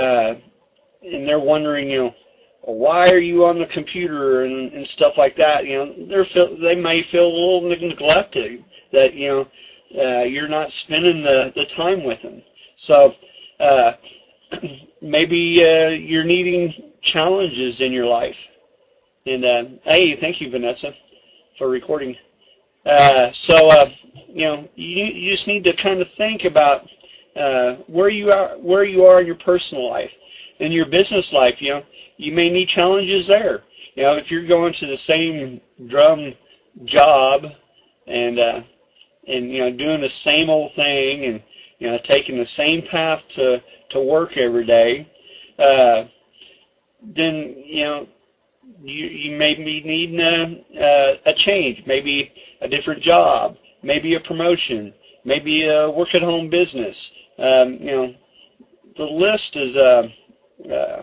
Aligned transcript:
uh, 0.00 0.34
and 1.02 1.26
they're 1.26 1.40
wondering, 1.40 1.90
you 1.90 1.98
know, 1.98 2.14
why 2.62 3.10
are 3.10 3.18
you 3.18 3.46
on 3.46 3.58
the 3.58 3.66
computer 3.66 4.44
and, 4.44 4.72
and 4.72 4.86
stuff 4.86 5.14
like 5.16 5.36
that? 5.36 5.66
You 5.66 5.78
know, 5.78 5.94
they're 6.08 6.26
feel, 6.26 6.58
they 6.60 6.74
may 6.74 7.02
feel 7.10 7.26
a 7.26 7.32
little 7.32 7.62
neglected 7.62 8.64
that 8.92 9.14
you 9.14 9.28
know 9.28 9.48
uh, 10.02 10.24
you're 10.24 10.48
not 10.48 10.70
spending 10.70 11.22
the 11.22 11.52
the 11.54 11.64
time 11.76 12.04
with 12.04 12.20
them. 12.22 12.42
So 12.76 13.14
uh, 13.60 13.92
maybe 15.02 15.64
uh, 15.64 15.88
you're 15.88 16.24
needing 16.24 16.92
challenges 17.02 17.80
in 17.80 17.92
your 17.92 18.06
life. 18.06 18.36
And 19.26 19.44
uh, 19.44 19.64
hey, 19.84 20.18
thank 20.20 20.40
you, 20.40 20.50
Vanessa, 20.50 20.92
for 21.58 21.68
recording. 21.68 22.16
Uh, 22.84 23.30
so 23.32 23.68
uh, 23.68 23.90
you 24.28 24.44
know, 24.44 24.68
you 24.74 25.04
you 25.04 25.32
just 25.32 25.46
need 25.46 25.64
to 25.64 25.74
kind 25.76 26.00
of 26.00 26.08
think 26.16 26.44
about 26.44 26.86
uh, 27.36 27.76
where 27.86 28.08
you 28.08 28.32
are 28.32 28.56
where 28.58 28.84
you 28.84 29.04
are 29.04 29.20
in 29.20 29.26
your 29.26 29.36
personal 29.36 29.88
life, 29.88 30.10
in 30.58 30.72
your 30.72 30.86
business 30.86 31.32
life. 31.32 31.60
You 31.60 31.70
know, 31.70 31.82
you 32.16 32.32
may 32.32 32.50
need 32.50 32.68
challenges 32.68 33.26
there. 33.26 33.62
You 33.94 34.04
know, 34.04 34.14
if 34.14 34.30
you're 34.30 34.46
going 34.46 34.72
to 34.74 34.86
the 34.86 34.96
same 34.96 35.60
drum 35.88 36.34
job 36.84 37.44
and 38.06 38.38
uh, 38.38 38.60
and 39.26 39.50
you 39.50 39.60
know 39.60 39.76
doing 39.76 40.00
the 40.00 40.08
same 40.08 40.50
old 40.50 40.74
thing 40.74 41.24
and 41.24 41.42
you 41.78 41.88
know 41.88 41.98
taking 42.04 42.38
the 42.38 42.46
same 42.46 42.82
path 42.82 43.22
to 43.36 43.62
to 43.90 44.00
work 44.00 44.36
every 44.36 44.66
day, 44.66 45.10
uh, 45.58 46.04
then 47.02 47.54
you 47.64 47.84
know 47.84 48.06
you 48.82 49.06
you 49.06 49.36
may 49.36 49.54
be 49.54 49.82
needing 49.82 50.20
a, 50.20 51.20
a 51.26 51.34
change, 51.34 51.82
maybe 51.86 52.32
a 52.60 52.68
different 52.68 53.02
job, 53.02 53.56
maybe 53.82 54.14
a 54.14 54.20
promotion, 54.20 54.92
maybe 55.24 55.66
a 55.66 55.90
work 55.90 56.14
at 56.14 56.22
home 56.22 56.48
business. 56.48 57.10
Um, 57.40 57.74
you 57.80 57.90
know, 57.92 58.14
the 58.96 59.04
list 59.04 59.56
is 59.56 59.76
uh, 59.76 60.08
uh, 60.72 61.02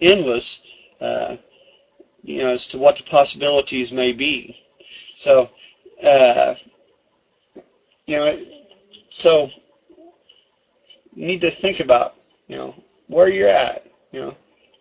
endless. 0.00 0.58
Uh, 1.00 1.36
you 2.22 2.42
know, 2.42 2.50
as 2.50 2.66
to 2.68 2.78
what 2.78 2.96
the 2.96 3.02
possibilities 3.04 3.90
may 3.92 4.12
be. 4.12 4.56
So, 5.18 5.48
uh, 6.04 6.54
you 8.06 8.16
know, 8.16 8.38
so 9.18 9.50
you 11.14 11.26
need 11.26 11.40
to 11.40 11.54
think 11.60 11.80
about, 11.80 12.14
you 12.48 12.56
know, 12.56 12.74
where 13.08 13.28
you're 13.28 13.48
at. 13.48 13.84
You 14.12 14.20
know, 14.20 14.36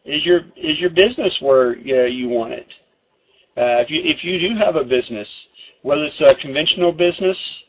is 0.06 0.26
your 0.26 0.42
is 0.56 0.80
your 0.80 0.90
business 0.90 1.38
where 1.42 1.76
you, 1.78 2.04
you 2.06 2.30
want 2.30 2.54
it? 2.54 2.68
Uh, 3.58 3.82
if 3.84 3.90
you 3.90 4.02
if 4.04 4.24
you 4.24 4.40
do 4.40 4.56
have 4.56 4.76
a 4.76 4.84
business, 4.84 5.48
whether 5.82 6.04
it's 6.06 6.22
a 6.22 6.36
conventional 6.36 6.92
business 6.92 7.64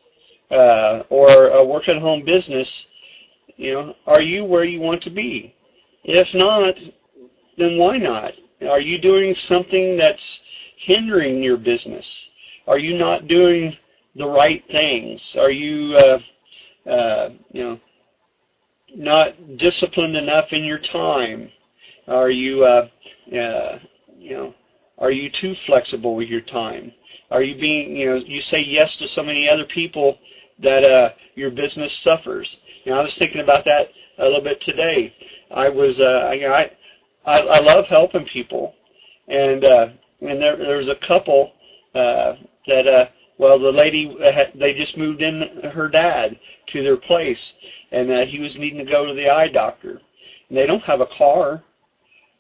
uh, 0.51 1.03
or 1.11 1.49
a 1.49 1.65
work 1.65 1.89
at 1.89 1.99
home 1.99 2.25
business, 2.25 2.87
you 3.61 3.75
know, 3.75 3.95
are 4.07 4.23
you 4.23 4.43
where 4.43 4.65
you 4.65 4.81
want 4.81 5.03
to 5.03 5.11
be? 5.11 5.55
If 6.03 6.33
not, 6.33 6.77
then 7.59 7.77
why 7.77 7.99
not? 7.99 8.33
Are 8.67 8.81
you 8.81 8.99
doing 8.99 9.35
something 9.35 9.99
that's 9.99 10.41
hindering 10.79 11.43
your 11.43 11.59
business? 11.59 12.11
Are 12.67 12.79
you 12.79 12.97
not 12.97 13.29
doing 13.29 13.77
the 14.17 14.27
right 14.27 14.65
things? 14.71 15.37
Are 15.39 15.51
you, 15.51 15.95
uh, 15.95 16.89
uh, 16.89 17.31
you 17.53 17.63
know, 17.63 17.81
not 18.95 19.59
disciplined 19.59 20.17
enough 20.17 20.53
in 20.53 20.65
your 20.65 20.79
time? 20.79 21.51
Are 22.09 22.31
you, 22.31 22.65
uh, 22.65 22.89
uh, 23.37 23.79
you 24.19 24.37
know, 24.37 24.55
are 24.97 25.11
you 25.11 25.29
too 25.29 25.55
flexible 25.67 26.17
with 26.17 26.29
your 26.29 26.41
time? 26.41 26.93
Are 27.31 27.43
you 27.43 27.61
being, 27.61 27.95
you 27.95 28.07
know, 28.07 28.17
you 28.17 28.41
say 28.41 28.61
yes 28.61 28.97
to 28.97 29.07
so 29.09 29.23
many 29.23 29.51
other 29.51 29.67
people 29.67 30.19
that 30.61 30.83
uh, 30.83 31.11
your 31.35 31.51
business 31.51 31.93
suffers? 31.99 32.57
You 32.85 32.93
know, 32.93 33.01
I 33.01 33.03
was 33.03 33.17
thinking 33.19 33.41
about 33.41 33.65
that 33.65 33.89
a 34.19 34.25
little 34.25 34.43
bit 34.43 34.61
today. 34.63 35.15
I 35.51 35.69
was, 35.69 35.99
uh, 35.99 36.31
you 36.33 36.49
know, 36.49 36.55
I, 36.55 36.71
I, 37.25 37.39
I 37.39 37.61
love 37.61 37.87
helping 37.87 38.25
people, 38.27 38.75
and 39.29 39.65
uh, 39.65 39.89
and 40.21 40.41
there, 40.41 40.57
there 40.57 40.77
was 40.77 40.89
a 40.89 41.07
couple 41.07 41.53
uh, 41.95 42.35
that, 42.67 42.87
uh, 42.87 43.07
well, 43.39 43.59
the 43.59 43.73
lady 43.73 44.17
had, 44.33 44.53
they 44.55 44.75
just 44.75 44.97
moved 44.97 45.23
in 45.23 45.43
her 45.73 45.89
dad 45.89 46.39
to 46.69 46.83
their 46.83 46.97
place, 46.97 47.53
and 47.91 48.11
uh, 48.11 48.27
he 48.27 48.39
was 48.39 48.57
needing 48.57 48.85
to 48.85 48.91
go 48.91 49.07
to 49.07 49.15
the 49.15 49.29
eye 49.29 49.49
doctor, 49.49 50.01
and 50.49 50.59
they 50.59 50.67
don't 50.67 50.83
have 50.83 51.01
a 51.01 51.09
car. 51.19 51.63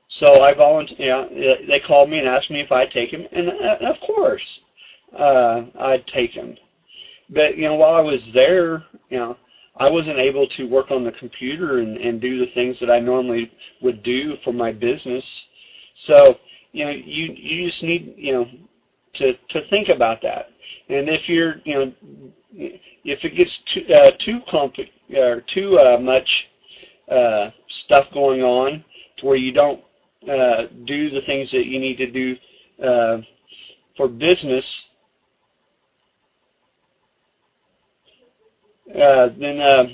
So 0.09 0.42
I 0.42 0.54
volunteered. 0.54 0.98
You 1.00 1.09
know, 1.09 1.56
they 1.69 1.81
called 1.81 2.10
me 2.10 2.19
and 2.19 2.28
asked 2.28 2.50
me 2.50 2.60
if 2.60 2.72
I'd 2.72 2.91
take 2.91 3.10
him, 3.10 3.26
and, 3.32 3.50
uh, 3.50 3.76
of 3.81 4.00
course, 4.00 4.60
uh, 5.16 5.62
I'd 5.78 6.06
take 6.06 6.32
him. 6.32 6.56
But 7.31 7.56
you 7.56 7.65
know, 7.65 7.76
while 7.76 7.94
I 7.94 8.00
was 8.00 8.31
there, 8.34 8.84
you 9.09 9.19
know, 9.19 9.36
I 9.80 9.91
wasn't 9.91 10.18
able 10.18 10.46
to 10.46 10.68
work 10.68 10.91
on 10.91 11.04
the 11.04 11.12
computer 11.12 11.78
and, 11.78 11.96
and 11.96 12.20
do 12.20 12.38
the 12.38 12.52
things 12.52 12.78
that 12.80 12.91
I 12.91 13.00
normally 13.00 13.50
would 13.80 14.02
do 14.02 14.36
for 14.44 14.52
my 14.52 14.72
business. 14.72 15.24
So 15.94 16.36
you 16.72 16.84
know, 16.84 16.91
you 16.91 17.34
you 17.34 17.68
just 17.68 17.82
need 17.82 18.14
you 18.16 18.32
know 18.32 18.46
to 19.14 19.32
to 19.48 19.68
think 19.68 19.88
about 19.88 20.20
that. 20.22 20.50
And 20.91 21.08
if 21.08 21.28
you're 21.28 21.56
you 21.64 21.74
know 21.74 21.92
if 22.52 23.24
it 23.24 23.34
gets 23.36 23.58
too 23.72 23.86
uh, 23.92 24.10
too 24.18 24.41
compli- 24.52 24.91
or 25.16 25.41
too 25.41 25.78
uh, 25.78 25.98
much 25.98 26.50
uh, 27.10 27.50
stuff 27.68 28.06
going 28.12 28.42
on 28.42 28.84
to 29.16 29.26
where 29.26 29.36
you 29.36 29.50
don't 29.50 29.82
uh, 30.28 30.64
do 30.84 31.08
the 31.08 31.22
things 31.22 31.50
that 31.52 31.66
you 31.66 31.78
need 31.80 31.97
to 31.97 32.10
do 32.10 32.36
uh, 32.84 33.22
for 33.97 34.08
business, 34.08 34.84
uh, 38.97 39.31
then 39.39 39.61
uh, 39.61 39.84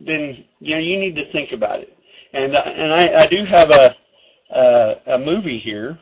then 0.00 0.44
you 0.60 0.74
know 0.74 0.80
you 0.80 0.98
need 0.98 1.16
to 1.16 1.30
think 1.32 1.52
about 1.52 1.80
it. 1.80 1.96
And 2.32 2.54
and 2.54 2.92
I, 2.92 3.22
I 3.22 3.26
do 3.26 3.44
have 3.44 3.70
a, 3.70 3.96
a 4.50 5.14
a 5.14 5.18
movie 5.18 5.58
here 5.58 5.98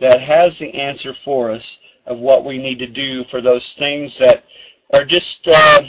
that 0.00 0.20
has 0.20 0.58
the 0.58 0.74
answer 0.74 1.14
for 1.24 1.50
us 1.50 1.78
of 2.06 2.18
what 2.18 2.44
we 2.44 2.58
need 2.58 2.78
to 2.80 2.86
do 2.86 3.24
for 3.30 3.40
those 3.40 3.74
things 3.78 4.18
that 4.18 4.44
are 4.92 5.04
just 5.04 5.46
uh, 5.46 5.82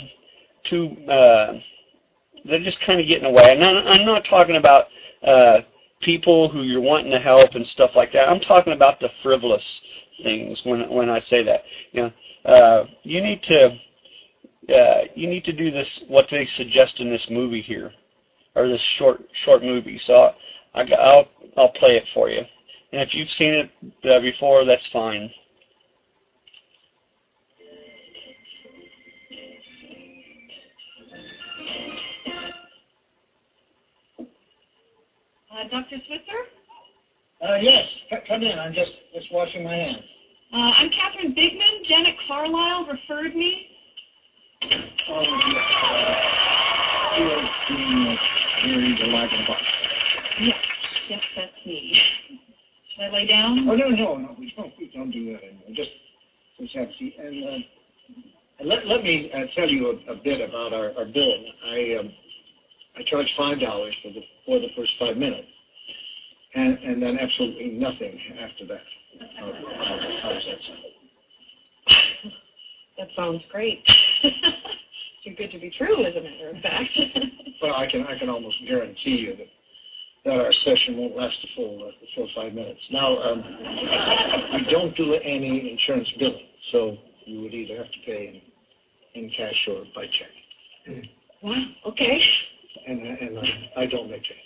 too 0.64 0.96
uh, 1.08 1.54
they're 2.46 2.60
just 2.64 2.80
kind 2.82 3.00
of 3.00 3.08
getting 3.08 3.26
away. 3.26 3.56
And 3.56 3.64
I'm, 3.64 3.88
I'm 3.88 4.06
not 4.06 4.26
talking 4.26 4.58
about 4.58 4.88
uh, 5.24 5.62
people 6.02 6.50
who 6.50 6.64
you're 6.64 6.82
wanting 6.82 7.12
to 7.12 7.20
help 7.20 7.56
and 7.56 7.66
stuff 7.68 7.92
like 7.96 8.12
that. 8.14 8.30
I'm 8.30 8.40
talking 8.40 8.74
about 8.74 9.00
the 9.00 9.10
frivolous 9.22 9.82
things 10.22 10.62
when 10.64 10.90
when 10.90 11.10
I 11.10 11.20
say 11.20 11.44
that. 11.44 11.64
You 11.92 12.04
know, 12.04 12.14
uh, 12.46 12.86
you 13.04 13.22
need 13.22 13.42
to 13.44 13.78
uh, 14.69 15.03
you 15.16 15.28
need 15.28 15.44
to 15.46 15.53
do 15.53 15.72
this 15.72 16.03
what 16.07 16.28
they 16.29 16.46
suggest 16.46 17.00
in 17.00 17.09
this 17.09 17.28
movie 17.29 17.62
here, 17.62 17.91
or 18.56 18.68
this 18.68 18.81
short 18.97 19.22
short 19.34 19.63
movie. 19.63 20.00
So 20.00 20.34
I, 20.74 20.84
will 20.84 21.28
I'll 21.57 21.72
play 21.72 21.97
it 21.97 22.06
for 22.13 22.29
you. 22.29 22.41
And 22.91 23.01
if 23.01 23.13
you've 23.13 23.29
seen 23.29 23.53
it 23.53 23.72
uh, 24.06 24.19
before, 24.19 24.66
that's 24.66 24.85
fine. 24.88 25.31
Uh, 35.51 35.69
Dr. 35.69 35.97
Switzer? 36.07 36.44
Uh, 37.41 37.56
yes, 37.56 37.88
come 38.28 38.41
in. 38.41 38.57
I'm 38.57 38.74
just, 38.74 38.91
just 39.13 39.31
washing 39.31 39.63
my 39.63 39.74
hands. 39.74 40.03
Uh, 40.51 40.57
I'm 40.57 40.90
Catherine 40.90 41.35
Bigman. 41.35 41.85
Janet 41.85 42.16
Carlisle 42.28 42.88
referred 42.88 43.35
me. 43.35 43.73
Yes. 44.69 44.84
You 47.18 47.25
are 47.25 47.50
doing 47.69 48.18
hearing 48.63 48.96
the 49.00 49.07
live 49.07 49.29
box. 49.47 49.62
Yes, 50.41 50.56
yes, 51.09 51.22
that's 51.35 51.51
me. 51.66 52.00
Should 52.96 53.03
I 53.03 53.09
lay 53.09 53.28
down? 53.28 53.69
Oh, 53.69 53.75
no, 53.75 53.90
no, 53.90 54.18
no. 54.18 54.35
We 54.40 54.53
don't, 54.56 54.74
we 54.79 54.90
don't 54.94 55.12
do 55.12 55.34
that 55.34 55.44
anymore. 55.44 55.68
Just, 55.74 55.91
just 56.59 56.74
have 56.75 56.88
a 56.88 56.94
seat. 56.97 57.16
And, 57.19 57.44
uh, 57.44 57.57
let, 58.63 58.88
let 58.88 59.03
me 59.03 59.31
uh, 59.34 59.46
tell 59.56 59.69
you 59.69 59.90
a, 60.07 60.12
a 60.12 60.16
bit 60.16 60.41
about 60.41 60.74
our, 60.74 60.91
our 60.97 61.06
billing. 61.06 61.45
I, 61.66 61.95
um, 62.00 62.12
I 62.95 63.03
charge 63.03 63.28
five 63.38 63.59
dollars 63.59 63.95
for 64.03 64.09
the 64.09 64.22
for 64.45 64.59
the 64.59 64.68
first 64.75 64.91
five 65.00 65.18
minutes, 65.18 65.48
and 66.56 66.77
and 66.80 67.01
then 67.01 67.18
absolutely 67.18 67.69
nothing 67.69 68.18
after 68.39 68.66
that. 68.68 68.81
How, 69.39 69.45
how, 69.45 70.00
how 70.24 70.30
does 70.33 70.44
that 70.48 70.57
sound? 70.68 70.80
That 72.98 73.07
sounds 73.16 73.42
great. 73.51 73.80
Too 75.24 75.34
good 75.36 75.52
to 75.52 75.58
be 75.58 75.70
true, 75.70 76.06
as 76.06 76.16
a 76.16 76.22
matter 76.22 76.50
of 76.50 76.62
fact. 76.62 77.00
well, 77.62 77.75
I 77.75 77.88
can 77.88 78.04
I 78.04 78.18
can 78.18 78.30
almost 78.30 78.58
guarantee 78.66 79.18
you 79.18 79.36
that 79.36 79.48
that 80.25 80.40
our 80.40 80.52
session 80.52 80.98
won't 80.98 81.16
last 81.16 81.42
the 81.42 81.48
full 81.56 81.84
uh, 81.84 81.92
the 82.02 82.08
full 82.16 82.28
five 82.36 82.54
minutes. 82.54 82.81
Now, 82.90 83.22
um, 83.22 83.44
we 84.54 84.64
don't 84.70 84.96
do 84.96 85.14
any 85.16 85.72
insurance 85.72 86.12
billing, 86.20 86.46
so 86.72 86.98
you 87.25 87.42
would 87.42 87.54
either 87.54 87.78
have 87.78 87.92
to 87.92 88.00
pay 88.06 88.42
in, 89.16 89.24
in 89.24 89.30
cash 89.30 89.68
or 89.68 89.86
by 89.96 90.08
check. 90.08 91.06
Wow. 91.42 91.66
Okay 91.86 92.22
and, 92.86 93.02
and 93.02 93.40
I, 93.40 93.81
I 93.81 93.86
don't 93.86 94.10
make 94.10 94.24
change. 94.24 94.40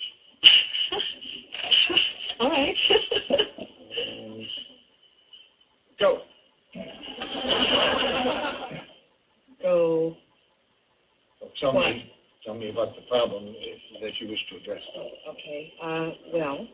All 2.39 2.49
right. 2.49 2.75
go. 5.99 6.21
Go. 9.67 10.15
Tell 11.59 11.73
me. 11.73 12.09
tell 12.45 12.55
me 12.55 12.69
about 12.69 12.95
the 12.95 13.01
problem 13.09 13.53
that 14.01 14.11
you 14.17 14.29
wish 14.29 14.39
to 14.49 14.55
address. 14.61 14.81
Okay. 15.29 15.73
Uh, 15.83 16.11
well, 16.33 16.65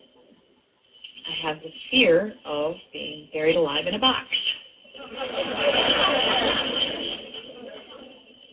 I 1.28 1.48
have 1.48 1.58
this 1.64 1.74
fear 1.90 2.36
of 2.46 2.76
being 2.92 3.30
buried 3.34 3.56
alive 3.56 3.88
in 3.88 3.96
a 3.96 4.00
box. 4.00 4.28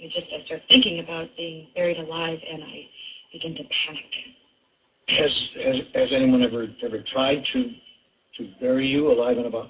I 0.02 0.08
just 0.10 0.28
I 0.32 0.42
start 0.46 0.62
thinking 0.68 1.00
about 1.00 1.28
being 1.36 1.66
buried 1.74 1.98
alive, 1.98 2.38
and 2.50 2.64
I 2.64 2.86
begin 3.34 3.54
to 3.56 3.62
panic. 3.62 4.04
Has 5.08 5.48
has, 5.62 5.76
has 5.94 6.12
anyone 6.14 6.42
ever 6.42 6.66
ever 6.82 7.04
tried 7.12 7.44
to 7.52 7.64
to 8.38 8.50
bury 8.58 8.86
you 8.88 9.12
alive 9.12 9.36
in 9.36 9.44
a 9.44 9.50
box? 9.50 9.68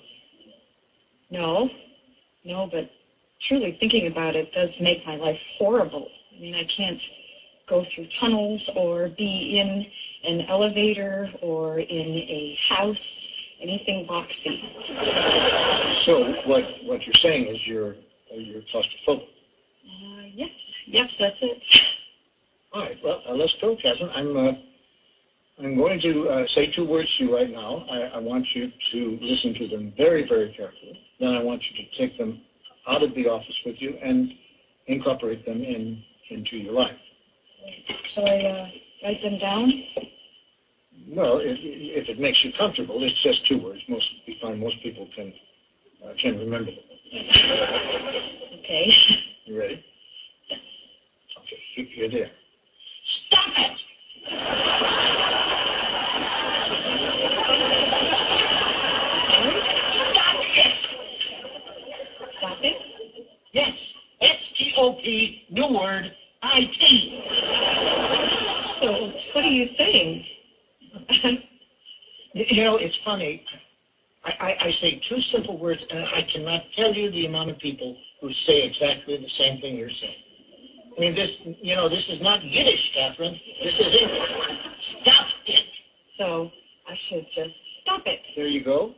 No, 1.29 1.69
no, 2.45 2.69
but 2.71 2.89
truly 3.49 3.77
thinking 3.81 4.07
about 4.07 4.37
it 4.37 4.53
does 4.53 4.71
make 4.81 5.05
my 5.07 5.17
life 5.17 5.39
horrible. 5.59 6.09
I 6.37 6.41
mean, 6.41 6.55
I 6.55 6.65
can't 6.77 7.01
go 7.69 7.85
through 7.95 8.09
tunnels 8.21 8.69
or 8.75 9.09
be 9.17 9.59
in 9.59 9.87
an 10.31 10.47
elevator 10.49 11.31
or 11.41 11.79
in 11.79 11.89
a 11.89 12.59
house, 12.69 12.99
anything 13.63 14.07
boxy. 14.07 16.05
So 16.05 16.35
what 16.47 16.65
what 16.85 17.03
you're 17.07 17.15
saying 17.23 17.47
is 17.47 17.59
you're 17.67 17.95
you're 18.33 18.63
claustrophobic. 18.73 19.23
Uh, 19.23 20.23
yes, 20.35 20.51
yes, 20.87 21.09
that's 21.19 21.37
it. 21.41 21.63
All 22.73 22.83
right. 22.83 22.97
Well, 23.03 23.23
uh, 23.29 23.35
let's 23.35 23.55
go, 23.61 23.77
Catherine. 23.77 24.11
I'm 24.15 24.37
uh, 24.37 24.53
I'm 25.63 25.77
going 25.77 26.01
to 26.01 26.29
uh, 26.29 26.47
say 26.49 26.73
two 26.75 26.87
words 26.87 27.09
to 27.19 27.25
you 27.25 27.35
right 27.35 27.51
now. 27.51 27.85
I, 27.91 28.17
I 28.17 28.19
want 28.19 28.47
you 28.55 28.71
to 28.93 29.19
listen 29.21 29.55
to 29.55 29.69
them 29.69 29.93
very, 29.97 30.27
very 30.27 30.55
carefully. 30.57 30.99
Then 31.19 31.31
I 31.31 31.43
want 31.43 31.63
you 31.71 31.85
to 31.85 31.99
take 31.99 32.17
them 32.17 32.41
out 32.89 33.03
of 33.03 33.15
the 33.15 33.27
office 33.29 33.55
with 33.65 33.77
you 33.79 33.95
and 34.03 34.33
incorporate 34.87 35.45
them 35.47 35.63
in 35.63 36.03
into 36.31 36.57
your 36.57 36.73
life. 36.73 36.97
Shall 38.15 38.27
I 38.29 38.37
uh, 38.39 38.69
write 39.03 39.23
them 39.23 39.39
down? 39.39 39.71
Well, 41.09 41.39
if, 41.39 41.59
if 41.61 42.09
it 42.09 42.19
makes 42.21 42.39
you 42.45 42.53
comfortable, 42.57 43.03
it's 43.03 43.21
just 43.23 43.45
two 43.47 43.59
words. 43.63 43.81
Most 43.89 44.07
we 44.27 44.37
find 44.41 44.61
most 44.61 44.77
people 44.83 45.09
can 45.15 45.33
uh, 46.05 46.13
can 46.21 46.39
remember 46.39 46.71
them. 46.71 46.85
Okay. 48.61 48.93
You 49.47 49.59
ready? 49.59 49.85
Okay, 51.39 51.59
you- 51.77 51.87
you're 51.97 52.09
there. 52.11 52.31
Stop 53.27 53.49
it! 53.57 53.79
Sorry? 58.31 59.61
Stop 60.13 60.37
it! 60.55 60.73
Stop 62.39 62.59
it? 62.63 62.77
Yes, 63.53 63.73
New 64.81 65.79
word, 65.79 66.11
I-T. 66.43 67.23
So, 68.81 69.13
what 69.35 69.45
are 69.45 69.49
you 69.49 69.69
saying? 69.77 70.25
You 72.33 72.63
know, 72.63 72.77
it's 72.77 72.97
funny. 73.05 73.45
I, 74.23 74.31
I, 74.31 74.67
I 74.67 74.71
say 74.71 75.03
two 75.09 75.21
simple 75.21 75.59
words, 75.59 75.85
and 75.91 75.99
I 75.99 76.23
cannot 76.33 76.63
tell 76.77 76.95
you 76.95 77.11
the 77.11 77.27
amount 77.27 77.51
of 77.51 77.59
people 77.59 77.97
who 78.21 78.33
say 78.33 78.63
exactly 78.63 79.17
the 79.17 79.29
same 79.31 79.61
thing 79.61 79.75
you're 79.75 79.91
saying. 79.91 80.15
I 80.97 81.01
mean, 81.01 81.17
this, 81.17 81.37
you 81.61 81.75
know, 81.75 81.89
this 81.89 82.09
is 82.09 82.21
not 82.21 82.45
Yiddish, 82.45 82.93
Catherine. 82.95 83.37
This 83.65 83.81
is 83.81 83.97
English. 84.01 84.31
Stop 85.03 85.27
it. 85.47 85.65
so, 86.17 86.53
I 86.87 86.97
should 87.09 87.27
just 87.35 87.57
stop 87.83 88.03
it. 88.07 88.21
There 88.37 88.47
you 88.47 88.63
go. 88.63 88.95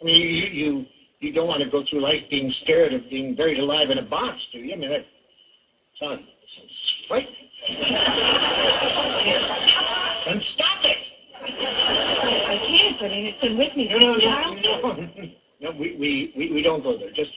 I 0.00 0.04
mean, 0.04 0.22
you, 0.22 0.44
you, 0.46 0.86
you, 1.24 1.32
don't 1.32 1.48
want 1.48 1.62
to 1.62 1.70
go 1.70 1.84
through 1.88 2.00
life 2.00 2.22
being 2.30 2.50
scared 2.62 2.92
of 2.92 3.08
being 3.10 3.34
buried 3.34 3.58
alive 3.58 3.90
in 3.90 3.98
a 3.98 4.02
box, 4.02 4.38
do 4.52 4.58
you? 4.58 4.74
I 4.74 4.76
mean, 4.76 4.90
that 4.90 5.06
sounds, 6.00 6.20
sounds 6.56 6.70
frightening. 7.08 7.34
and 10.26 10.42
stop 10.42 10.84
it. 10.84 10.96
I 11.42 12.58
can't. 12.66 13.02
Mean, 13.02 13.26
it's 13.26 13.40
been 13.40 13.58
with 13.58 13.76
me 13.76 13.88
No, 13.88 13.98
no, 13.98 14.14
no, 14.16 14.92
no. 14.92 15.08
No, 15.60 15.70
we, 15.72 15.96
we, 15.96 16.32
we, 16.36 16.52
we 16.52 16.62
don't 16.62 16.82
go 16.82 16.96
there. 16.98 17.10
Just, 17.12 17.32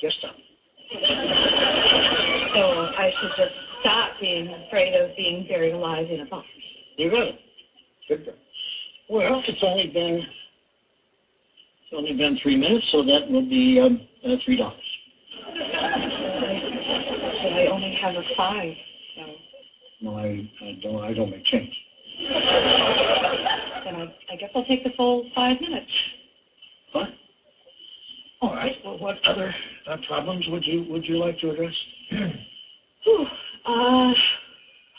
just 0.00 0.18
stop. 0.18 0.34
So, 2.52 2.58
I 2.58 3.12
should 3.20 3.30
just 3.36 3.54
stop 3.78 4.18
being 4.20 4.48
afraid 4.48 4.92
of 4.94 5.16
being 5.16 5.46
buried 5.46 5.72
alive 5.72 6.10
in 6.10 6.20
a 6.20 6.26
box. 6.26 6.48
You 6.96 7.10
got 7.10 7.28
it. 7.28 7.38
Good 8.08 8.24
girl. 8.24 8.34
Well, 9.08 9.42
it's 9.46 9.62
only 9.62 9.86
been, 9.86 10.26
it's 11.90 11.98
only 11.98 12.12
been 12.12 12.38
three 12.40 12.56
minutes, 12.56 12.88
so 12.92 13.02
that 13.02 13.28
will 13.28 13.42
be 13.48 13.80
um, 13.80 14.00
uh, 14.24 14.36
three 14.44 14.56
dollars. 14.56 14.76
I 17.42 17.66
only 17.72 17.94
have 18.00 18.14
a 18.14 18.22
five, 18.36 18.74
so 19.16 19.22
No, 20.00 20.16
I, 20.16 20.48
I 20.62 20.78
don't. 20.80 21.02
I 21.02 21.12
don't 21.12 21.30
make 21.30 21.44
change. 21.46 21.74
then 23.84 23.96
I, 23.96 24.14
I 24.30 24.36
guess 24.36 24.50
I'll 24.54 24.64
take 24.66 24.84
the 24.84 24.90
full 24.96 25.28
five 25.34 25.60
minutes. 25.60 25.90
Fine. 26.92 27.12
All 28.40 28.54
right. 28.54 28.76
Well, 28.84 28.98
what 28.98 29.16
other 29.24 29.52
uh, 29.88 29.96
problems 30.06 30.46
would 30.48 30.64
you 30.64 30.86
would 30.88 31.04
you 31.04 31.18
like 31.18 31.40
to 31.40 31.50
address? 31.50 31.74
Whew. 33.04 33.26
Uh, 33.66 34.12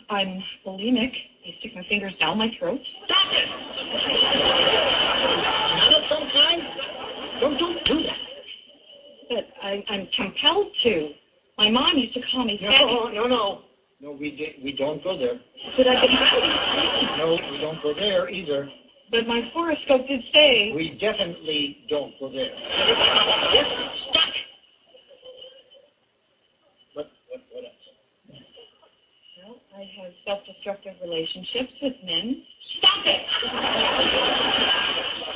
I'm 0.09 0.43
bulimic. 0.65 1.13
I 1.47 1.55
stick 1.59 1.73
my 1.73 1.83
fingers 1.87 2.15
down 2.17 2.37
my 2.37 2.51
throat. 2.59 2.81
Stop 3.05 3.31
it! 3.31 3.49
Not 5.81 5.93
of 5.93 6.03
some 6.09 6.29
kind. 6.31 6.61
Don't 7.41 7.57
don't 7.57 7.83
do 7.85 8.03
that. 8.03 8.17
But 9.27 9.47
I, 9.63 9.83
I'm 9.89 10.07
compelled 10.15 10.67
to. 10.83 11.09
My 11.57 11.69
mom 11.71 11.97
used 11.97 12.13
to 12.13 12.21
call 12.31 12.45
me 12.45 12.59
No, 12.61 12.69
fatty. 12.69 13.15
no, 13.15 13.27
no. 13.27 13.61
No, 13.99 14.11
we 14.11 14.31
di- 14.31 14.55
we 14.63 14.71
don't 14.73 15.03
go 15.03 15.17
there. 15.17 15.39
But 15.75 15.87
I've 15.87 16.01
been 16.01 16.11
having 16.11 17.17
No, 17.17 17.39
we 17.51 17.57
don't 17.59 17.81
go 17.81 17.93
there 17.93 18.29
either. 18.29 18.69
But 19.09 19.27
my 19.27 19.41
horoscope 19.53 20.07
did 20.07 20.21
say. 20.33 20.71
We 20.73 20.97
definitely 20.99 21.79
don't 21.89 22.13
go 22.19 22.29
there. 22.31 22.51
Yes, 22.55 23.99
stop 24.09 24.29
it. 24.29 24.35
What 26.93 27.09
what 27.29 27.41
what 27.51 27.63
else? 27.63 27.73
Well, 29.43 29.57
I 29.75 29.79
have 30.01 30.11
self-destructive 30.25 30.93
relationships 31.01 31.73
with 31.81 31.93
men. 32.03 32.43
Stop 32.77 33.05
it! 33.05 33.21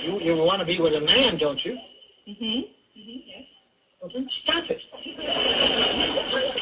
You 0.06 0.20
you 0.22 0.36
want 0.42 0.60
to 0.60 0.66
be 0.66 0.80
with 0.80 0.94
a 0.94 1.02
man, 1.02 1.38
don't 1.38 1.64
you? 1.66 1.78
Mm-hmm. 2.28 2.44
Mm-hmm. 2.44 3.20
Yes. 3.28 3.46
Well, 4.02 4.12
then 4.14 4.28
stop 4.44 4.64
it. 4.70 4.82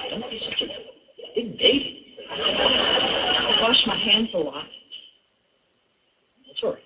Don't 0.09 0.29
be 0.29 0.39
such 0.39 0.61
a 0.61 0.67
big 1.35 1.57
baby. 1.57 2.05
I 2.29 3.59
wash 3.61 3.83
my 3.87 3.97
hands 3.97 4.29
a 4.33 4.37
lot. 4.37 4.65
That's 6.47 6.63
all 6.63 6.73
right. 6.73 6.83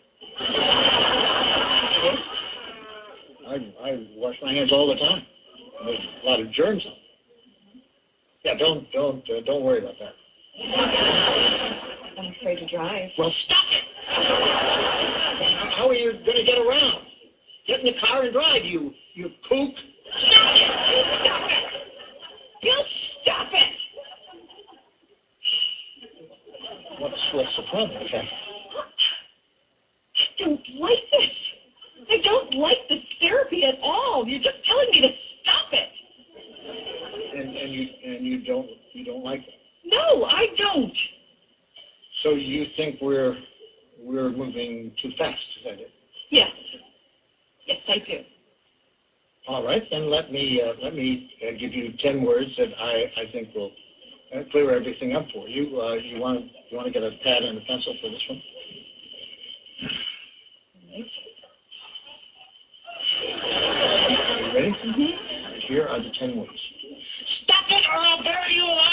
I 3.47 3.55
I 3.81 4.07
wash 4.15 4.35
my 4.43 4.53
hands 4.53 4.71
all 4.71 4.87
the 4.87 4.95
time. 4.95 5.25
There's 5.85 5.99
a 6.21 6.25
lot 6.25 6.39
of 6.39 6.51
germs 6.51 6.85
on. 6.85 6.91
them. 6.91 6.99
Yeah, 8.43 8.55
don't 8.57 8.91
don't 8.91 9.29
uh, 9.29 9.41
don't 9.45 9.63
worry 9.63 9.79
about 9.79 9.95
that. 9.99 10.13
I'm 12.17 12.33
afraid 12.39 12.59
to 12.59 12.67
drive. 12.67 13.09
Well, 13.17 13.31
stop 13.31 13.65
it. 13.71 13.83
How 15.75 15.87
are 15.87 15.93
you 15.93 16.13
going 16.25 16.37
to 16.37 16.43
get 16.43 16.57
around? 16.57 17.05
Get 17.67 17.81
in 17.81 17.85
the 17.85 17.99
car 17.99 18.23
and 18.23 18.33
drive, 18.33 18.63
you 18.63 18.93
you 19.13 19.29
kook. 19.49 19.71
Stop 20.19 20.55
it! 20.55 20.71
You 20.93 21.03
Stop 21.21 21.49
it! 21.51 21.63
You 22.63 22.83
stop 23.21 23.47
it! 23.51 23.73
What's 26.99 27.33
what's 27.33 27.55
the 27.57 27.63
problem, 27.69 28.07
Kathy? 28.09 28.29
I 30.17 30.43
don't 30.43 30.61
like 30.79 31.03
this. 31.11 31.31
I 32.09 32.17
don't 32.23 32.53
like 32.55 32.77
this 32.89 33.01
therapy 33.19 33.65
at 33.65 33.75
all. 33.83 34.25
You're 34.27 34.41
just 34.41 34.63
telling 34.65 34.89
me 34.91 35.01
to 35.01 35.09
stop 35.41 35.73
it. 35.73 35.89
And 37.37 37.55
and 37.55 37.73
you 37.73 37.87
and 38.05 38.25
you 38.25 38.45
don't 38.45 38.69
you 38.93 39.03
don't 39.03 39.23
like 39.23 39.41
it. 39.41 39.53
No, 39.85 40.23
I 40.25 40.47
don't. 40.57 40.97
So 42.23 42.31
you 42.31 42.65
think 42.77 43.01
we're 43.01 43.35
we're 43.99 44.29
moving 44.29 44.93
too 45.01 45.11
fast, 45.17 45.37
is 45.57 45.63
that 45.65 45.79
it? 45.79 45.91
Yes. 46.29 46.49
Yes, 47.67 47.79
I 47.87 47.97
do. 47.99 48.23
All 49.47 49.63
right, 49.63 49.83
then 49.91 50.09
let 50.09 50.31
me 50.31 50.61
uh, 50.61 50.73
let 50.83 50.93
me 50.93 51.29
uh, 51.41 51.51
give 51.57 51.73
you 51.73 51.93
ten 51.99 52.25
words 52.25 52.49
that 52.57 52.69
I, 52.79 53.05
I 53.15 53.31
think 53.31 53.53
will 53.55 53.71
uh, 54.35 54.41
clear 54.51 54.75
everything 54.75 55.13
up 55.13 55.25
for 55.33 55.47
you. 55.47 55.79
Uh, 55.79 55.93
you 55.93 56.19
want 56.19 56.45
you 56.69 56.75
want 56.75 56.87
to 56.87 56.91
get 56.91 57.03
a 57.03 57.11
pad 57.23 57.43
and 57.43 57.57
a 57.57 57.61
pencil 57.61 57.95
for 58.01 58.09
this 58.09 58.21
one? 58.27 58.41
Right. 60.91 61.05
Are 63.23 64.41
you 64.41 64.53
ready? 64.53 64.71
Mm-hmm. 64.71 65.59
Here 65.67 65.87
are 65.87 66.01
the 66.01 66.11
ten 66.19 66.37
words. 66.37 66.51
Stop 67.43 67.65
it 67.69 67.83
or 67.89 67.99
I'll 67.99 68.23
bury 68.23 68.53
you 68.53 68.63
alive 68.63 68.86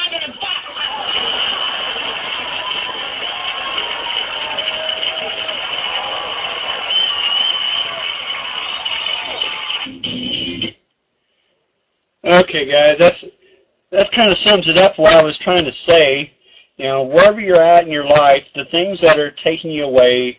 Okay, 12.24 12.64
guys, 12.70 12.98
that's 12.98 13.22
that 13.90 14.10
kind 14.12 14.32
of 14.32 14.38
sums 14.38 14.66
it 14.66 14.78
up 14.78 14.98
what 14.98 15.14
I 15.14 15.22
was 15.22 15.36
trying 15.36 15.64
to 15.66 15.72
say. 15.72 16.32
you 16.76 16.84
know, 16.86 17.02
wherever 17.04 17.38
you're 17.38 17.60
at 17.62 17.84
in 17.84 17.92
your 17.92 18.04
life, 18.04 18.44
the 18.54 18.64
things 18.64 19.00
that 19.02 19.20
are 19.20 19.30
taking 19.30 19.70
you 19.70 19.84
away 19.84 20.38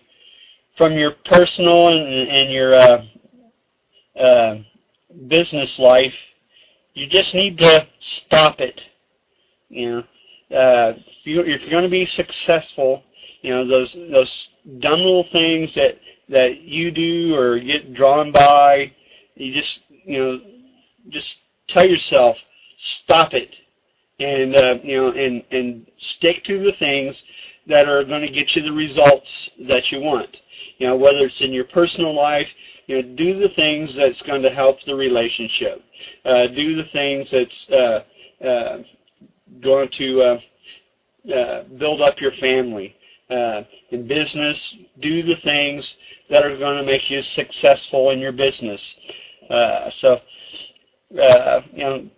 from 0.78 0.94
your 0.94 1.12
personal 1.26 1.90
and, 1.90 2.28
and 2.28 2.52
your 2.52 2.76
uh, 2.76 3.06
uh, 4.20 4.58
business 5.28 5.78
life, 5.80 6.16
you 6.96 7.08
just 7.08 7.36
need 7.36 7.60
to 7.60 7.88
stop 8.00 8.60
it. 8.60 8.82
You 9.70 9.90
know, 9.92 10.58
uh, 10.58 10.94
if, 10.98 11.26
you, 11.26 11.42
if 11.42 11.62
you're 11.62 11.70
going 11.70 11.84
to 11.84 11.90
be 11.90 12.06
successful, 12.06 13.04
you 13.42 13.52
know 13.52 13.68
those 13.68 13.94
those 14.12 14.50
dumb 14.80 15.00
little 15.00 15.28
things 15.32 15.76
that 15.76 16.00
that 16.30 16.62
you 16.62 16.90
do 16.90 17.36
or 17.36 17.60
get 17.60 17.94
drawn 17.94 18.32
by, 18.32 18.92
you 19.36 19.54
just 19.54 19.82
you 20.04 20.18
know 20.20 20.42
just 21.10 21.36
tell 21.68 21.88
yourself 21.88 22.38
stop 22.78 23.34
it 23.34 23.56
and 24.20 24.56
uh, 24.56 24.76
you 24.84 24.98
know 24.98 25.12
and 25.12 25.44
and 25.52 25.88
stick 25.98 26.44
to 26.46 26.64
the 26.64 26.74
things 26.74 27.22
that 27.68 27.88
are 27.90 28.04
going 28.04 28.22
to 28.22 28.32
get 28.32 28.56
you 28.56 28.62
the 28.62 28.72
results 28.72 29.50
that 29.68 29.92
you 29.92 30.00
want. 30.00 30.38
You 30.78 30.88
know 30.88 30.96
whether 30.96 31.26
it's 31.26 31.42
in 31.42 31.52
your 31.52 31.66
personal 31.66 32.16
life, 32.16 32.48
you 32.88 33.02
know 33.02 33.16
do 33.16 33.40
the 33.40 33.50
things 33.56 33.96
that's 33.96 34.22
going 34.22 34.42
to 34.44 34.50
help 34.50 34.78
the 34.86 34.96
relationship. 34.96 35.84
Uh, 36.24 36.48
do 36.48 36.76
the 36.76 36.90
things 36.92 37.32
that's 37.32 37.70
uh, 37.70 38.04
uh, 38.46 38.78
going 39.62 39.90
to 39.98 40.22
uh, 40.22 40.40
uh, 41.34 41.64
build 41.78 42.02
up 42.02 42.20
your 42.22 42.34
family. 42.34 42.96
Uh, 43.30 43.64
in 43.90 44.08
business, 44.08 44.76
do 45.02 45.24
the 45.24 45.36
things 45.38 45.96
that 46.30 46.46
are 46.46 46.56
going 46.58 46.78
to 46.78 46.84
make 46.84 47.10
you 47.10 47.22
successful 47.24 48.12
in 48.12 48.20
your 48.20 48.32
business. 48.32 48.96
Uh, 49.50 49.90
so, 49.96 50.20
uh, 51.20 51.62
you 51.74 51.84
know, 51.84 52.10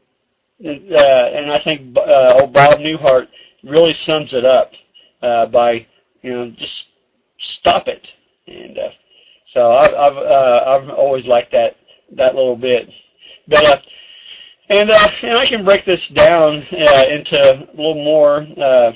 uh, 0.66 1.27
and 1.36 1.51
I 1.51 1.62
think 1.63 1.96
uh, 1.98 2.39
old 2.42 2.54
Bob 2.54 2.80
Newhart 2.80 3.27
really 3.63 3.94
sums 3.94 4.34
it 4.34 4.46
up 4.46 4.72
uh, 5.22 5.46
by, 5.48 5.86
you 6.22 6.34
know, 6.34 6.51
just 6.51 6.86
stop 7.39 7.88
it. 7.88 8.08
And 8.48 8.77
uh, 8.77 8.89
so 9.46 9.72
I've 9.74 9.94
I've, 9.94 10.18
uh, 10.18 10.63
I've 10.68 10.89
always 10.89 11.25
liked 11.25 11.51
that 11.51 11.75
that 12.16 12.36
little 12.36 12.56
bit. 12.56 12.89
But 13.48 13.66
uh, 13.66 13.77
and 14.70 14.89
uh, 14.89 15.10
and 15.22 15.38
I 15.38 15.46
can 15.46 15.63
break 15.63 15.86
this 15.86 16.08
down 16.10 16.66
uh, 16.72 17.04
into 17.10 17.39
a 17.39 17.60
little 17.75 18.04
more 18.04 18.48
uh, 18.58 18.92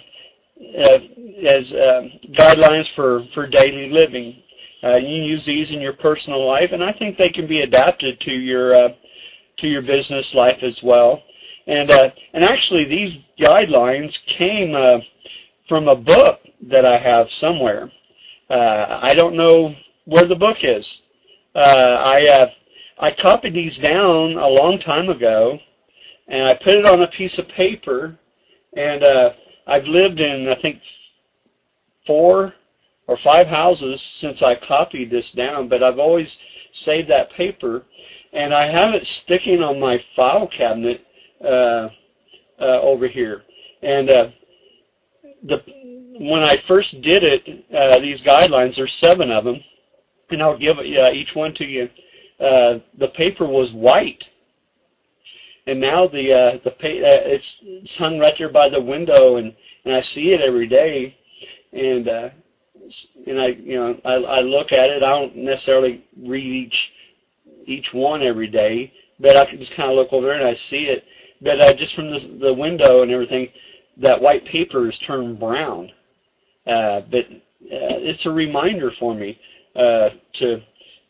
uh, 0.77 0.99
as 1.47 1.71
uh, 1.71 2.07
guidelines 2.31 2.93
for 2.95 3.25
for 3.33 3.47
daily 3.47 3.89
living. 3.89 4.41
Uh, 4.83 4.95
you 4.95 5.21
use 5.23 5.45
these 5.45 5.71
in 5.71 5.79
your 5.79 5.93
personal 5.93 6.45
life, 6.45 6.71
and 6.71 6.83
I 6.83 6.91
think 6.91 7.17
they 7.17 7.29
can 7.29 7.47
be 7.47 7.61
adapted 7.61 8.19
to 8.21 8.31
your 8.31 8.75
uh, 8.75 8.89
to 9.61 9.67
your 9.67 9.81
business 9.81 10.33
life 10.33 10.61
as 10.61 10.79
well. 10.83 11.23
And 11.67 11.89
uh, 11.89 12.09
and 12.33 12.43
actually, 12.43 12.85
these 12.85 13.17
guidelines 13.39 14.17
came 14.25 14.75
uh, 14.75 14.99
from 15.69 15.87
a 15.87 15.95
book 15.95 16.39
that 16.63 16.85
I 16.85 16.97
have 16.97 17.31
somewhere. 17.31 17.91
Uh, 18.49 18.99
I 19.01 19.13
don't 19.13 19.35
know 19.35 19.73
where 20.05 20.25
the 20.25 20.35
book 20.35 20.57
is. 20.63 20.99
Uh, 21.55 21.59
I 21.59 22.27
uh, 22.27 22.49
I 22.99 23.11
copied 23.11 23.53
these 23.53 23.77
down 23.77 24.37
a 24.37 24.47
long 24.47 24.79
time 24.79 25.09
ago, 25.09 25.59
and 26.27 26.47
I 26.47 26.55
put 26.55 26.75
it 26.75 26.85
on 26.85 27.01
a 27.01 27.07
piece 27.07 27.37
of 27.37 27.47
paper, 27.47 28.17
and 28.75 29.03
uh, 29.03 29.31
I've 29.67 29.85
lived 29.85 30.19
in 30.19 30.49
I 30.49 30.59
think 30.61 30.81
four 32.07 32.53
or 33.07 33.17
five 33.17 33.47
houses 33.47 34.01
since 34.01 34.41
I 34.41 34.55
copied 34.55 35.11
this 35.11 35.31
down, 35.31 35.67
but 35.67 35.83
I've 35.83 35.99
always 35.99 36.37
saved 36.73 37.09
that 37.09 37.31
paper, 37.31 37.83
and 38.33 38.53
I 38.53 38.71
have 38.71 38.93
it 38.93 39.05
sticking 39.05 39.61
on 39.61 39.79
my 39.79 40.03
file 40.15 40.47
cabinet 40.47 41.05
uh, 41.43 41.89
uh, 42.59 42.79
over 42.81 43.07
here. 43.07 43.43
And 43.81 44.09
uh, 44.09 44.29
the 45.43 45.63
when 46.19 46.43
I 46.43 46.61
first 46.67 47.01
did 47.01 47.23
it, 47.23 47.65
uh, 47.73 47.99
these 47.99 48.21
guidelines, 48.21 48.75
there's 48.75 48.93
seven 48.95 49.31
of 49.31 49.43
them, 49.43 49.59
and 50.29 50.41
I'll 50.41 50.57
give 50.57 50.77
uh, 50.77 50.81
each 51.11 51.33
one 51.33 51.53
to 51.55 51.65
you. 51.65 51.89
Uh, 52.39 52.79
the 52.97 53.07
paper 53.15 53.45
was 53.45 53.71
white, 53.73 54.23
and 55.67 55.79
now 55.79 56.07
the 56.07 56.31
uh, 56.31 56.59
the 56.63 56.71
pa- 56.71 56.87
it's, 56.87 57.55
it's 57.61 57.97
hung 57.97 58.19
right 58.19 58.35
there 58.37 58.49
by 58.49 58.69
the 58.69 58.81
window, 58.81 59.37
and 59.37 59.55
and 59.85 59.95
I 59.95 60.01
see 60.01 60.31
it 60.31 60.41
every 60.41 60.67
day, 60.67 61.17
and 61.73 62.07
uh, 62.07 62.29
and 63.25 63.41
I 63.41 63.47
you 63.47 63.75
know 63.77 63.99
I, 64.05 64.13
I 64.13 64.39
look 64.41 64.71
at 64.71 64.89
it. 64.89 65.03
I 65.03 65.19
don't 65.19 65.35
necessarily 65.37 66.05
read 66.21 66.45
each 66.45 66.91
each 67.65 67.93
one 67.93 68.21
every 68.21 68.47
day, 68.47 68.91
but 69.19 69.37
I 69.37 69.45
can 69.45 69.59
just 69.59 69.73
kind 69.73 69.89
of 69.89 69.95
look 69.95 70.11
over 70.11 70.27
there 70.27 70.35
and 70.35 70.47
I 70.47 70.53
see 70.53 70.85
it. 70.85 71.05
But 71.41 71.59
uh, 71.59 71.73
just 71.73 71.95
from 71.95 72.11
the, 72.11 72.19
the 72.39 72.53
window 72.53 73.01
and 73.01 73.11
everything, 73.11 73.49
that 73.97 74.21
white 74.21 74.45
paper 74.45 74.87
is 74.89 74.97
turned 74.99 75.39
brown. 75.39 75.91
Uh, 76.67 77.01
but 77.09 77.25
uh, 77.25 77.97
it's 77.99 78.25
a 78.25 78.31
reminder 78.31 78.91
for 78.99 79.15
me 79.15 79.39
uh, 79.75 80.09
to, 80.33 80.61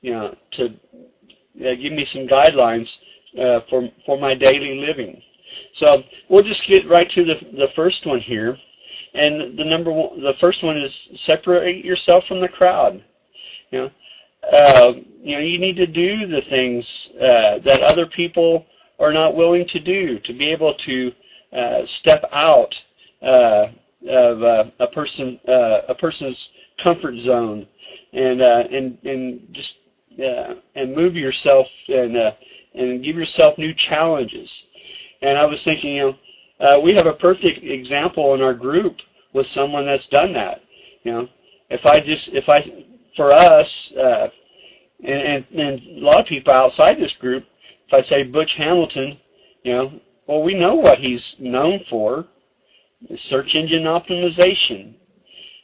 you 0.01 0.11
know, 0.11 0.35
to 0.51 0.65
uh, 0.65 1.75
give 1.75 1.93
me 1.93 2.05
some 2.05 2.27
guidelines 2.27 2.89
uh, 3.39 3.61
for 3.69 3.89
for 4.05 4.17
my 4.17 4.33
daily 4.33 4.79
living. 4.79 5.21
So 5.75 6.03
we'll 6.29 6.43
just 6.43 6.65
get 6.65 6.89
right 6.89 7.09
to 7.09 7.25
the 7.25 7.35
the 7.53 7.67
first 7.75 8.05
one 8.05 8.19
here, 8.19 8.57
and 9.13 9.57
the 9.57 9.65
number 9.65 9.91
one, 9.91 10.21
the 10.21 10.33
first 10.39 10.63
one 10.63 10.77
is 10.77 11.09
separate 11.15 11.83
yourself 11.83 12.25
from 12.25 12.39
the 12.39 12.47
crowd. 12.47 13.03
You 13.71 13.79
know, 13.79 13.91
uh, 14.51 14.93
you 15.21 15.35
know, 15.35 15.41
you 15.41 15.57
need 15.57 15.77
to 15.77 15.87
do 15.87 16.27
the 16.27 16.41
things 16.41 17.09
uh, 17.15 17.59
that 17.59 17.81
other 17.81 18.05
people 18.05 18.65
are 18.99 19.13
not 19.13 19.35
willing 19.35 19.65
to 19.67 19.79
do 19.79 20.19
to 20.19 20.33
be 20.33 20.49
able 20.49 20.73
to 20.75 21.11
uh, 21.53 21.85
step 21.85 22.23
out 22.31 22.75
uh, 23.21 23.67
of 24.07 24.43
uh, 24.43 24.65
a 24.79 24.87
person 24.87 25.39
uh, 25.47 25.81
a 25.89 25.95
person's 25.95 26.49
comfort 26.81 27.17
zone 27.17 27.67
and 28.13 28.41
and 28.41 28.97
and 29.03 29.47
just 29.51 29.75
and 30.75 30.95
move 30.95 31.15
yourself 31.15 31.67
and 31.87 32.15
and 32.73 33.03
give 33.03 33.15
yourself 33.15 33.57
new 33.57 33.73
challenges. 33.73 34.51
And 35.21 35.37
I 35.37 35.45
was 35.45 35.63
thinking, 35.63 35.95
you 35.95 36.15
know, 36.59 36.79
we 36.79 36.95
have 36.95 37.05
a 37.05 37.13
perfect 37.13 37.63
example 37.63 38.33
in 38.33 38.41
our 38.41 38.53
group 38.53 38.97
with 39.33 39.47
someone 39.47 39.85
that's 39.85 40.07
done 40.07 40.33
that. 40.33 40.61
You 41.03 41.11
know, 41.11 41.27
if 41.69 41.85
I 41.85 41.99
just 42.01 42.29
if 42.29 42.49
I 42.49 42.85
for 43.15 43.31
us 43.31 43.91
uh, 43.93 44.27
and, 45.03 45.45
and 45.51 45.59
and 45.59 45.97
a 45.97 46.05
lot 46.05 46.19
of 46.19 46.25
people 46.25 46.53
outside 46.53 46.99
this 46.99 47.13
group 47.13 47.45
if 47.91 48.05
I 48.05 48.07
say 48.07 48.23
Butch 48.23 48.53
Hamilton, 48.53 49.17
you 49.63 49.73
know, 49.73 49.91
well, 50.27 50.43
we 50.43 50.53
know 50.53 50.75
what 50.75 50.99
he's 50.99 51.35
known 51.39 51.83
for, 51.89 52.25
search 53.15 53.53
engine 53.53 53.83
optimization, 53.83 54.93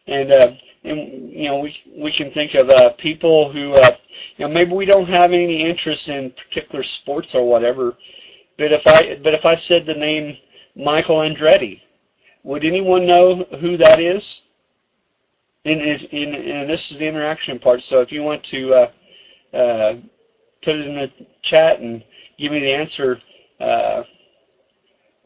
and 0.08 0.32
uh, 0.32 0.52
and 0.84 1.32
you 1.32 1.48
know 1.48 1.60
we 1.60 1.76
we 1.98 2.12
can 2.12 2.32
think 2.32 2.54
of 2.54 2.70
uh, 2.70 2.90
people 2.98 3.50
who 3.52 3.72
uh, 3.74 3.96
you 4.36 4.46
know 4.46 4.54
maybe 4.54 4.74
we 4.74 4.86
don't 4.86 5.08
have 5.08 5.32
any 5.32 5.62
interest 5.62 6.10
in 6.10 6.32
particular 6.32 6.84
sports 6.84 7.34
or 7.34 7.48
whatever, 7.48 7.96
but 8.58 8.74
if 8.74 8.86
I 8.86 9.18
but 9.24 9.34
if 9.34 9.46
I 9.46 9.56
said 9.56 9.86
the 9.86 9.94
name 9.94 10.36
Michael 10.76 11.20
Andretti, 11.20 11.80
would 12.44 12.66
anyone 12.66 13.08
know 13.08 13.46
who 13.62 13.78
that 13.78 14.02
is? 14.02 14.42
And, 15.64 15.82
and, 15.82 16.36
and 16.36 16.70
this 16.70 16.92
is 16.92 16.98
the 16.98 17.08
interaction 17.08 17.60
part. 17.60 17.82
So 17.84 18.00
if 18.00 18.12
you 18.12 18.24
want 18.24 18.44
to 18.46 18.74
uh, 18.74 18.92
uh, 19.54 19.96
put 20.64 20.76
it 20.76 20.88
in 20.88 20.96
the 20.96 21.12
chat 21.44 21.80
and 21.80 22.04
give 22.38 22.52
me 22.52 22.60
the 22.60 22.74
answer. 22.74 23.20
Uh, 23.60 24.04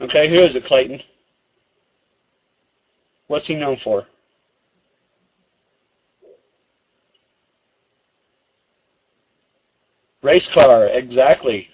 okay, 0.01 0.29
who 0.29 0.43
is 0.43 0.55
it, 0.55 0.65
Clayton? 0.65 1.01
What's 3.27 3.47
he 3.47 3.55
known 3.55 3.77
for? 3.83 4.05
Race 10.21 10.47
car, 10.53 10.87
exactly. 10.87 11.67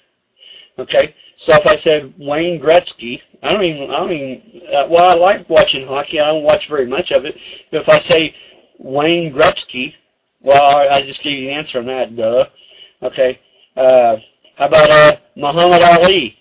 Okay, 0.80 1.16
so 1.38 1.54
if 1.56 1.66
I 1.66 1.76
said 1.78 2.14
Wayne 2.18 2.62
Gretzky, 2.62 3.22
I 3.44 3.52
don't 3.52 3.64
even, 3.64 3.92
I 3.92 3.98
don't 3.98 4.12
even, 4.12 4.62
uh, 4.74 4.88
well, 4.90 5.08
I 5.10 5.16
like 5.16 5.50
watching 5.50 5.86
hockey. 5.86 6.20
I 6.20 6.28
don't 6.28 6.44
watch 6.44 6.68
very 6.70 6.86
much 6.86 7.12
of 7.12 7.26
it. 7.26 7.36
But 7.72 7.82
if 7.82 7.90
I 7.90 8.00
say 8.00 8.36
Wayne 8.80 9.34
Gretzky, 9.34 9.94
well, 10.42 10.78
I, 10.90 11.02
just 11.04 11.22
gave 11.22 11.40
you 11.40 11.48
the 11.48 11.54
answer 11.54 11.80
on 11.80 11.86
that, 11.88 12.16
duh. 12.16 12.46
Okay, 13.04 13.40
uh, 13.76 14.18
how 14.56 14.68
about 14.68 14.90
uh, 14.90 15.16
Muhammad 15.36 15.84
Ali? 15.84 16.38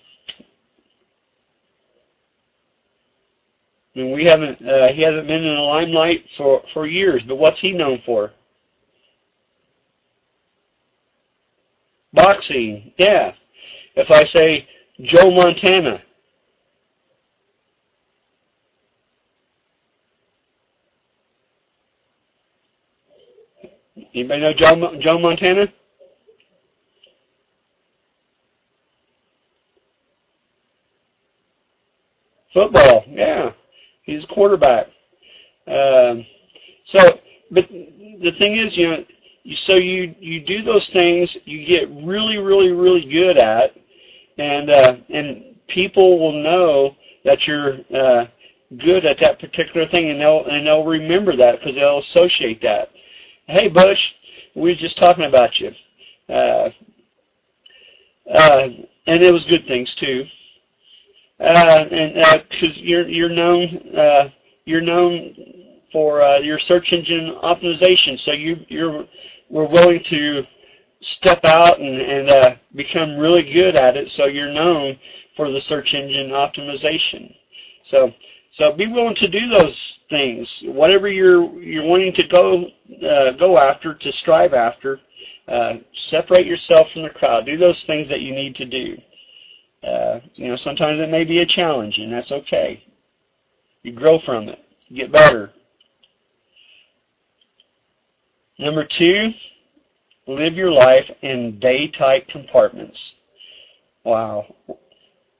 I 3.95 3.99
mean, 3.99 4.15
we 4.15 4.25
haven't 4.25 4.61
uh, 4.67 4.89
he 4.89 5.01
hasn't 5.01 5.27
been 5.27 5.43
in 5.43 5.55
the 5.55 5.61
limelight 5.61 6.25
for 6.37 6.63
for 6.73 6.85
years, 6.85 7.23
but 7.27 7.37
what's 7.37 7.59
he 7.59 7.71
known 7.71 8.01
for? 8.05 8.31
Boxing, 12.13 12.93
yeah. 12.97 13.33
If 13.95 14.11
I 14.11 14.23
say 14.25 14.67
Joe 15.01 15.31
Montana, 15.31 16.01
anybody 24.19 24.41
know 24.41 24.53
Joe 24.53 24.97
Joe 24.99 25.19
Montana? 25.19 25.71
Football, 32.53 33.03
yeah. 33.09 33.51
He's 34.03 34.23
a 34.23 34.27
quarterback. 34.27 34.87
Um, 35.67 36.25
so, 36.85 36.99
but 37.51 37.67
the 37.69 38.33
thing 38.37 38.57
is, 38.57 38.75
you 38.75 38.89
know, 38.89 39.05
so 39.65 39.75
you 39.75 40.15
you 40.19 40.41
do 40.41 40.63
those 40.63 40.89
things, 40.91 41.35
you 41.45 41.65
get 41.65 41.89
really, 42.03 42.37
really, 42.37 42.71
really 42.71 43.05
good 43.05 43.37
at, 43.37 43.71
and 44.37 44.69
uh, 44.69 44.95
and 45.09 45.55
people 45.67 46.19
will 46.19 46.41
know 46.41 46.95
that 47.25 47.45
you're 47.47 47.77
uh, 47.95 48.25
good 48.79 49.05
at 49.05 49.19
that 49.19 49.39
particular 49.39 49.87
thing, 49.87 50.09
and 50.09 50.19
they'll 50.19 50.45
and 50.45 50.65
they'll 50.65 50.85
remember 50.85 51.35
that 51.35 51.59
because 51.59 51.75
they'll 51.75 51.99
associate 51.99 52.61
that. 52.61 52.89
Hey, 53.49 53.69
Butch, 53.69 54.13
we 54.55 54.71
were 54.71 54.75
just 54.75 54.97
talking 54.97 55.23
about 55.23 55.57
you, 55.57 55.71
uh, 56.27 56.69
uh, 58.29 58.67
and 59.05 59.23
it 59.23 59.31
was 59.31 59.45
good 59.45 59.65
things 59.65 59.95
too. 59.95 60.25
Uh, 61.39 61.85
and 61.89 62.15
because 62.49 62.75
uh, 62.75 62.81
you're 62.81 63.07
you're 63.07 63.29
known 63.29 63.67
uh, 63.95 64.29
you're 64.65 64.81
known 64.81 65.33
for 65.93 66.21
uh, 66.21 66.39
your 66.39 66.59
search 66.59 66.91
engine 66.91 67.37
optimization, 67.41 68.19
so 68.19 68.33
you 68.33 68.65
you're 68.67 69.05
we're 69.49 69.69
willing 69.69 70.03
to 70.09 70.43
step 70.99 71.39
out 71.45 71.79
and, 71.79 72.01
and 72.01 72.29
uh, 72.29 72.55
become 72.75 73.15
really 73.15 73.53
good 73.53 73.77
at 73.77 73.95
it, 73.95 74.09
so 74.09 74.25
you're 74.25 74.51
known 74.51 74.99
for 75.37 75.51
the 75.51 75.61
search 75.61 75.93
engine 75.93 76.31
optimization. 76.31 77.33
So 77.85 78.11
so 78.57 78.73
be 78.73 78.87
willing 78.87 79.13
to 79.15 79.27
do 79.27 79.49
those 79.49 79.99
things, 80.09 80.63
whatever 80.65 81.07
you're 81.07 81.45
you're 81.61 81.85
wanting 81.85 82.11
to 82.13 82.27
go 82.27 82.65
uh, 83.07 83.31
go 83.33 83.59
after, 83.59 83.93
to 83.93 84.11
strive 84.11 84.55
after. 84.55 84.99
Uh, 85.47 85.75
separate 85.93 86.47
yourself 86.47 86.91
from 86.91 87.03
the 87.03 87.09
crowd. 87.11 87.45
Do 87.45 87.55
those 87.55 87.83
things 87.83 88.09
that 88.09 88.21
you 88.21 88.33
need 88.33 88.55
to 88.55 88.65
do. 88.65 88.97
Uh, 89.83 90.19
you 90.33 90.47
know, 90.47 90.55
sometimes 90.55 90.99
it 90.99 91.09
may 91.09 91.23
be 91.23 91.39
a 91.39 91.45
challenge, 91.45 91.99
and 91.99 92.11
that's 92.11 92.31
okay. 92.31 92.83
You 93.83 93.91
grow 93.93 94.19
from 94.19 94.49
it. 94.49 94.59
You 94.87 94.97
get 94.97 95.11
better. 95.11 95.51
Number 98.57 98.83
two, 98.83 99.33
live 100.25 100.55
your 100.55 100.71
life 100.71 101.09
in 101.21 101.59
day-type 101.59 102.27
compartments. 102.27 103.13
Wow. 104.03 104.53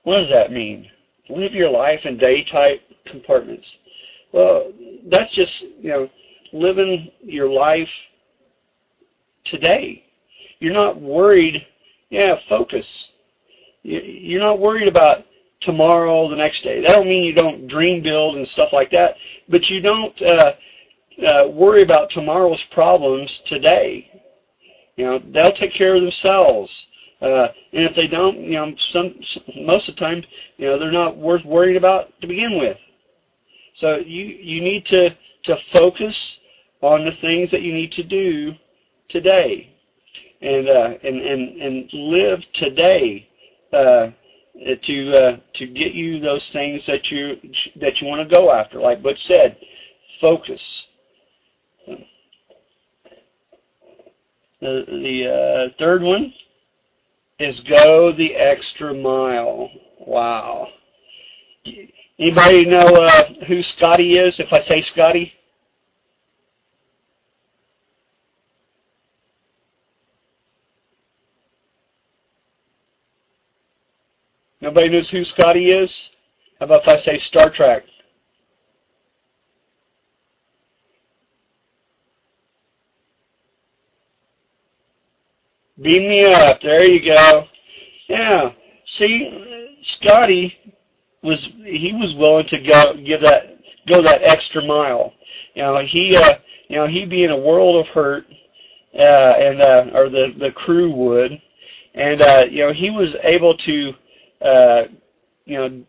What 0.03 0.19
does 0.19 0.29
that 0.29 0.51
mean? 0.51 0.89
Live 1.29 1.53
your 1.53 1.69
life 1.69 2.05
in 2.05 2.17
day-type 2.17 2.81
compartments. 3.05 3.77
Well, 4.31 4.71
that's 5.07 5.31
just, 5.31 5.61
you 5.79 5.89
know, 5.89 6.09
living 6.53 7.11
your 7.21 7.49
life 7.49 7.89
today. 9.43 10.03
You're 10.59 10.73
not 10.73 10.99
worried, 10.99 11.65
yeah, 12.09 12.35
focus. 12.49 13.11
You're 13.83 14.41
not 14.41 14.59
worried 14.59 14.87
about 14.87 15.25
tomorrow, 15.61 16.29
the 16.29 16.35
next 16.35 16.63
day. 16.63 16.81
That 16.81 16.93
don't 16.93 17.07
mean 17.07 17.23
you 17.23 17.33
don't 17.33 17.67
dream 17.67 18.03
build 18.03 18.35
and 18.35 18.47
stuff 18.47 18.69
like 18.73 18.91
that, 18.91 19.15
but 19.49 19.69
you 19.69 19.81
don't 19.81 20.19
uh, 20.21 20.53
uh, 21.25 21.47
worry 21.47 21.83
about 21.83 22.09
tomorrow's 22.09 22.63
problems 22.71 23.41
today. 23.47 24.11
You 24.95 25.05
know, 25.05 25.21
they'll 25.31 25.51
take 25.51 25.73
care 25.73 25.95
of 25.95 26.01
themselves. 26.01 26.87
Uh, 27.21 27.47
and 27.73 27.83
if 27.83 27.95
they 27.95 28.07
don't, 28.07 28.37
you 28.37 28.51
know, 28.51 28.71
some 28.91 29.15
most 29.55 29.89
of 29.89 29.95
the 29.95 29.99
time, 30.01 30.23
you 30.57 30.67
know, 30.67 30.77
they're 30.77 30.91
not 30.91 31.17
worth 31.17 31.43
worrying 31.45 31.77
about 31.77 32.09
to 32.21 32.27
begin 32.27 32.59
with. 32.59 32.77
So 33.73 33.97
you 33.97 34.25
you 34.25 34.61
need 34.61 34.85
to 34.87 35.09
to 35.43 35.57
focus 35.71 36.37
on 36.81 37.05
the 37.05 37.15
things 37.21 37.49
that 37.51 37.63
you 37.63 37.73
need 37.73 37.91
to 37.93 38.03
do 38.03 38.53
today, 39.09 39.73
and 40.41 40.69
uh, 40.69 40.93
and 41.03 41.19
and 41.21 41.61
and 41.61 41.89
live 41.93 42.43
today 42.53 43.27
uh, 43.73 44.11
to 44.83 45.13
uh, 45.13 45.37
to 45.55 45.67
get 45.67 45.93
you 45.93 46.19
those 46.19 46.47
things 46.53 46.85
that 46.85 47.09
you 47.09 47.37
that 47.77 47.99
you 47.99 48.07
want 48.07 48.27
to 48.27 48.35
go 48.35 48.51
after. 48.51 48.79
Like 48.79 49.01
Butch 49.01 49.25
said, 49.25 49.57
focus. 50.21 50.85
The 54.59 54.85
the 54.87 55.71
uh, 55.71 55.77
third 55.79 56.03
one 56.03 56.33
is 57.39 57.59
go 57.61 58.11
the 58.11 58.35
extra 58.35 58.93
mile. 58.93 59.69
Wow. 59.99 60.69
Anybody 62.19 62.65
know 62.65 62.79
uh, 62.79 63.33
who 63.47 63.61
Scotty 63.61 64.17
is? 64.17 64.39
If 64.39 64.51
I 64.51 64.61
say 64.61 64.81
Scotty. 64.81 65.33
Nobody 74.59 74.89
knows 74.89 75.09
who 75.09 75.23
Scotty 75.23 75.71
is? 75.71 76.09
How 76.59 76.65
about 76.65 76.81
if 76.81 76.87
I 76.87 76.97
say 76.97 77.19
Star 77.19 77.51
Trek? 77.51 77.83
Beam 85.81 86.09
me 86.09 86.25
up. 86.25 86.61
There 86.61 86.85
you 86.85 87.03
go. 87.03 87.47
Yeah. 88.07 88.51
See, 88.85 89.77
Scotty 89.81 90.57
was 91.23 91.47
he 91.63 91.93
was 91.93 92.15
willing 92.15 92.47
to 92.47 92.59
go 92.59 92.93
give 92.95 93.21
that 93.21 93.59
go 93.87 94.01
that 94.01 94.23
extra 94.23 94.63
mile. 94.65 95.13
You 95.53 95.63
know, 95.63 95.79
he 95.79 96.15
uh, 96.15 96.37
you 96.67 96.77
know 96.77 96.87
he 96.87 97.05
be 97.05 97.23
in 97.23 97.31
a 97.31 97.37
world 97.37 97.75
of 97.85 97.87
hurt, 97.93 98.25
uh, 98.97 99.01
and 99.01 99.61
uh, 99.61 99.85
or 99.93 100.09
the 100.09 100.33
the 100.39 100.51
crew 100.51 100.91
would, 100.91 101.39
and 101.93 102.21
uh, 102.21 102.45
you 102.49 102.65
know 102.65 102.73
he 102.73 102.89
was 102.89 103.15
able 103.23 103.55
to 103.57 103.93
uh, 104.41 104.83
you 105.45 105.57
know 105.57 105.83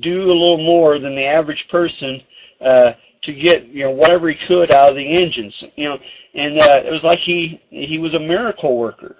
do 0.00 0.22
a 0.24 0.32
little 0.32 0.58
more 0.58 0.98
than 0.98 1.14
the 1.14 1.24
average 1.24 1.66
person 1.70 2.22
uh, 2.60 2.92
to 3.22 3.32
get 3.32 3.66
you 3.66 3.84
know 3.84 3.90
whatever 3.90 4.28
he 4.30 4.46
could 4.46 4.70
out 4.70 4.90
of 4.90 4.96
the 4.96 5.06
engines. 5.06 5.64
You 5.76 5.90
know, 5.90 5.98
and 6.34 6.58
uh, 6.58 6.82
it 6.84 6.90
was 6.90 7.02
like 7.02 7.18
he 7.18 7.60
he 7.70 7.98
was 7.98 8.14
a 8.14 8.20
miracle 8.20 8.78
worker, 8.78 9.16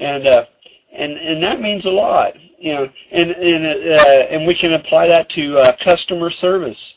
and 0.00 0.26
uh, 0.26 0.44
and 0.92 1.12
and 1.12 1.42
that 1.42 1.60
means 1.60 1.84
a 1.84 1.90
lot. 1.90 2.34
You 2.58 2.74
know, 2.74 2.88
and 3.10 3.30
and 3.30 3.66
uh, 3.66 4.26
and 4.30 4.46
we 4.46 4.54
can 4.54 4.74
apply 4.74 5.08
that 5.08 5.28
to 5.30 5.58
uh, 5.58 5.76
customer 5.82 6.30
service. 6.30 6.94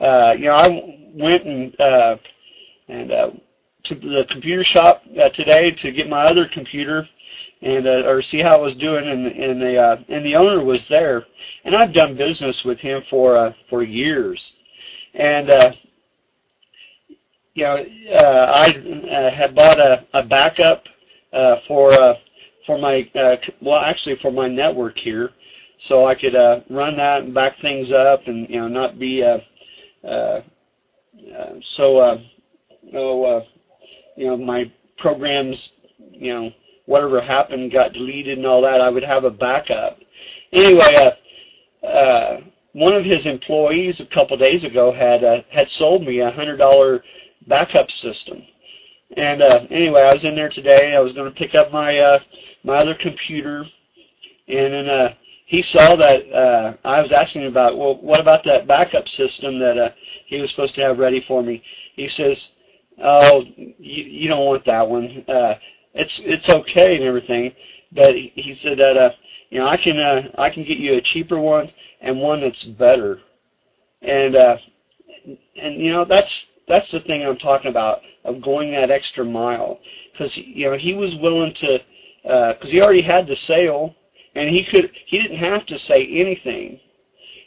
Uh, 0.00 0.34
you 0.36 0.46
know, 0.46 0.54
I 0.54 1.10
went 1.14 1.44
and 1.44 1.80
uh, 1.80 2.16
and 2.88 3.12
uh, 3.12 3.30
to 3.84 3.94
the 3.94 4.26
computer 4.30 4.64
shop 4.64 5.02
uh, 5.20 5.28
today 5.30 5.70
to 5.70 5.92
get 5.92 6.08
my 6.08 6.24
other 6.24 6.48
computer 6.48 7.08
and 7.62 7.86
uh, 7.86 8.02
or 8.06 8.22
see 8.22 8.40
how 8.40 8.58
it 8.58 8.62
was 8.62 8.74
doing 8.76 9.08
and 9.08 9.26
and 9.26 9.60
the 9.60 9.76
uh, 9.76 9.96
and 10.08 10.24
the 10.24 10.34
owner 10.34 10.64
was 10.64 10.86
there 10.88 11.24
and 11.64 11.74
I've 11.74 11.92
done 11.92 12.16
business 12.16 12.62
with 12.64 12.78
him 12.78 13.02
for 13.08 13.36
uh, 13.36 13.52
for 13.70 13.82
years 13.82 14.52
and 15.14 15.50
uh, 15.50 15.72
you 17.54 17.64
know 17.64 17.76
uh, 18.12 18.52
I 18.52 18.68
uh, 19.10 19.30
had 19.30 19.54
bought 19.54 19.78
a, 19.78 20.04
a 20.12 20.22
backup 20.24 20.84
uh, 21.32 21.56
for 21.66 21.92
uh, 21.92 22.14
for 22.66 22.78
my 22.78 23.08
uh, 23.14 23.36
well 23.60 23.80
actually 23.80 24.16
for 24.16 24.30
my 24.30 24.48
network 24.48 24.98
here. 24.98 25.30
So 25.78 26.06
I 26.06 26.14
could 26.14 26.34
uh, 26.34 26.60
run 26.70 26.96
that 26.96 27.22
and 27.22 27.34
back 27.34 27.60
things 27.60 27.92
up 27.92 28.26
and 28.26 28.48
you 28.48 28.60
know 28.60 28.68
not 28.68 28.98
be 28.98 29.22
uh, 29.22 29.38
uh, 30.06 30.42
uh, 31.36 31.52
so 31.76 31.98
uh, 31.98 32.20
oh 32.94 33.24
uh, 33.24 33.44
you 34.16 34.26
know 34.26 34.36
my 34.36 34.70
programs 34.98 35.70
you 36.12 36.32
know 36.32 36.50
whatever 36.86 37.20
happened 37.20 37.72
got 37.72 37.92
deleted 37.92 38.38
and 38.38 38.46
all 38.46 38.62
that. 38.62 38.80
I 38.80 38.88
would 38.90 39.04
have 39.04 39.24
a 39.24 39.30
backup. 39.30 39.98
Anyway 40.52 40.94
uh, 41.82 41.86
uh, 41.86 42.40
one 42.72 42.92
of 42.94 43.04
his 43.04 43.26
employees 43.26 44.00
a 44.00 44.06
couple 44.06 44.36
days 44.36 44.64
ago 44.64 44.92
had 44.92 45.22
uh, 45.22 45.42
had 45.50 45.68
sold 45.68 46.02
me 46.04 46.20
a 46.20 46.30
hundred 46.30 46.56
dollar 46.56 47.02
backup 47.46 47.90
system 47.90 48.42
and 49.16 49.42
uh, 49.42 49.60
anyway, 49.70 50.02
I 50.02 50.14
was 50.14 50.24
in 50.24 50.34
there 50.34 50.48
today. 50.48 50.94
I 50.94 51.00
was 51.00 51.12
going 51.12 51.30
to 51.30 51.38
pick 51.38 51.54
up 51.54 51.70
my 51.70 51.98
uh, 51.98 52.18
my 52.64 52.74
other 52.76 52.94
computer, 52.94 53.64
and 54.48 54.72
then 54.72 54.88
uh, 54.88 55.14
he 55.46 55.62
saw 55.62 55.94
that 55.96 56.32
uh, 56.32 56.74
I 56.84 57.00
was 57.00 57.12
asking 57.12 57.46
about, 57.46 57.78
well, 57.78 57.96
what 58.00 58.20
about 58.20 58.44
that 58.44 58.66
backup 58.66 59.08
system 59.08 59.58
that 59.60 59.78
uh, 59.78 59.90
he 60.26 60.40
was 60.40 60.50
supposed 60.50 60.74
to 60.76 60.80
have 60.80 60.98
ready 60.98 61.22
for 61.28 61.42
me? 61.42 61.62
He 61.94 62.08
says, 62.08 62.48
oh, 63.02 63.44
you, 63.56 64.04
you 64.04 64.28
don't 64.28 64.46
want 64.46 64.64
that 64.64 64.88
one. 64.88 65.24
Uh, 65.28 65.54
it's 65.92 66.20
it's 66.24 66.48
okay 66.48 66.96
and 66.96 67.04
everything, 67.04 67.52
but 67.92 68.16
he 68.16 68.58
said 68.60 68.78
that 68.78 68.96
uh, 68.96 69.10
you 69.50 69.60
know 69.60 69.68
I 69.68 69.76
can 69.76 69.98
uh, 69.98 70.28
I 70.38 70.50
can 70.50 70.64
get 70.64 70.78
you 70.78 70.94
a 70.94 71.00
cheaper 71.00 71.38
one 71.38 71.70
and 72.00 72.20
one 72.20 72.40
that's 72.40 72.64
better, 72.64 73.20
and 74.02 74.34
uh, 74.34 74.56
and 75.56 75.76
you 75.76 75.92
know 75.92 76.04
that's 76.04 76.46
that's 76.68 76.90
the 76.90 77.00
thing 77.00 77.24
I'm 77.24 77.38
talking 77.38 77.70
about 77.70 78.00
of 78.24 78.40
going 78.40 78.72
that 78.72 78.90
extra 78.90 79.24
mile. 79.24 79.80
Because 80.12 80.36
you 80.36 80.70
know 80.70 80.76
he 80.76 80.94
was 80.94 81.14
willing 81.16 81.54
to 81.54 81.78
because 82.22 82.68
uh, 82.68 82.68
he 82.68 82.80
already 82.80 83.02
had 83.02 83.26
the 83.26 83.36
sale 83.36 83.94
and 84.34 84.48
he 84.48 84.64
could 84.64 84.90
he 85.06 85.20
didn't 85.20 85.38
have 85.38 85.66
to 85.66 85.78
say 85.78 86.06
anything. 86.06 86.80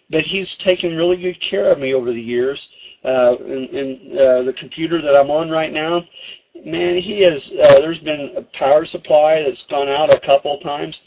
But 0.09 0.23
he's 0.23 0.55
taken 0.57 0.95
really 0.95 1.17
good 1.17 1.41
care 1.41 1.69
of 1.71 1.79
me 1.79 1.93
over 1.93 2.11
the 2.13 2.21
years 2.21 2.67
uh, 3.03 3.35
and, 3.37 3.69
and 3.69 4.17
uh, 4.17 4.43
the 4.43 4.53
computer 4.57 5.01
that 5.01 5.15
I'm 5.15 5.31
on 5.31 5.49
right 5.49 5.73
now. 5.73 6.03
Man 6.65 6.97
he 6.97 7.21
has 7.21 7.51
uh, 7.51 7.79
there's 7.79 7.99
been 7.99 8.33
a 8.35 8.41
power 8.57 8.85
supply 8.85 9.43
that's 9.43 9.63
gone 9.63 9.89
out 9.89 10.13
a 10.13 10.19
couple 10.19 10.55
of 10.55 10.63
times 10.63 10.99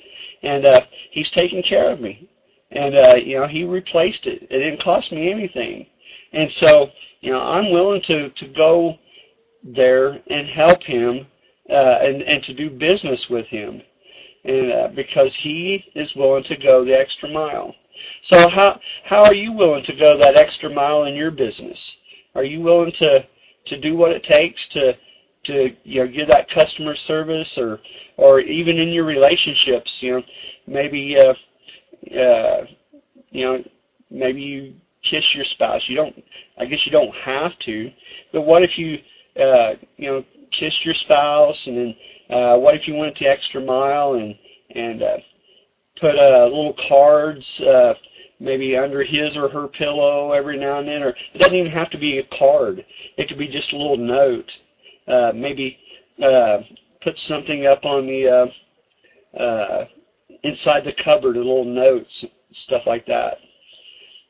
and 0.42 0.64
uh, 0.64 0.81
he's 1.11 1.31
taken 1.31 1.62
care 1.62 1.90
of 1.90 2.01
me. 2.01 2.29
And 2.73 2.94
uh, 2.96 3.14
you 3.16 3.38
know 3.38 3.46
he 3.46 3.64
replaced 3.64 4.27
it. 4.27 4.42
It 4.42 4.59
didn't 4.59 4.83
cost 4.83 5.12
me 5.12 5.31
anything 5.31 5.87
And 6.33 6.51
so, 6.51 6.90
you 7.21 7.33
know, 7.33 7.40
I'm 7.40 7.71
willing 7.73 8.03
to, 8.03 8.31
to 8.31 8.49
go 8.49 8.97
there 9.62 10.21
and 10.29 10.49
help 10.49 10.83
him 10.83 11.27
uh, 11.69 11.99
and, 12.03 12.23
and 12.23 12.43
to 12.45 12.55
do 12.55 12.71
business 12.71 13.29
with 13.29 13.47
him 13.47 13.83
and 14.45 14.73
uh, 14.73 14.88
because 14.95 15.35
he 15.35 15.85
is 15.95 16.14
willing 16.14 16.45
to 16.45 16.57
go 16.57 16.85
the 16.85 16.99
extra 16.99 17.29
mile. 17.29 17.75
So 18.23 18.49
how 18.49 18.81
how 19.05 19.25
are 19.25 19.35
you 19.35 19.53
willing 19.53 19.85
to 19.85 19.97
go 19.97 20.16
that 20.16 20.37
extra 20.37 20.71
mile 20.71 21.05
in 21.05 21.14
your 21.14 21.31
business? 21.31 21.97
Are 22.35 22.45
you 22.45 22.61
willing 22.61 22.93
to 22.93 23.27
to 23.66 23.81
do 23.81 23.97
what 23.97 24.12
it 24.12 24.23
takes 24.23 24.66
to 24.69 24.97
to 25.45 25.75
you 25.85 26.05
know 26.05 26.11
give 26.11 26.29
that 26.29 26.49
customer 26.49 26.95
service 26.95 27.59
or 27.59 27.81
or 28.16 28.40
even 28.40 28.79
in 28.79 28.88
your 28.88 29.05
relationships, 29.05 29.99
you 30.03 30.12
know, 30.12 30.23
maybe 30.66 31.19
uh 31.19 31.35
uh 32.19 32.64
you 33.31 33.45
know, 33.45 33.64
maybe 34.11 34.40
you 34.40 34.75
kiss 35.02 35.24
your 35.34 35.44
spouse. 35.44 35.82
You 35.86 35.96
don't 35.96 36.24
I 36.58 36.66
guess 36.66 36.84
you 36.84 36.92
don't 36.92 37.14
have 37.16 37.58
to, 37.60 37.90
but 38.32 38.42
what 38.42 38.62
if 38.62 38.78
you 38.78 38.98
uh 39.40 39.74
you 39.96 40.10
know 40.10 40.24
kissed 40.52 40.84
your 40.84 40.94
spouse 40.94 41.66
and 41.66 41.76
then 41.76 41.96
uh, 42.30 42.56
what 42.56 42.74
if 42.74 42.86
you 42.86 42.94
went 42.94 43.16
the 43.18 43.26
extra 43.26 43.60
mile 43.60 44.14
and 44.14 44.36
and 44.74 45.02
uh, 45.02 45.16
put 46.00 46.16
uh, 46.16 46.44
little 46.44 46.76
cards 46.88 47.60
uh, 47.60 47.94
maybe 48.40 48.76
under 48.76 49.02
his 49.02 49.36
or 49.36 49.48
her 49.48 49.68
pillow 49.68 50.32
every 50.32 50.56
now 50.56 50.78
and 50.78 50.88
then, 50.88 51.02
or 51.02 51.10
it 51.10 51.38
doesn't 51.38 51.54
even 51.54 51.70
have 51.70 51.90
to 51.90 51.98
be 51.98 52.18
a 52.18 52.38
card. 52.38 52.84
It 53.16 53.28
could 53.28 53.38
be 53.38 53.48
just 53.48 53.72
a 53.72 53.76
little 53.76 53.98
note. 53.98 54.50
Uh, 55.06 55.32
maybe 55.34 55.78
uh, 56.22 56.58
put 57.02 57.18
something 57.18 57.66
up 57.66 57.84
on 57.84 58.06
the 58.06 58.50
uh, 59.36 59.38
uh, 59.38 59.86
inside 60.42 60.84
the 60.84 60.92
cupboard, 60.92 61.36
a 61.36 61.40
little 61.40 61.64
notes, 61.64 62.24
stuff 62.52 62.82
like 62.86 63.06
that. 63.06 63.38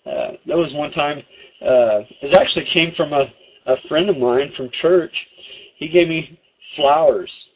Uh, 0.07 0.33
that 0.47 0.57
was 0.57 0.73
one 0.73 0.91
time. 0.91 1.19
Uh, 1.61 2.03
it 2.23 2.33
actually 2.35 2.65
came 2.67 2.95
from 2.95 3.13
a, 3.13 3.33
a 3.67 3.77
friend 3.89 4.09
of 4.09 4.17
mine 4.17 4.53
from 4.57 4.71
church. 4.71 5.27
He 5.77 5.89
gave 5.89 6.09
me 6.09 6.41
flowers 6.77 7.49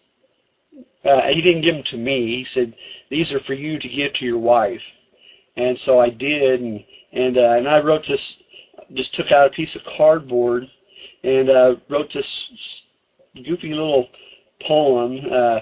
uh, 1.04 1.28
he 1.28 1.42
didn't 1.42 1.62
give 1.62 1.74
them 1.74 1.84
to 1.84 1.96
me. 1.96 2.38
He 2.38 2.44
said, 2.44 2.74
"These 3.10 3.32
are 3.32 3.40
for 3.40 3.54
you 3.54 3.78
to 3.78 3.88
give 3.88 4.14
to 4.14 4.24
your 4.24 4.38
wife." 4.38 4.82
And 5.56 5.78
so 5.78 5.98
I 6.00 6.10
did, 6.10 6.60
and 6.60 6.84
and 7.12 7.36
uh, 7.36 7.52
and 7.52 7.68
I 7.68 7.80
wrote 7.80 8.06
this. 8.06 8.36
Just 8.92 9.14
took 9.14 9.32
out 9.32 9.46
a 9.46 9.50
piece 9.50 9.74
of 9.74 9.82
cardboard 9.96 10.68
and 11.22 11.48
uh, 11.48 11.76
wrote 11.88 12.12
this 12.12 12.48
goofy 13.34 13.72
little 13.72 14.08
poem 14.60 15.20
uh, 15.30 15.60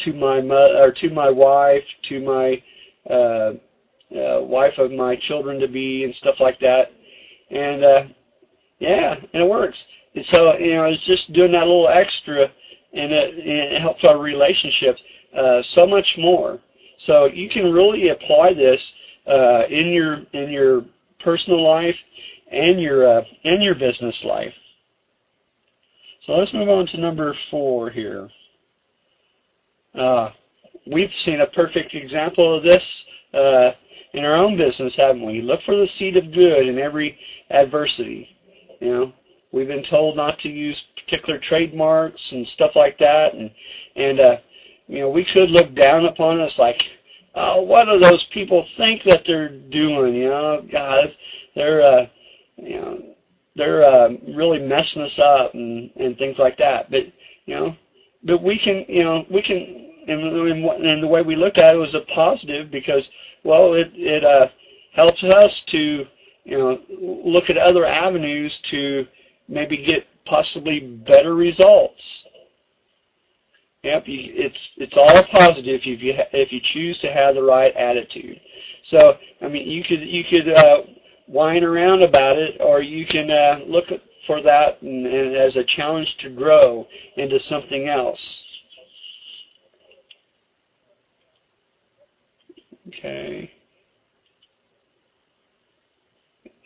to 0.00 0.12
my 0.12 0.40
mo- 0.40 0.76
or 0.76 0.90
to 0.92 1.10
my 1.10 1.30
wife, 1.30 1.84
to 2.08 2.20
my 2.20 2.62
uh, 3.12 3.52
uh, 4.12 4.40
wife 4.42 4.78
of 4.78 4.90
my 4.90 5.16
children 5.16 5.60
to 5.60 5.68
be, 5.68 6.04
and 6.04 6.14
stuff 6.14 6.40
like 6.40 6.58
that. 6.60 6.92
And 7.50 7.84
uh, 7.84 8.04
yeah, 8.78 9.14
and 9.32 9.42
it 9.42 9.48
works. 9.48 9.84
And 10.14 10.24
so 10.24 10.56
you 10.58 10.74
know, 10.74 10.84
it's 10.84 11.02
just 11.04 11.32
doing 11.32 11.52
that 11.52 11.66
little 11.66 11.88
extra 11.88 12.50
and 12.92 13.12
it, 13.12 13.34
and 13.34 13.74
it 13.74 13.80
helps 13.80 14.04
our 14.04 14.18
relationships 14.18 15.02
uh, 15.36 15.62
so 15.62 15.86
much 15.86 16.16
more. 16.18 16.58
So 16.98 17.26
you 17.26 17.48
can 17.48 17.72
really 17.72 18.08
apply 18.08 18.54
this 18.54 18.92
uh, 19.26 19.64
in 19.68 19.88
your 19.88 20.22
in 20.32 20.50
your 20.50 20.84
personal 21.20 21.62
life 21.62 21.96
and 22.50 22.80
your 22.80 23.06
uh, 23.06 23.24
and 23.44 23.62
your 23.62 23.74
business 23.74 24.24
life. 24.24 24.54
So 26.22 26.36
let's 26.36 26.52
move 26.52 26.68
on 26.68 26.86
to 26.88 26.98
number 26.98 27.34
four 27.50 27.90
here. 27.90 28.28
Uh, 29.94 30.30
we've 30.86 31.12
seen 31.12 31.40
a 31.40 31.46
perfect 31.46 31.94
example 31.94 32.56
of 32.56 32.62
this 32.62 33.04
uh, 33.32 33.72
in 34.14 34.24
our 34.24 34.34
own 34.34 34.56
business, 34.56 34.96
haven't 34.96 35.26
we? 35.26 35.42
Look 35.42 35.62
for 35.62 35.76
the 35.76 35.86
seed 35.86 36.16
of 36.16 36.32
good 36.32 36.68
in 36.68 36.78
every 36.78 37.18
adversity. 37.50 38.28
You 38.80 38.92
know, 38.92 39.12
We've 39.50 39.68
been 39.68 39.84
told 39.84 40.16
not 40.16 40.38
to 40.40 40.48
use 40.50 40.82
particular 40.96 41.38
trademarks 41.38 42.32
and 42.32 42.46
stuff 42.46 42.76
like 42.76 42.98
that, 42.98 43.34
and 43.34 43.50
and 43.96 44.20
uh, 44.20 44.36
you 44.86 45.00
know 45.00 45.08
we 45.08 45.24
could 45.24 45.50
look 45.50 45.74
down 45.74 46.04
upon 46.04 46.40
us 46.40 46.58
like, 46.58 46.82
oh, 47.34 47.62
what 47.62 47.86
do 47.86 47.98
those 47.98 48.24
people 48.24 48.66
think 48.76 49.04
that 49.04 49.24
they're 49.26 49.48
doing? 49.48 50.14
You 50.14 50.28
know, 50.28 50.66
guys, 50.70 51.16
they're 51.54 51.80
uh, 51.80 52.06
you 52.56 52.76
know 52.76 53.02
they're 53.56 53.84
uh, 53.84 54.10
really 54.34 54.58
messing 54.58 55.02
us 55.02 55.18
up 55.18 55.54
and 55.54 55.90
and 55.96 56.18
things 56.18 56.38
like 56.38 56.58
that. 56.58 56.90
But 56.90 57.06
you 57.46 57.54
know, 57.54 57.76
but 58.24 58.42
we 58.42 58.58
can 58.58 58.84
you 58.86 59.02
know 59.02 59.24
we 59.30 59.40
can 59.40 59.87
and, 60.10 61.02
the 61.02 61.06
way 61.06 61.22
we 61.22 61.36
looked 61.36 61.58
at 61.58 61.74
it 61.74 61.78
was 61.78 61.94
a 61.94 62.00
positive 62.00 62.70
because 62.70 63.08
well 63.44 63.74
it 63.74 63.90
it 63.94 64.24
uh, 64.24 64.48
helps 64.92 65.22
us 65.24 65.62
to 65.68 66.06
you 66.44 66.58
know 66.58 66.80
look 66.88 67.50
at 67.50 67.56
other 67.56 67.86
avenues 67.86 68.58
to 68.70 69.06
maybe 69.48 69.76
get 69.76 70.06
possibly 70.24 70.80
better 70.80 71.34
results. 71.34 72.24
Yep, 73.82 74.08
you, 74.08 74.32
it's 74.34 74.68
it's 74.76 74.96
all 74.96 75.22
positive 75.24 75.80
if 75.84 75.86
you 75.86 75.96
if 76.32 76.52
you 76.52 76.60
choose 76.60 76.98
to 76.98 77.12
have 77.12 77.34
the 77.34 77.42
right 77.42 77.74
attitude. 77.74 78.40
So 78.82 79.16
I 79.40 79.48
mean, 79.48 79.68
you 79.68 79.84
could 79.84 80.00
you 80.00 80.24
could 80.24 80.48
uh, 80.48 80.82
whine 81.26 81.62
around 81.62 82.02
about 82.02 82.38
it, 82.38 82.60
or 82.60 82.82
you 82.82 83.06
can 83.06 83.30
uh, 83.30 83.60
look 83.66 83.92
for 84.26 84.42
that 84.42 84.82
and, 84.82 85.06
and 85.06 85.36
as 85.36 85.56
a 85.56 85.64
challenge 85.64 86.16
to 86.18 86.30
grow 86.30 86.86
into 87.16 87.38
something 87.38 87.88
else. 87.88 88.42
Okay. 92.88 93.50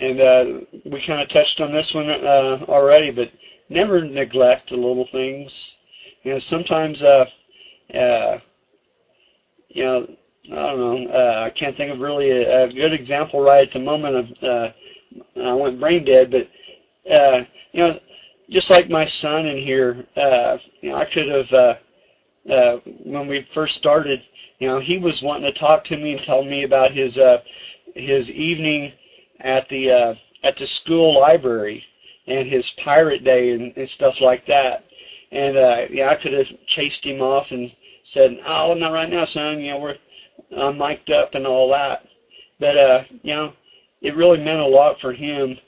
And 0.01 0.21
uh, 0.21 0.45
we 0.85 1.05
kind 1.07 1.21
of 1.23 1.29
touched 1.29 1.61
on 1.61 1.73
this 1.73 1.95
one 1.95 2.11
uh, 2.11 2.65
already, 2.69 3.11
but 3.11 3.31
never 3.69 4.05
neglect 4.05 4.71
the 4.71 4.77
little 4.77 5.09
things. 5.13 5.77
You 6.23 6.33
know, 6.33 6.39
sometimes, 6.39 7.03
uh, 7.03 7.27
uh, 7.95 8.39
you 9.69 9.85
know, 9.85 10.07
I 10.53 10.55
don't 10.55 11.07
know. 11.07 11.11
Uh, 11.13 11.45
I 11.47 11.51
can't 11.51 11.77
think 11.77 11.93
of 11.93 12.01
really 12.01 12.31
a, 12.31 12.65
a 12.65 12.73
good 12.73 12.93
example 12.93 13.41
right 13.43 13.67
at 13.67 13.73
the 13.73 13.79
moment. 13.79 14.17
Of 14.17 14.43
uh, 14.43 14.73
I 15.41 15.53
went 15.55 15.81
brain 15.81 16.05
dead, 16.05 16.31
but 16.33 16.49
uh, 17.13 17.45
you 17.73 17.81
know, 17.81 18.01
just 18.51 18.71
like 18.71 18.91
my 18.91 19.07
son 19.07 19.47
in 19.47 19.59
here, 19.59 20.05
uh, 20.17 20.59
you 20.81 20.91
know, 20.91 20.97
I 20.97 21.05
could 21.07 21.29
have 21.29 21.53
uh, 21.53 21.75
uh, 22.53 22.81
when 23.05 23.29
we 23.29 23.47
first 23.55 23.77
started. 23.77 24.23
You 24.63 24.69
know, 24.69 24.79
he 24.79 24.97
was 24.97 25.21
wanting 25.23 25.53
to 25.53 25.59
talk 25.59 25.83
to 25.87 25.97
me 25.97 26.13
and 26.13 26.23
tell 26.23 26.45
me 26.45 26.63
about 26.63 26.93
his 26.93 27.19
uh, 27.19 27.39
his 27.97 28.31
evening 28.31 28.93
at 29.41 29.69
the 29.69 29.91
uh, 29.91 30.15
at 30.45 30.57
the 30.57 30.69
school 30.69 31.19
library 31.19 31.83
and 32.29 32.47
his 32.47 32.65
pirate 32.85 33.25
day 33.25 33.51
and, 33.55 33.77
and 33.77 33.89
stuff 33.89 34.21
like 34.21 34.47
that. 34.47 34.85
And 35.33 35.57
uh, 35.57 35.87
yeah, 35.91 36.11
I 36.11 36.15
could 36.15 36.33
have 36.33 36.47
chased 36.69 37.05
him 37.05 37.21
off 37.21 37.49
and 37.51 37.75
said, 38.13 38.39
"Oh, 38.47 38.75
not 38.75 38.93
right 38.93 39.11
now, 39.11 39.25
son. 39.25 39.59
You 39.59 39.73
know, 39.73 39.81
we're 39.81 39.97
I'm 40.57 40.79
mic'd 40.79 41.11
up 41.11 41.35
and 41.35 41.45
all 41.45 41.69
that." 41.71 42.07
But 42.61 42.77
uh, 42.77 43.03
you 43.25 43.35
know, 43.35 43.55
it 44.01 44.15
really 44.15 44.39
meant 44.39 44.61
a 44.61 44.65
lot 44.65 45.01
for 45.01 45.13
him, 45.13 45.59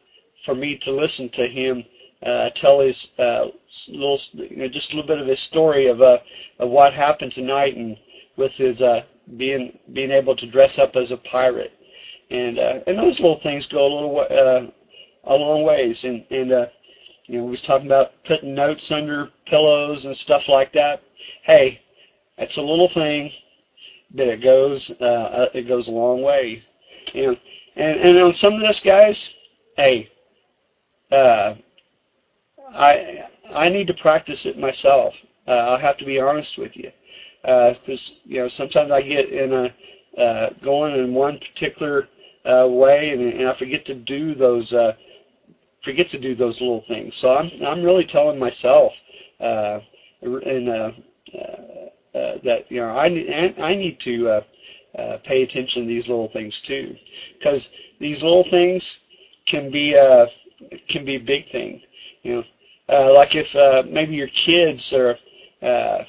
for 0.44 0.54
me 0.54 0.78
to 0.83 0.92
listen 0.92 1.28
to 1.30 1.48
him 1.48 1.85
uh, 2.24 2.50
tell 2.50 2.78
his 2.78 3.09
uh, 3.18 3.46
little, 3.88 4.20
you 4.35 4.57
know, 4.57 4.68
just 4.68 4.92
a 4.92 4.94
little 4.94 5.09
bit 5.09 5.20
of 5.20 5.26
his 5.26 5.40
story 5.40 5.88
of 5.88 6.00
uh, 6.00 6.18
of 6.61 6.70
what 6.70 6.94
happened 6.94 7.33
tonight 7.33 7.76
and 7.76 7.96
with 8.37 8.53
his 8.53 8.81
uh, 8.81 9.03
being 9.37 9.79
being 9.92 10.11
able 10.11 10.37
to 10.37 10.47
dress 10.47 10.79
up 10.79 10.97
as 10.97 11.11
a 11.11 11.16
pirate 11.16 11.73
and 12.31 12.59
uh, 12.59 12.81
and 12.87 12.99
those 12.99 13.20
little 13.20 13.40
things 13.40 13.66
go 13.66 13.87
a 13.87 13.94
little 13.94 14.18
uh, 14.20 15.33
a 15.33 15.35
long 15.35 15.62
ways. 15.62 16.05
And 16.05 16.25
and 16.31 16.53
uh, 16.53 16.66
you 17.27 17.38
know, 17.38 17.44
we 17.44 17.53
was 17.53 17.62
talking 17.62 17.87
about 17.87 18.12
putting 18.25 18.55
notes 18.55 18.90
under 18.90 19.31
pillows 19.47 20.05
and 20.05 20.16
stuff 20.16 20.49
like 20.49 20.73
that. 20.73 21.03
Hey, 21.42 21.81
that's 22.38 22.57
a 22.57 22.62
little 22.62 22.88
thing, 22.88 23.31
but 24.11 24.27
it 24.27 24.42
goes 24.42 24.90
uh, 25.01 25.05
uh 25.05 25.49
it 25.55 25.68
goes 25.68 25.88
a 25.88 25.92
long 25.92 26.23
way. 26.23 26.62
You 27.12 27.27
know, 27.27 27.37
and 27.77 28.01
and 28.01 28.18
on 28.18 28.35
some 28.35 28.55
of 28.55 28.61
this, 28.61 28.81
guys, 28.81 29.29
hey, 29.77 30.11
uh, 31.12 31.55
I 32.73 33.25
I 33.53 33.68
need 33.68 33.87
to 33.88 33.94
practice 33.94 34.47
it 34.47 34.59
myself. 34.59 35.14
Uh, 35.47 35.51
I'll 35.51 35.79
have 35.79 35.99
to 35.99 36.07
be 36.07 36.18
honest 36.18 36.57
with 36.57 36.75
you, 36.75 36.90
because 37.44 38.11
uh, 38.14 38.20
you 38.24 38.40
know 38.40 38.48
sometimes 38.48 38.90
I 38.90 39.02
get 39.02 39.30
in 39.30 39.52
a 39.52 40.20
uh, 40.20 40.50
going 40.62 40.96
in 40.96 41.12
one 41.14 41.38
particular 41.38 42.09
uh, 42.44 42.66
way, 42.68 43.11
and, 43.11 43.20
and 43.20 43.48
I 43.48 43.59
forget 43.59 43.85
to 43.87 43.94
do 43.94 44.35
those 44.35 44.72
uh, 44.72 44.92
forget 45.85 46.09
to 46.11 46.18
do 46.18 46.35
those 46.35 46.61
little 46.61 46.85
things. 46.88 47.14
So 47.16 47.35
I'm 47.35 47.50
I'm 47.64 47.83
really 47.83 48.07
telling 48.07 48.38
myself 48.38 48.92
uh, 49.40 49.80
and 50.22 50.68
uh, 50.68 50.90
uh, 51.35 52.18
uh, 52.18 52.38
that 52.44 52.70
you 52.70 52.80
know 52.80 52.88
I 52.88 53.54
I 53.59 53.74
need 53.74 54.00
to 54.00 54.28
uh, 54.28 54.40
uh, 54.98 55.18
pay 55.24 55.42
attention 55.42 55.83
to 55.83 55.88
these 55.88 56.09
little 56.09 56.30
things 56.33 56.59
too, 56.66 56.96
because 57.38 57.68
these 58.00 58.22
little 58.22 58.48
things 58.50 58.96
can 59.46 59.70
be 59.70 59.96
uh, 59.96 60.26
can 60.88 61.04
be 61.04 61.18
big 61.18 61.50
thing. 61.50 61.83
You 62.22 62.37
know, 62.37 62.44
uh, 62.88 63.12
like 63.12 63.35
if 63.35 63.54
uh, 63.54 63.83
maybe 63.88 64.14
your 64.14 64.28
kids 64.28 64.92
are 64.92 65.18
uh, 65.62 66.04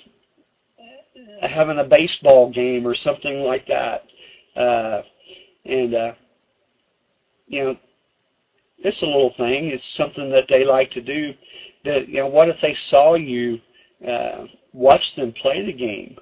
having 1.42 1.80
a 1.80 1.84
baseball 1.84 2.52
game 2.52 2.88
or 2.88 2.96
something 2.96 3.42
like 3.42 3.68
that, 3.68 4.04
uh, 4.56 5.02
and 5.66 5.94
uh, 5.94 6.14
you 7.48 7.64
know, 7.64 7.78
it's 8.80 9.02
a 9.02 9.06
little 9.06 9.34
thing. 9.38 9.68
It's 9.70 9.84
something 9.96 10.30
that 10.32 10.46
they 10.50 10.66
like 10.66 10.92
to 10.92 11.02
do. 11.02 11.34
That 11.84 12.08
you 12.08 12.16
know, 12.16 12.28
what 12.28 12.50
if 12.50 12.60
they 12.62 12.74
saw 12.74 13.16
you 13.16 13.60
uh, 14.08 14.46
watch 14.74 15.16
them 15.16 15.34
play 15.34 15.66
the 15.66 15.74
game? 15.74 16.18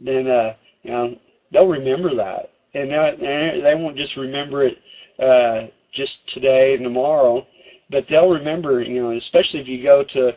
Then 0.00 0.26
uh, 0.26 0.54
you 0.82 0.90
know 0.90 1.16
they'll 1.52 1.68
remember 1.68 2.14
that, 2.16 2.50
and 2.74 2.90
they 2.90 3.74
won't 3.74 3.96
just 3.96 4.16
remember 4.16 4.64
it 4.64 4.78
uh, 5.20 5.68
just 5.92 6.26
today 6.28 6.74
and 6.74 6.84
tomorrow, 6.84 7.46
but 7.90 8.06
they'll 8.08 8.30
remember. 8.30 8.82
You 8.82 9.02
know, 9.02 9.10
especially 9.12 9.60
if 9.60 9.68
you 9.68 9.82
go 9.82 10.04
to 10.04 10.36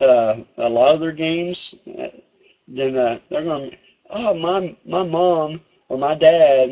uh, 0.00 0.36
a 0.58 0.68
lot 0.68 0.94
of 0.94 1.00
their 1.00 1.12
games, 1.12 1.74
uh, 1.98 2.08
then 2.68 2.96
uh, 2.96 3.18
they're 3.30 3.44
going. 3.44 3.70
To, 3.70 3.76
oh, 4.10 4.34
my 4.34 4.76
my 4.84 5.02
mom 5.02 5.60
or 5.88 5.98
my 5.98 6.14
dad, 6.14 6.70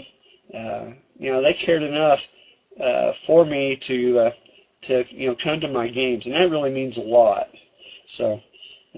uh, 0.54 0.86
you 1.18 1.32
know, 1.32 1.42
they 1.42 1.54
cared 1.54 1.82
enough 1.82 2.20
uh, 2.82 3.12
for 3.26 3.44
me 3.44 3.80
to 3.86 4.18
uh, 4.18 4.30
to 4.82 5.04
you 5.10 5.28
know 5.28 5.36
come 5.42 5.60
to 5.60 5.68
my 5.68 5.88
games, 5.88 6.26
and 6.26 6.34
that 6.34 6.50
really 6.50 6.72
means 6.72 6.96
a 6.96 7.00
lot. 7.00 7.46
So 8.16 8.40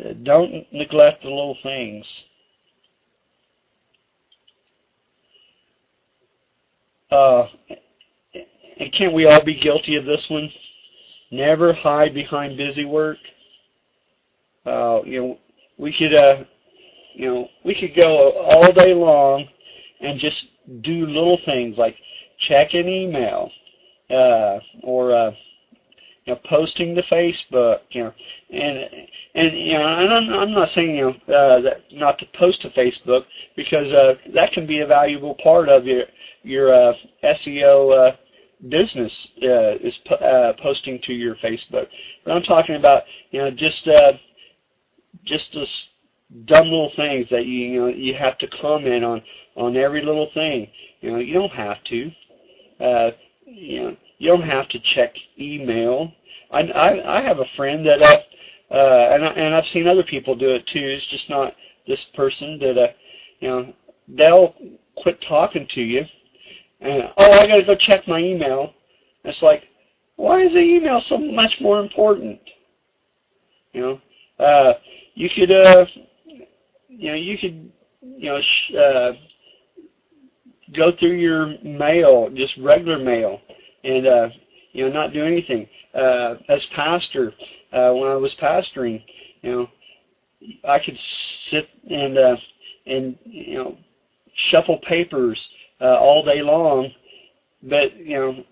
uh, 0.05 0.13
don't 0.23 0.67
neglect 0.73 1.23
the 1.23 1.29
little 1.29 1.59
things. 1.63 2.25
Uh, 7.11 7.47
and 8.79 8.93
can't 8.93 9.15
we 9.15 9.27
all 9.27 9.45
be 9.45 9.59
guilty 9.59 9.97
of 9.97 10.05
this 10.05 10.27
one? 10.29 10.51
Never 11.31 11.73
hide 11.73 12.15
behind 12.15 12.57
busy 12.57 12.85
work. 12.85 13.19
Uh, 14.65 15.01
you 15.05 15.21
know, 15.21 15.39
we 15.79 15.93
could, 15.97 16.15
uh, 16.15 16.45
you 17.17 17.27
know, 17.27 17.49
we 17.65 17.75
could 17.75 17.97
go 17.97 18.33
all 18.33 18.73
day 18.73 18.93
long 18.93 19.49
and 20.01 20.21
just 20.21 20.49
do 20.83 21.07
little 21.07 21.39
things 21.45 21.79
like 21.79 21.97
check 22.39 22.75
an 22.75 22.89
email, 22.89 23.51
uh, 24.11 24.59
or 24.83 25.13
uh, 25.13 25.31
you 26.27 26.35
know, 26.35 26.41
posting 26.45 26.95
to 26.95 27.03
Facebook, 27.03 27.81
you 27.91 28.05
know, 28.05 28.13
and 28.51 29.09
and 29.35 29.57
you 29.57 29.79
know, 29.79 29.87
and 29.87 30.13
I'm, 30.13 30.31
I'm 30.31 30.53
not 30.53 30.69
saying 30.69 30.95
you 30.95 31.17
know 31.27 31.35
uh, 31.35 31.61
that 31.63 31.85
not 31.91 32.19
to 32.19 32.27
post 32.39 32.61
to 32.63 32.71
Facebook 32.71 33.25
because 33.57 33.91
uh, 33.93 34.17
that 34.35 34.53
can 34.53 34.67
be 34.67 34.81
a 34.81 34.87
valuable 34.87 35.37
part 35.37 35.71
of 35.71 35.87
your 35.87 36.05
your 36.43 36.73
uh, 36.73 36.93
SEO 37.25 38.13
uh, 38.13 38.17
business 38.69 39.29
uh, 39.43 39.77
is 39.81 39.99
uh, 40.11 40.53
posting 40.61 41.01
to 41.05 41.15
your 41.15 41.37
Facebook. 41.37 41.89
But 42.25 42.37
I'm 42.37 42.43
talking 42.43 42.75
about 42.75 43.05
you 43.31 43.41
know 43.41 43.51
just 43.51 43.89
uh, 43.89 44.13
just 45.25 45.55
this 45.55 45.87
dumb 46.47 46.67
little 46.67 46.93
things 46.97 47.29
that 47.31 47.47
you 47.47 47.59
you 47.59 47.81
know 47.81 47.87
you 47.89 48.15
have 48.15 48.39
to 48.39 48.47
comment 48.49 49.05
on 49.05 49.23
on 49.57 49.77
every 49.77 50.03
little 50.03 50.31
thing. 50.35 50.69
You 51.01 51.13
know 51.13 51.19
you 51.19 51.35
don't 51.35 51.53
have 51.53 51.83
to. 51.85 52.11
Uh, 52.81 53.11
you 53.47 53.83
know 53.83 53.97
you 54.19 54.29
don't 54.29 54.43
have 54.43 54.69
to 54.71 54.81
check 54.81 55.15
email. 55.39 56.13
I 56.51 56.61
I, 56.63 57.19
I 57.19 57.23
have 57.23 57.39
a 57.39 57.47
friend 57.57 57.87
that 57.87 58.03
I, 58.03 58.75
uh, 58.75 59.15
and 59.15 59.25
I, 59.25 59.29
and 59.29 59.55
I've 59.55 59.67
seen 59.67 59.87
other 59.87 60.05
people 60.05 60.35
do 60.35 60.51
it 60.51 60.67
too. 60.67 60.81
It's 60.81 61.07
just 61.07 61.31
not 61.31 61.55
this 61.87 62.05
person 62.15 62.59
that 62.61 62.79
uh, 62.79 62.93
you 63.41 63.49
know 63.49 63.75
they'll 64.09 64.55
quit 64.97 65.21
talking 65.23 65.67
to 65.71 65.81
you 65.81 66.05
and 66.81 67.05
oh 67.17 67.33
I 67.33 67.47
got 67.47 67.57
to 67.57 67.65
go 67.65 67.75
check 67.75 68.07
my 68.07 68.19
email. 68.19 68.73
It's 69.25 69.43
like 69.43 69.65
why 70.17 70.41
is 70.43 70.53
the 70.53 70.61
email 70.61 71.01
so 71.01 71.19
much 71.19 71.61
more 71.61 71.81
important? 71.81 72.41
You 73.73 73.81
know, 74.39 74.45
uh, 74.45 74.75
you 75.15 75.29
could 75.29 75.51
uh, 75.51 75.87
you 76.97 77.09
know 77.11 77.15
you 77.17 77.39
could 77.39 77.71
you 78.03 78.31
know 78.31 78.41
sh- 78.41 78.75
uh, 78.75 79.13
go 80.75 80.91
through 80.93 81.17
your 81.17 81.47
mail, 81.63 82.29
just 82.31 82.57
regular 82.57 82.99
mail, 82.99 83.41
and 83.85 84.07
uh, 84.07 84.29
you 84.73 84.85
know 84.85 84.93
not 84.93 85.13
do 85.13 85.25
anything. 85.25 85.67
Uh, 85.95 86.35
as 86.49 86.65
pastor, 86.75 87.33
uh, 87.73 87.93
when 87.93 88.09
I 88.09 88.17
was 88.17 88.35
pastoring, 88.41 89.03
you 89.43 89.51
know, 89.51 89.69
I 90.65 90.79
could 90.79 90.99
sit 90.99 91.67
and 91.91 92.19
uh, 92.19 92.37
and 92.87 93.17
you 93.25 93.55
know 93.55 93.77
shuffle 94.35 94.79
papers 94.79 95.49
uh, 95.81 95.97
all 95.99 96.23
day 96.23 96.43
long, 96.43 96.91
but 97.63 97.97
you 97.97 98.15
know 98.15 98.45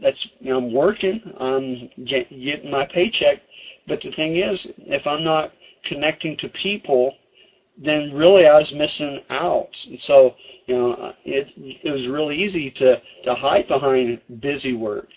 that's 0.00 0.26
you 0.40 0.50
know 0.50 0.58
I'm 0.58 0.72
working, 0.72 1.20
I'm 1.38 1.88
get, 2.04 2.28
getting 2.30 2.70
my 2.70 2.84
paycheck, 2.84 3.38
but 3.86 4.00
the 4.00 4.10
thing 4.12 4.36
is, 4.36 4.66
if 4.78 5.06
I'm 5.06 5.24
not 5.24 5.50
connecting 5.84 6.36
to 6.38 6.48
people 6.48 7.12
then 7.78 8.12
really 8.12 8.46
I 8.46 8.58
was 8.58 8.72
missing 8.72 9.20
out. 9.30 9.70
And 9.86 10.00
so, 10.00 10.34
you 10.66 10.76
know, 10.76 11.14
it 11.24 11.52
it 11.56 11.90
was 11.90 12.06
really 12.06 12.42
easy 12.42 12.70
to 12.72 13.00
to 13.24 13.34
hide 13.34 13.68
behind 13.68 14.20
busy 14.40 14.74
work. 14.74 15.08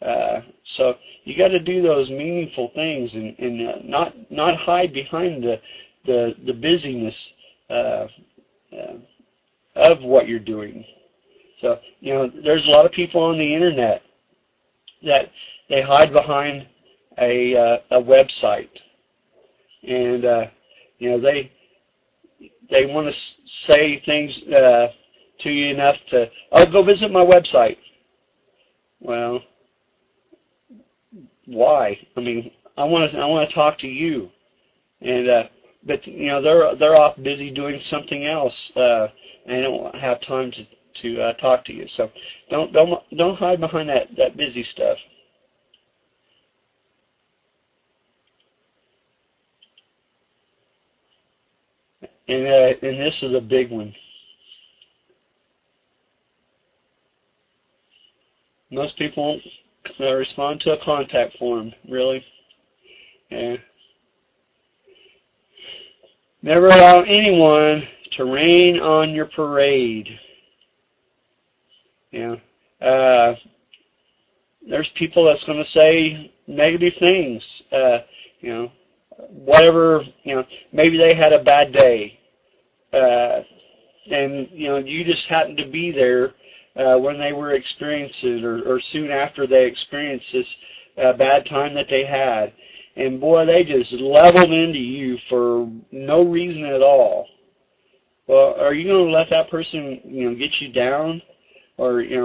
Uh, 0.00 0.42
so 0.64 0.96
you 1.24 1.36
got 1.36 1.48
to 1.48 1.60
do 1.60 1.80
those 1.80 2.10
meaningful 2.10 2.70
things 2.74 3.14
and, 3.14 3.38
and 3.38 3.68
uh, 3.68 3.76
not 3.84 4.14
not 4.30 4.56
hide 4.56 4.92
behind 4.92 5.42
the 5.42 5.60
the 6.04 6.34
the 6.44 6.52
busyness 6.52 7.32
uh, 7.70 8.06
uh, 8.76 8.96
of 9.76 10.02
what 10.02 10.28
you're 10.28 10.38
doing. 10.38 10.84
So 11.60 11.78
you 12.00 12.12
know, 12.12 12.30
there's 12.44 12.66
a 12.66 12.70
lot 12.70 12.84
of 12.86 12.92
people 12.92 13.22
on 13.22 13.38
the 13.38 13.54
internet 13.54 14.02
that 15.04 15.30
they 15.68 15.80
hide 15.80 16.12
behind 16.12 16.66
a 17.18 17.56
uh, 17.56 17.78
a 17.92 18.02
website, 18.02 18.70
and 19.82 20.24
uh, 20.24 20.46
you 20.98 21.10
know 21.10 21.20
they 21.20 21.52
they 22.72 22.86
want 22.86 23.12
to 23.12 23.20
say 23.46 24.00
things 24.00 24.42
uh, 24.44 24.88
to 25.40 25.50
you 25.50 25.74
enough 25.74 25.96
to, 26.08 26.30
oh, 26.52 26.70
go 26.70 26.82
visit 26.82 27.10
my 27.12 27.24
website. 27.24 27.76
Well, 29.00 29.42
why? 31.46 31.98
I 32.16 32.20
mean, 32.20 32.50
I 32.76 32.84
want 32.84 33.10
to 33.10 33.18
I 33.18 33.26
want 33.26 33.48
to 33.48 33.54
talk 33.54 33.78
to 33.80 33.88
you, 33.88 34.30
and 35.00 35.28
uh, 35.28 35.44
but 35.84 36.06
you 36.06 36.28
know 36.28 36.40
they're 36.40 36.74
they're 36.76 36.96
off 36.96 37.16
busy 37.22 37.50
doing 37.50 37.80
something 37.80 38.26
else, 38.26 38.72
uh, 38.76 39.08
and 39.46 39.62
don't 39.64 39.94
have 39.96 40.20
time 40.20 40.52
to 40.52 40.66
to 41.02 41.20
uh, 41.20 41.32
talk 41.34 41.64
to 41.66 41.72
you. 41.72 41.86
So 41.88 42.10
don't 42.50 42.72
don't 42.72 43.02
don't 43.16 43.36
hide 43.36 43.60
behind 43.60 43.88
that 43.88 44.16
that 44.16 44.36
busy 44.36 44.62
stuff. 44.62 44.98
And, 52.28 52.46
uh, 52.46 52.86
and 52.86 53.00
this 53.00 53.22
is 53.22 53.34
a 53.34 53.40
big 53.40 53.70
one. 53.70 53.94
Most 58.70 58.96
people 58.96 59.40
uh, 60.00 60.14
respond 60.14 60.60
to 60.62 60.72
a 60.72 60.84
contact 60.84 61.36
form, 61.36 61.72
really. 61.88 62.24
Yeah. 63.30 63.56
Never 66.42 66.66
allow 66.66 67.02
anyone 67.02 67.86
to 68.12 68.24
rain 68.24 68.80
on 68.80 69.10
your 69.10 69.26
parade. 69.26 70.18
Yeah. 72.10 72.36
Uh, 72.80 73.36
there's 74.68 74.88
people 74.94 75.24
that's 75.24 75.44
going 75.44 75.58
to 75.58 75.68
say 75.68 76.32
negative 76.46 76.94
things. 76.98 77.62
Uh, 77.70 77.98
you 78.40 78.52
know, 78.52 78.72
whatever, 79.28 80.02
you 80.24 80.36
know, 80.36 80.44
maybe 80.72 80.96
they 80.96 81.14
had 81.14 81.32
a 81.32 81.42
bad 81.42 81.72
day, 81.72 82.18
uh, 82.92 83.42
and 84.10 84.48
you 84.52 84.68
know, 84.68 84.78
you 84.78 85.04
just 85.04 85.26
happened 85.26 85.58
to 85.58 85.66
be 85.68 85.90
there 85.90 86.34
uh, 86.76 86.98
when 86.98 87.18
they 87.18 87.32
were 87.32 87.52
experiencing 87.52 88.44
or, 88.44 88.62
or 88.62 88.80
soon 88.80 89.10
after 89.10 89.46
they 89.46 89.66
experienced 89.66 90.32
this 90.32 90.56
uh, 90.98 91.12
bad 91.14 91.46
time 91.46 91.74
that 91.74 91.88
they 91.88 92.04
had, 92.04 92.52
and 92.96 93.20
boy, 93.20 93.46
they 93.46 93.64
just 93.64 93.92
leveled 93.92 94.52
into 94.52 94.78
you 94.78 95.18
for 95.28 95.70
no 95.90 96.22
reason 96.22 96.64
at 96.64 96.82
all. 96.82 97.26
Well, 98.26 98.54
are 98.60 98.74
you 98.74 98.88
going 98.88 99.06
to 99.06 99.12
let 99.12 99.30
that 99.30 99.50
person, 99.50 100.00
you 100.04 100.30
know, 100.30 100.36
get 100.36 100.60
you 100.60 100.72
down, 100.72 101.20
or 101.76 102.02
you 102.02 102.16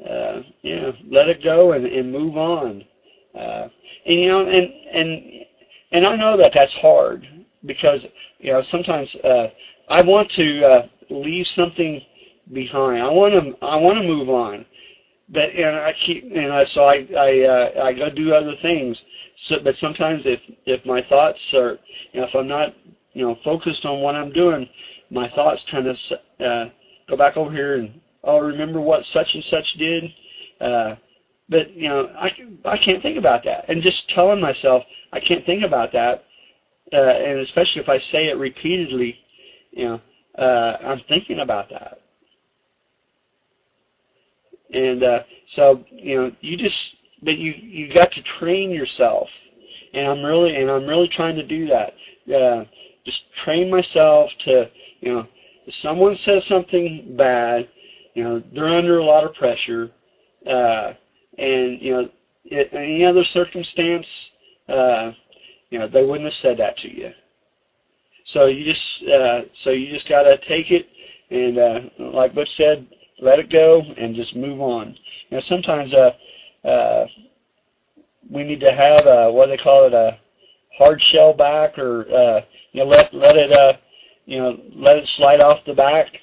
know, 0.00 0.06
uh, 0.06 0.42
you 0.62 0.76
know, 0.76 0.92
let 1.10 1.28
it 1.28 1.42
go 1.42 1.72
and, 1.72 1.86
and 1.86 2.10
move 2.10 2.36
on? 2.36 2.84
Uh, 3.34 3.68
and 4.06 4.20
you 4.20 4.28
know, 4.28 4.46
and 4.46 4.72
and 4.92 5.35
and 5.92 6.06
I 6.06 6.16
know 6.16 6.36
that 6.36 6.52
that's 6.54 6.72
hard 6.74 7.26
because 7.64 8.06
you 8.38 8.52
know 8.52 8.62
sometimes 8.62 9.14
uh, 9.16 9.48
I 9.88 10.02
want 10.02 10.30
to 10.32 10.64
uh, 10.64 10.88
leave 11.10 11.46
something 11.46 12.00
behind. 12.52 13.02
I 13.02 13.10
want 13.10 13.34
to 13.34 13.64
I 13.64 13.76
want 13.76 13.98
to 13.98 14.06
move 14.06 14.28
on, 14.28 14.64
but 15.28 15.50
and 15.50 15.76
I 15.76 15.92
keep 15.92 16.24
and 16.24 16.52
I 16.52 16.64
so 16.64 16.84
I 16.84 17.06
I 17.16 17.40
uh, 17.42 17.84
I 17.84 17.92
go 17.92 18.10
do 18.10 18.34
other 18.34 18.56
things. 18.62 19.00
So, 19.38 19.56
but 19.62 19.76
sometimes 19.76 20.26
if 20.26 20.40
if 20.64 20.84
my 20.86 21.02
thoughts 21.02 21.40
are 21.54 21.78
you 22.12 22.20
know 22.20 22.26
if 22.26 22.34
I'm 22.34 22.48
not 22.48 22.74
you 23.12 23.26
know 23.26 23.38
focused 23.44 23.84
on 23.84 24.00
what 24.00 24.14
I'm 24.14 24.32
doing, 24.32 24.68
my 25.10 25.28
thoughts 25.30 25.64
kind 25.70 25.86
of 25.86 25.98
uh, 26.40 26.66
go 27.08 27.16
back 27.16 27.36
over 27.36 27.50
here 27.50 27.76
and 27.76 28.00
oh 28.24 28.38
remember 28.38 28.80
what 28.80 29.04
such 29.04 29.34
and 29.34 29.44
such 29.44 29.74
did. 29.74 30.12
Uh, 30.60 30.96
but 31.48 31.72
you 31.72 31.88
know, 31.88 32.10
I 32.18 32.32
I 32.64 32.78
can't 32.78 33.02
think 33.02 33.18
about 33.18 33.44
that, 33.44 33.66
and 33.68 33.82
just 33.82 34.08
telling 34.10 34.40
myself 34.40 34.84
I 35.12 35.20
can't 35.20 35.46
think 35.46 35.62
about 35.62 35.92
that, 35.92 36.24
uh, 36.92 36.96
and 36.96 37.40
especially 37.40 37.82
if 37.82 37.88
I 37.88 37.98
say 37.98 38.28
it 38.28 38.36
repeatedly, 38.36 39.18
you 39.70 39.84
know, 39.84 40.00
uh, 40.38 40.76
I'm 40.82 41.00
thinking 41.08 41.40
about 41.40 41.70
that. 41.70 42.00
And 44.72 45.02
uh, 45.02 45.22
so 45.48 45.84
you 45.92 46.16
know, 46.16 46.32
you 46.40 46.56
just 46.56 46.96
but 47.22 47.38
you 47.38 47.52
you 47.52 47.92
got 47.92 48.12
to 48.12 48.22
train 48.22 48.70
yourself, 48.70 49.28
and 49.94 50.06
I'm 50.06 50.24
really 50.24 50.56
and 50.56 50.70
I'm 50.70 50.86
really 50.86 51.08
trying 51.08 51.36
to 51.36 51.46
do 51.46 51.68
that. 51.68 51.94
Uh, 52.32 52.64
just 53.04 53.22
train 53.44 53.70
myself 53.70 54.30
to 54.40 54.68
you 55.00 55.14
know, 55.14 55.26
if 55.66 55.74
someone 55.74 56.14
says 56.16 56.44
something 56.44 57.16
bad, 57.16 57.68
you 58.14 58.24
know, 58.24 58.42
they're 58.52 58.68
under 58.68 58.98
a 58.98 59.04
lot 59.04 59.24
of 59.24 59.34
pressure, 59.34 59.90
uh, 60.46 60.94
and 61.38 61.80
you 61.80 61.92
know, 61.92 62.08
in 62.44 62.66
any 62.72 63.04
other 63.04 63.24
circumstance, 63.24 64.30
uh, 64.68 65.12
you 65.70 65.78
know, 65.78 65.88
they 65.88 66.04
wouldn't 66.04 66.24
have 66.24 66.34
said 66.34 66.58
that 66.58 66.76
to 66.78 66.94
you. 66.94 67.12
So 68.24 68.46
you 68.46 68.64
just 68.64 69.02
uh, 69.04 69.42
so 69.54 69.70
you 69.70 69.92
just 69.92 70.08
gotta 70.08 70.38
take 70.38 70.70
it 70.70 70.88
and 71.30 71.58
uh, 71.58 71.80
like 71.98 72.34
Butch 72.34 72.56
said, 72.56 72.86
let 73.20 73.38
it 73.38 73.50
go 73.50 73.82
and 73.96 74.14
just 74.14 74.36
move 74.36 74.60
on. 74.60 74.96
You 75.30 75.36
know, 75.36 75.40
sometimes 75.40 75.92
uh, 75.94 76.12
uh, 76.64 77.06
we 78.30 78.44
need 78.44 78.60
to 78.60 78.72
have 78.72 79.06
a, 79.06 79.32
what 79.32 79.46
do 79.46 79.52
they 79.52 79.62
call 79.62 79.84
it 79.86 79.94
a 79.94 80.18
hard 80.76 81.00
shell 81.00 81.32
back 81.32 81.78
or 81.78 82.06
uh, 82.12 82.40
you 82.72 82.80
know 82.82 82.86
let 82.86 83.12
let 83.14 83.36
it 83.36 83.52
uh, 83.52 83.74
you 84.26 84.38
know 84.38 84.60
let 84.74 84.96
it 84.96 85.06
slide 85.06 85.40
off 85.40 85.64
the 85.64 85.74
back 85.74 86.20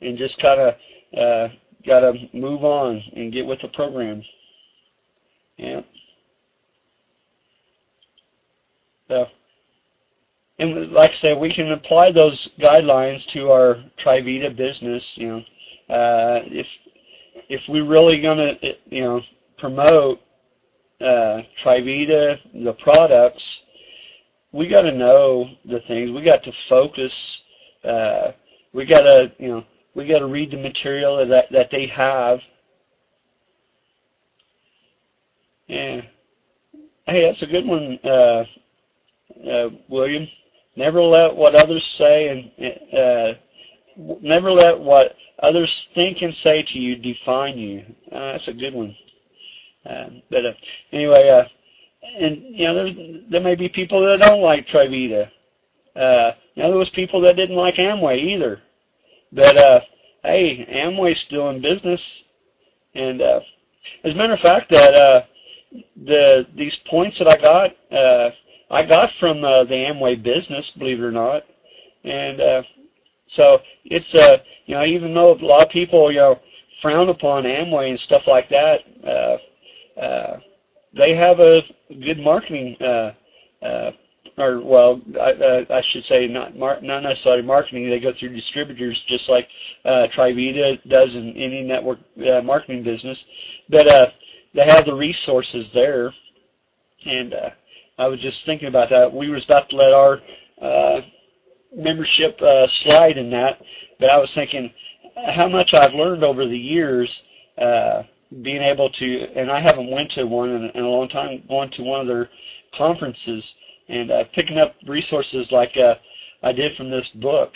and 0.00 0.16
just 0.16 0.38
kind 0.38 0.60
of 0.60 0.74
uh, 1.18 1.52
got 1.86 2.00
to 2.00 2.14
move 2.32 2.64
on 2.64 3.02
and 3.14 3.32
get 3.32 3.46
with 3.46 3.60
the 3.60 3.68
program. 3.68 4.22
Yeah. 5.56 5.82
So, 9.08 9.26
and 10.58 10.92
like 10.92 11.10
I 11.10 11.14
said, 11.14 11.38
we 11.38 11.52
can 11.52 11.72
apply 11.72 12.12
those 12.12 12.50
guidelines 12.60 13.26
to 13.28 13.50
our 13.50 13.84
Trivita 13.98 14.56
business. 14.56 15.12
You 15.16 15.28
know, 15.28 15.38
uh, 15.94 16.40
if 16.46 16.66
if 17.48 17.60
we're 17.68 17.86
really 17.86 18.20
gonna, 18.20 18.54
you 18.86 19.02
know, 19.02 19.20
promote 19.58 20.20
uh, 21.00 21.42
Trivita, 21.62 22.38
the 22.64 22.72
products, 22.74 23.60
we 24.52 24.68
got 24.68 24.82
to 24.82 24.92
know 24.92 25.50
the 25.64 25.80
things. 25.80 26.10
We 26.10 26.22
got 26.22 26.42
to 26.44 26.52
focus. 26.68 27.42
Uh, 27.82 28.32
we 28.72 28.86
got 28.86 29.02
to, 29.02 29.32
you 29.38 29.48
know, 29.48 29.64
we 29.94 30.06
got 30.06 30.20
to 30.20 30.26
read 30.26 30.50
the 30.50 30.56
material 30.56 31.26
that 31.26 31.50
that 31.50 31.70
they 31.70 31.86
have. 31.86 32.40
Yeah. 35.66 36.02
Hey, 37.06 37.26
that's 37.26 37.42
a 37.42 37.46
good 37.46 37.66
one, 37.66 37.98
uh, 38.04 38.44
uh, 39.48 39.70
William. 39.88 40.28
Never 40.76 41.02
let 41.02 41.34
what 41.34 41.54
others 41.54 41.84
say 41.98 42.28
and 42.28 42.94
uh, 42.94 43.38
never 44.22 44.50
let 44.52 44.78
what 44.78 45.16
others 45.42 45.88
think 45.94 46.22
and 46.22 46.32
say 46.34 46.62
to 46.62 46.78
you 46.78 46.96
define 46.96 47.58
you. 47.58 47.84
Uh, 48.10 48.32
that's 48.32 48.48
a 48.48 48.52
good 48.52 48.74
one. 48.74 48.96
Uh, 49.84 50.08
but 50.30 50.46
uh, 50.46 50.52
anyway, 50.92 51.28
uh, 51.28 51.44
and 52.18 52.42
you 52.42 52.66
know, 52.66 52.74
there 52.74 53.20
there 53.30 53.40
may 53.40 53.54
be 53.54 53.68
people 53.68 54.04
that 54.04 54.20
don't 54.20 54.40
like 54.40 54.66
Trivita. 54.68 55.28
Uh, 55.96 56.32
you 56.54 56.62
know, 56.62 56.70
there 56.70 56.78
was 56.78 56.90
people 56.90 57.20
that 57.22 57.36
didn't 57.36 57.56
like 57.56 57.74
Amway 57.76 58.18
either. 58.18 58.60
But 59.32 59.56
uh, 59.56 59.80
hey, 60.22 60.66
Amway's 60.70 61.20
still 61.20 61.50
in 61.50 61.62
business, 61.62 62.24
and 62.94 63.20
uh, 63.22 63.40
as 64.04 64.14
a 64.14 64.16
matter 64.16 64.34
of 64.34 64.40
fact, 64.40 64.70
that 64.70 64.94
uh, 64.94 65.22
the 66.04 66.46
these 66.56 66.76
points 66.86 67.18
that 67.18 67.28
I 67.28 67.36
got, 67.36 67.70
uh, 67.96 68.30
I 68.70 68.84
got 68.86 69.12
from 69.14 69.44
uh, 69.44 69.64
the 69.64 69.74
Amway 69.74 70.22
business, 70.22 70.70
believe 70.78 71.00
it 71.00 71.04
or 71.04 71.12
not, 71.12 71.44
and 72.04 72.40
uh, 72.40 72.62
so 73.28 73.60
it's 73.84 74.14
uh, 74.14 74.38
you 74.66 74.74
know, 74.74 74.84
even 74.84 75.14
though 75.14 75.34
a 75.34 75.44
lot 75.44 75.62
of 75.66 75.70
people 75.70 76.10
you 76.12 76.18
know 76.18 76.40
frown 76.82 77.08
upon 77.08 77.44
Amway 77.44 77.90
and 77.90 78.00
stuff 78.00 78.22
like 78.26 78.48
that. 78.50 78.80
Uh, 79.06 79.38
uh, 80.00 80.40
they 80.94 81.14
have 81.14 81.40
a 81.40 81.62
good 82.04 82.18
marketing, 82.18 82.76
uh, 82.80 83.12
uh, 83.62 83.92
or 84.38 84.60
well, 84.60 85.00
I, 85.20 85.32
uh, 85.32 85.64
I 85.70 85.82
should 85.82 86.04
say 86.04 86.26
not 86.26 86.56
mar- 86.56 86.80
not 86.80 87.02
necessarily 87.02 87.42
marketing. 87.42 87.88
They 87.88 88.00
go 88.00 88.12
through 88.12 88.34
distributors 88.34 89.02
just 89.06 89.28
like 89.28 89.48
uh, 89.84 90.06
Trivita 90.14 90.88
does 90.88 91.14
in 91.14 91.36
any 91.36 91.62
network 91.62 91.98
uh, 92.26 92.40
marketing 92.40 92.82
business, 92.82 93.24
but 93.68 93.86
uh, 93.86 94.06
they 94.54 94.64
have 94.64 94.86
the 94.86 94.94
resources 94.94 95.70
there. 95.72 96.12
And 97.04 97.34
uh, 97.34 97.50
I 97.98 98.08
was 98.08 98.20
just 98.20 98.44
thinking 98.46 98.68
about 98.68 98.90
that. 98.90 99.12
We 99.12 99.28
was 99.28 99.44
about 99.44 99.68
to 99.70 99.76
let 99.76 99.92
our 99.92 100.20
uh, 100.60 101.00
membership 101.74 102.40
uh, 102.40 102.66
slide 102.68 103.18
in 103.18 103.30
that, 103.30 103.60
but 103.98 104.08
I 104.08 104.18
was 104.18 104.32
thinking 104.32 104.72
how 105.26 105.48
much 105.48 105.74
I've 105.74 105.94
learned 105.94 106.24
over 106.24 106.46
the 106.46 106.58
years. 106.58 107.22
Uh, 107.58 108.04
being 108.40 108.62
able 108.62 108.88
to, 108.88 109.28
and 109.36 109.50
I 109.50 109.60
haven't 109.60 109.90
went 109.90 110.12
to 110.12 110.24
one 110.24 110.48
in, 110.48 110.70
in 110.70 110.84
a 110.84 110.88
long 110.88 111.06
time, 111.08 111.42
going 111.48 111.70
to 111.72 111.82
one 111.82 112.00
of 112.00 112.06
their 112.06 112.30
conferences 112.74 113.54
and 113.92 114.10
uh, 114.10 114.24
picking 114.34 114.58
up 114.58 114.74
resources 114.88 115.52
like 115.52 115.76
uh, 115.76 115.96
I 116.42 116.52
did 116.52 116.76
from 116.76 116.90
this 116.90 117.08
book. 117.16 117.52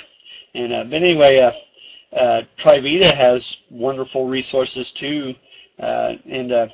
And 0.55 0.72
uh, 0.72 0.85
but 0.85 0.94
anyway, 0.94 1.38
uh, 1.40 2.16
uh, 2.16 2.42
Trivita 2.62 3.14
has 3.14 3.57
wonderful 3.70 4.29
resources 4.29 4.92
too, 4.92 5.35
uh, 5.81 6.12
and 6.31 6.53
uh, 6.53 6.68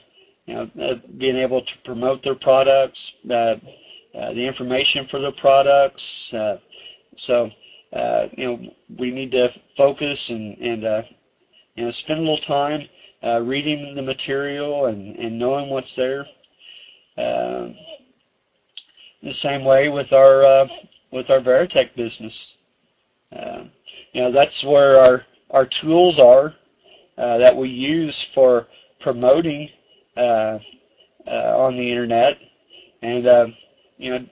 you 0.47 0.55
know, 0.55 0.71
uh, 0.83 0.95
being 1.19 1.37
able 1.37 1.63
to 1.63 1.73
promote 1.85 2.23
their 2.25 2.37
products, 2.37 3.13
uh, 3.31 3.35
uh, 3.35 3.57
the 4.35 4.47
information 4.47 5.09
for 5.11 5.21
their 5.21 5.33
products. 5.33 6.05
Uh, 6.35 6.59
so 7.17 7.51
uh, 7.95 8.27
you 8.37 8.47
know, 8.47 8.61
we 8.99 9.11
need 9.11 9.33
to 9.33 9.51
focus 9.77 10.31
and 10.31 10.59
and 10.59 10.85
uh, 10.85 11.03
you 11.77 11.85
know 11.87 11.91
spend 11.93 12.21
a 12.21 12.23
little 12.23 12.39
time 12.39 12.89
uh, 13.25 13.41
reading 13.41 13.95
the 13.95 14.03
material 14.03 14.87
and, 14.87 15.17
and 15.17 15.39
knowing 15.39 15.71
what's 15.71 15.95
there. 15.97 16.27
Uh, 17.19 17.69
the 19.23 19.33
same 19.33 19.65
way 19.65 19.89
with 19.89 20.13
our 20.13 20.43
uh, 20.45 20.67
with 21.13 21.31
our 21.31 21.41
Veretekk 21.41 21.95
business. 21.97 22.55
Uh, 23.35 23.65
you 24.13 24.23
know 24.23 24.33
that's 24.33 24.63
where 24.65 24.99
our 24.99 25.25
our 25.51 25.67
tools 25.67 26.19
are 26.19 26.55
uh, 27.19 27.39
that 27.39 27.57
we 27.57 27.69
use 27.69 28.27
for 28.35 28.67
promoting 29.01 29.69
uh, 30.17 30.59
on 31.27 31.77
the 31.77 31.91
internet. 31.91 32.39
And 33.03 33.55
you 33.97 34.11
know, 34.11 34.27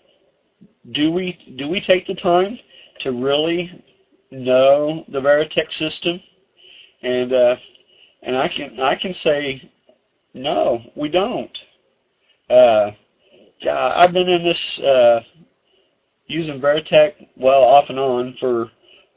do 0.93 1.11
we 1.11 1.55
do 1.57 1.69
we 1.69 1.81
take 1.81 2.07
the 2.07 2.15
time 2.15 2.59
to 3.01 3.13
really 3.13 3.85
know 4.31 5.05
the 5.09 5.21
Veretekk 5.21 5.73
system 5.73 6.21
and 7.03 7.33
and 8.23 8.37
I 8.37 8.49
can 8.49 8.79
I 8.81 8.95
can 8.97 9.15
say, 9.15 9.71
no, 10.35 10.83
we 10.95 11.09
don't. 11.09 11.57
Uh, 13.67 13.93
I've 13.97 14.13
been 14.13 14.29
in 14.29 14.43
this 14.43 14.79
uh, 14.79 15.21
using 16.27 16.61
Veretekk 16.61 17.29
well 17.37 17.63
off 17.63 17.91
and 17.91 17.99
on 17.99 18.37
for 18.41 18.71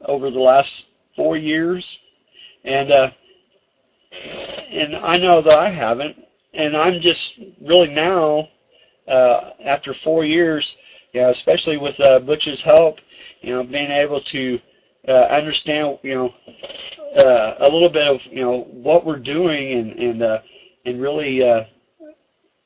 over 0.04 0.30
the 0.30 0.40
last 0.40 0.70
four 1.16 1.36
years, 1.36 1.98
and 2.64 2.92
uh, 2.92 3.10
and 4.70 4.96
I 4.96 5.16
know 5.16 5.40
that 5.42 5.56
I 5.56 5.70
haven't, 5.70 6.16
and 6.52 6.76
I'm 6.76 7.00
just 7.00 7.34
really 7.60 7.88
now 7.88 8.48
uh, 9.08 9.50
after 9.64 9.94
four 10.04 10.24
years, 10.24 10.76
you 11.12 11.22
know, 11.22 11.30
especially 11.30 11.78
with 11.78 11.98
uh, 12.00 12.20
Butch's 12.20 12.60
help, 12.60 12.96
you 13.40 13.54
know, 13.54 13.64
being 13.64 13.90
able 13.90 14.20
to 14.20 14.58
uh, 15.08 15.12
understand, 15.12 15.98
you 16.02 16.14
know, 16.14 16.34
uh, 17.16 17.54
a 17.60 17.68
little 17.70 17.90
bit 17.90 18.06
of 18.08 18.20
you 18.30 18.42
know 18.42 18.66
what 18.72 19.06
we're 19.06 19.18
doing 19.18 19.78
and 19.78 19.92
and 19.98 20.22
uh, 20.22 20.38
and 20.84 21.00
really 21.00 21.42
uh, 21.42 21.64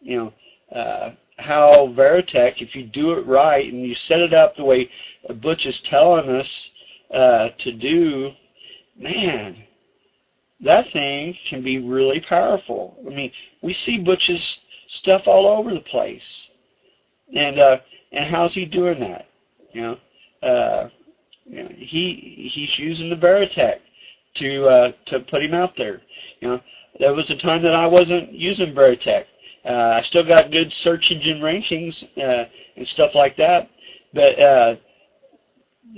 you 0.01 0.17
know 0.17 0.79
uh, 0.79 1.11
how 1.39 1.87
Veretekk, 1.97 2.61
if 2.61 2.75
you 2.75 2.85
do 2.85 3.13
it 3.13 3.27
right 3.27 3.73
and 3.73 3.83
you 3.83 3.95
set 3.95 4.21
it 4.21 4.35
up 4.35 4.57
the 4.57 4.65
way 4.65 4.91
Butch 5.41 5.67
is 5.67 5.81
telling 5.85 6.29
us 6.29 6.71
uh, 7.13 7.51
to 7.59 7.73
do, 7.73 8.33
man, 8.97 9.57
that 10.61 10.91
thing 10.93 11.37
can 11.49 11.63
be 11.63 11.79
really 11.79 12.21
powerful. 12.21 12.97
I 13.07 13.11
mean, 13.11 13.33
we 13.63 13.73
see 13.73 13.99
Butch's 13.99 14.59
stuff 14.89 15.23
all 15.27 15.47
over 15.47 15.73
the 15.73 15.81
place, 15.81 16.49
and 17.35 17.59
uh, 17.59 17.79
and 18.13 18.25
how's 18.25 18.55
he 18.55 18.65
doing 18.65 19.01
that? 19.01 19.27
You 19.73 19.83
know, 19.83 19.99
uh, 20.49 20.89
you 21.45 21.63
know 21.63 21.71
he 21.77 22.51
he's 22.53 22.79
using 22.79 23.11
the 23.11 23.17
Veretekk 23.17 23.79
to 24.35 24.65
uh, 24.65 24.93
to 25.07 25.21
put 25.21 25.43
him 25.43 25.55
out 25.55 25.77
there. 25.77 26.01
You 26.41 26.49
know, 26.49 26.61
there 26.99 27.15
was 27.15 27.31
a 27.31 27.37
time 27.37 27.63
that 27.63 27.75
I 27.75 27.87
wasn't 27.87 28.33
using 28.33 28.75
Veretekk. 28.75 29.27
Uh, 29.69 29.99
I 29.99 30.03
still 30.03 30.25
got 30.25 30.51
good 30.51 30.73
search 30.73 31.11
engine 31.11 31.41
rankings 31.41 32.03
uh, 32.17 32.49
and 32.77 32.89
stuff 32.89 33.15
like 33.15 33.37
that, 33.37 33.69
but 34.15 34.39
uh, 34.41 34.77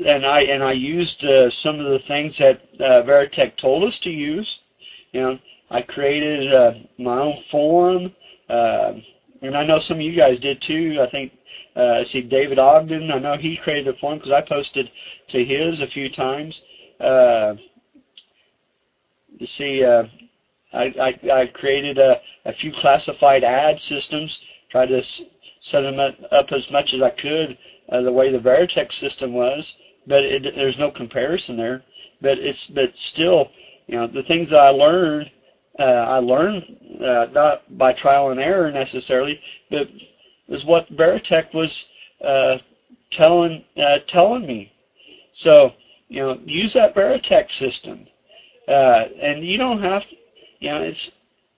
and 0.05 0.27
I 0.27 0.41
and 0.41 0.61
I 0.64 0.73
used 0.73 1.25
uh, 1.25 1.51
some 1.51 1.79
of 1.79 1.87
the 1.93 2.01
things 2.01 2.37
that 2.39 2.61
uh, 2.81 3.03
Veretekk 3.05 3.57
told 3.59 3.85
us 3.85 3.97
to 4.01 4.11
use. 4.11 4.59
You 5.12 5.21
know, 5.21 5.39
I 5.71 5.83
created 5.83 6.53
uh, 6.53 6.73
my 6.99 7.21
own 7.21 7.45
forum, 7.49 8.12
uh, 8.49 8.95
and 9.43 9.57
I 9.57 9.64
know 9.64 9.79
some 9.79 9.99
of 9.99 10.03
you 10.03 10.16
guys 10.16 10.41
did 10.41 10.61
too. 10.62 10.99
I 11.01 11.09
think 11.09 11.33
I 11.77 12.03
see 12.03 12.23
David 12.23 12.59
Ogden. 12.59 13.12
I 13.12 13.21
know 13.21 13.37
he 13.37 13.57
created 13.57 13.87
a 13.95 13.99
forum 13.99 14.18
because 14.18 14.33
I 14.33 14.41
posted 14.41 14.91
to 15.29 15.45
his 15.45 15.81
a 15.81 15.87
few 15.87 16.11
times. 16.11 16.61
You 19.39 19.47
see, 19.47 19.85
I, 20.73 21.18
I, 21.33 21.41
I 21.41 21.47
created 21.47 21.99
a, 21.99 22.21
a 22.45 22.53
few 22.53 22.73
classified 22.73 23.45
ad 23.45 23.81
systems, 23.81 24.39
tried 24.71 24.87
to 24.87 25.03
set 25.61 25.83
them 25.83 25.99
up 25.99 26.53
as 26.53 26.71
much 26.71 26.95
as 26.95 27.03
I 27.03 27.11
could 27.11 27.59
uh, 27.91 28.03
the 28.03 28.12
way 28.12 28.31
the 28.31 28.39
Veretekk 28.39 28.93
system 28.93 29.33
was, 29.33 29.75
but 30.07 30.23
it, 30.23 30.55
there's 30.55 30.79
no 30.79 30.91
comparison 30.91 31.57
there. 31.57 31.83
But 32.23 32.39
it's 32.39 32.66
but 32.66 32.97
still, 32.97 33.51
you 33.87 33.97
know, 33.97 34.07
the 34.07 34.23
things 34.23 34.51
that 34.51 34.61
I 34.61 34.68
learned, 34.68 35.31
uh, 35.79 35.83
I 35.83 36.18
learned 36.18 36.64
uh, 37.03 37.27
not 37.33 37.79
by 37.79 37.93
trial 37.93 38.31
and 38.31 38.41
error 38.41 38.71
necessarily, 38.71 39.41
but 39.71 39.89
is 40.49 40.64
what 40.64 40.91
Veretekk 40.95 41.55
was 41.55 41.87
uh, 42.25 42.59
telling 43.11 43.64
uh, 43.77 43.99
telling 44.09 44.47
me. 44.47 44.73
So 45.33 45.73
you 46.09 46.23
know, 46.23 46.39
use 46.45 46.75
that 46.75 46.95
Veretekk 46.95 47.51
system, 47.51 48.07
uh, 48.68 49.05
and 49.21 49.45
you 49.45 49.57
don't 49.57 49.81
have, 49.81 50.03
you 50.61 50.71
know, 50.71 50.83
it's 50.83 51.11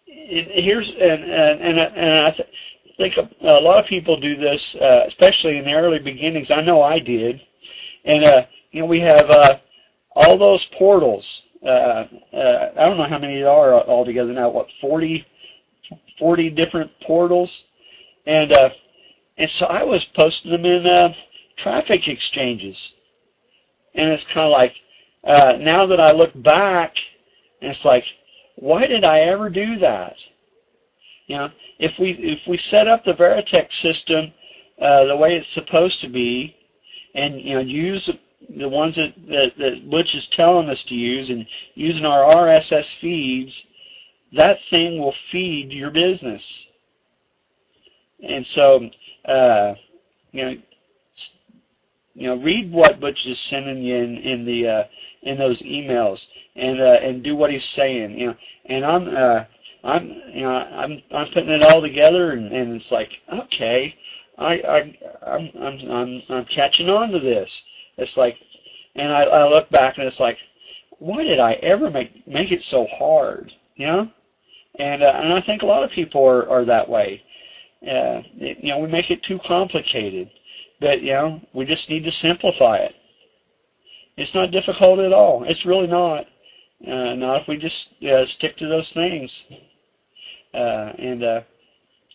it, 0.07 0.65
here's 0.65 0.89
and 0.91 1.25
and 1.25 1.61
and, 1.61 1.79
and 1.79 2.27
I 2.27 2.31
th- 2.31 2.49
think 2.97 3.17
a, 3.17 3.47
lot 3.61 3.83
of 3.83 3.87
people 3.87 4.19
do 4.19 4.37
this, 4.37 4.77
uh, 4.81 5.05
especially 5.07 5.59
in 5.59 5.65
the 5.65 5.75
early 5.75 5.99
beginnings. 5.99 6.51
I 6.51 6.63
know 6.63 6.83
I 6.83 6.99
did, 6.99 7.41
and 8.05 8.25
uh, 8.25 8.47
you 8.71 8.81
know, 8.81 8.87
we 8.87 9.01
have 9.01 9.29
uh, 9.29 9.59
all 10.13 10.39
those 10.39 10.65
portals. 10.79 11.43
Uh, 11.65 12.07
uh, 12.35 12.73
I 12.77 12.85
don't 12.85 12.97
know 12.97 13.05
how 13.09 13.19
many 13.19 13.39
there 13.39 13.51
are 13.51 13.75
altogether 13.75 14.33
now. 14.33 14.51
What 14.51 14.69
40, 14.81 15.25
40 16.19 16.51
different 16.51 16.91
portals, 17.01 17.65
and 18.27 18.53
uh, 18.53 18.71
and 19.39 19.51
so 19.51 19.67
I 19.67 19.83
was 19.85 20.05
posting 20.15 20.51
them 20.51 20.65
in 20.65 20.87
uh, 20.87 21.15
traffic 21.57 22.09
exchanges. 22.09 22.93
And 23.95 24.11
it's 24.11 24.25
kind 24.25 24.47
of 24.47 24.53
like, 24.53 24.75
uh, 25.25 25.57
now 25.61 25.87
that 25.87 26.01
I 26.01 26.13
look 26.13 26.31
back, 26.43 26.95
it's 27.61 27.85
like, 27.85 28.05
why 28.57 28.87
did 28.87 29.05
I 29.05 29.21
ever 29.21 29.51
do 29.51 29.79
that? 29.79 30.17
You 31.27 31.37
know, 31.37 31.51
if 31.79 31.99
we 31.99 32.13
if 32.13 32.41
we 32.47 32.57
set 32.59 32.89
up 32.89 33.05
the 33.05 33.15
Veretekk 33.15 33.73
system 33.73 34.33
uh, 34.81 35.05
the 35.05 35.17
way 35.17 35.37
it's 35.37 35.49
supposed 35.49 36.01
to 36.01 36.09
be, 36.09 36.57
and 37.15 37.41
you 37.41 37.55
know 37.55 37.61
use 37.61 38.11
the 38.57 38.69
ones 38.69 38.97
that, 38.97 39.15
that 39.29 39.53
that 39.59 39.91
Butch 39.91 40.15
is 40.15 40.27
telling 40.33 40.69
us 40.69 40.83
to 40.85 40.95
use, 40.95 41.31
and 41.31 41.47
using 41.75 42.05
our 42.05 42.33
RSS 42.35 42.95
feeds, 43.01 43.63
that 44.33 44.59
thing 44.71 44.99
will 44.99 45.15
feed 45.31 45.73
your 45.73 45.91
business. 45.91 46.45
And 48.23 48.47
so, 48.47 48.89
uh, 49.25 49.75
you 50.33 50.45
know, 50.45 50.57
you 52.15 52.27
know, 52.27 52.37
read 52.37 52.73
what 52.73 53.01
Butch 53.01 53.27
is 53.27 53.39
sending 53.41 53.83
you 53.83 53.97
in, 53.97 54.17
in 54.19 54.45
the 54.45 54.69
uh, 54.69 54.85
in 55.23 55.39
those 55.39 55.61
emails, 55.63 56.25
and 56.57 56.81
uh, 56.81 56.99
and 57.03 57.23
do 57.23 57.37
what 57.37 57.51
he's 57.51 57.65
saying. 57.65 58.19
You 58.19 58.29
know, 58.29 58.37
and 58.67 58.85
I'm 58.85 59.17
uh, 59.17 59.45
I'm 59.85 60.09
you 60.33 60.43
know 60.43 60.51
I'm 60.51 61.03
I'm 61.11 61.27
putting 61.29 61.51
it 61.51 61.63
all 61.63 61.81
together, 61.81 62.33
and, 62.33 62.53
and 62.53 62.75
it's 62.75 62.91
like 62.91 63.11
okay, 63.33 63.95
I 64.39 64.55
I 64.55 64.99
I'm 65.27 65.51
I'm 65.61 65.91
I'm 65.91 66.23
I'm 66.29 66.45
catching 66.47 66.89
on 66.89 67.11
to 67.11 67.21
this. 67.21 67.53
It's 67.99 68.17
like, 68.17 68.37
and 68.97 69.13
I, 69.13 69.23
I 69.23 69.49
look 69.49 69.69
back 69.71 69.99
and 69.99 70.07
it's 70.07 70.21
like, 70.21 70.39
why 70.99 71.25
did 71.25 71.41
I 71.41 71.55
ever 71.55 71.91
make 71.91 72.27
make 72.27 72.53
it 72.53 72.63
so 72.63 72.87
hard? 72.87 73.53
You 73.77 73.87
know, 73.87 74.11
and 74.79 75.03
uh, 75.03 75.13
and 75.23 75.33
I 75.33 75.41
think 75.41 75.63
a 75.63 75.67
lot 75.67 75.85
of 75.85 75.91
people 75.91 76.25
are 76.27 76.49
are 76.49 76.65
that 76.65 76.89
way. 76.89 77.23
Uh, 77.87 78.23
you 78.37 78.71
know, 78.71 78.79
we 78.79 78.89
make 78.89 79.11
it 79.11 79.23
too 79.23 79.41
complicated. 79.45 80.31
But, 80.81 81.03
you 81.03 81.13
know, 81.13 81.41
we 81.53 81.65
just 81.65 81.89
need 81.89 82.05
to 82.05 82.13
simplify 82.13 82.79
it. 82.79 82.95
It's 84.17 84.35
not 84.35 84.51
difficult 84.51 84.99
at 84.99 85.13
all. 85.13 85.45
It's 85.45 85.65
really 85.65 85.87
not. 85.87 86.27
Uh, 86.87 87.15
not 87.15 87.43
if 87.43 87.49
we 87.49 87.57
just 87.57 87.89
uh, 88.03 88.27
stick 88.27 88.57
to 88.57 88.67
those 88.67 88.91
things. 88.91 89.45
Uh, 90.53 90.93
and, 90.99 91.23
uh, 91.23 91.41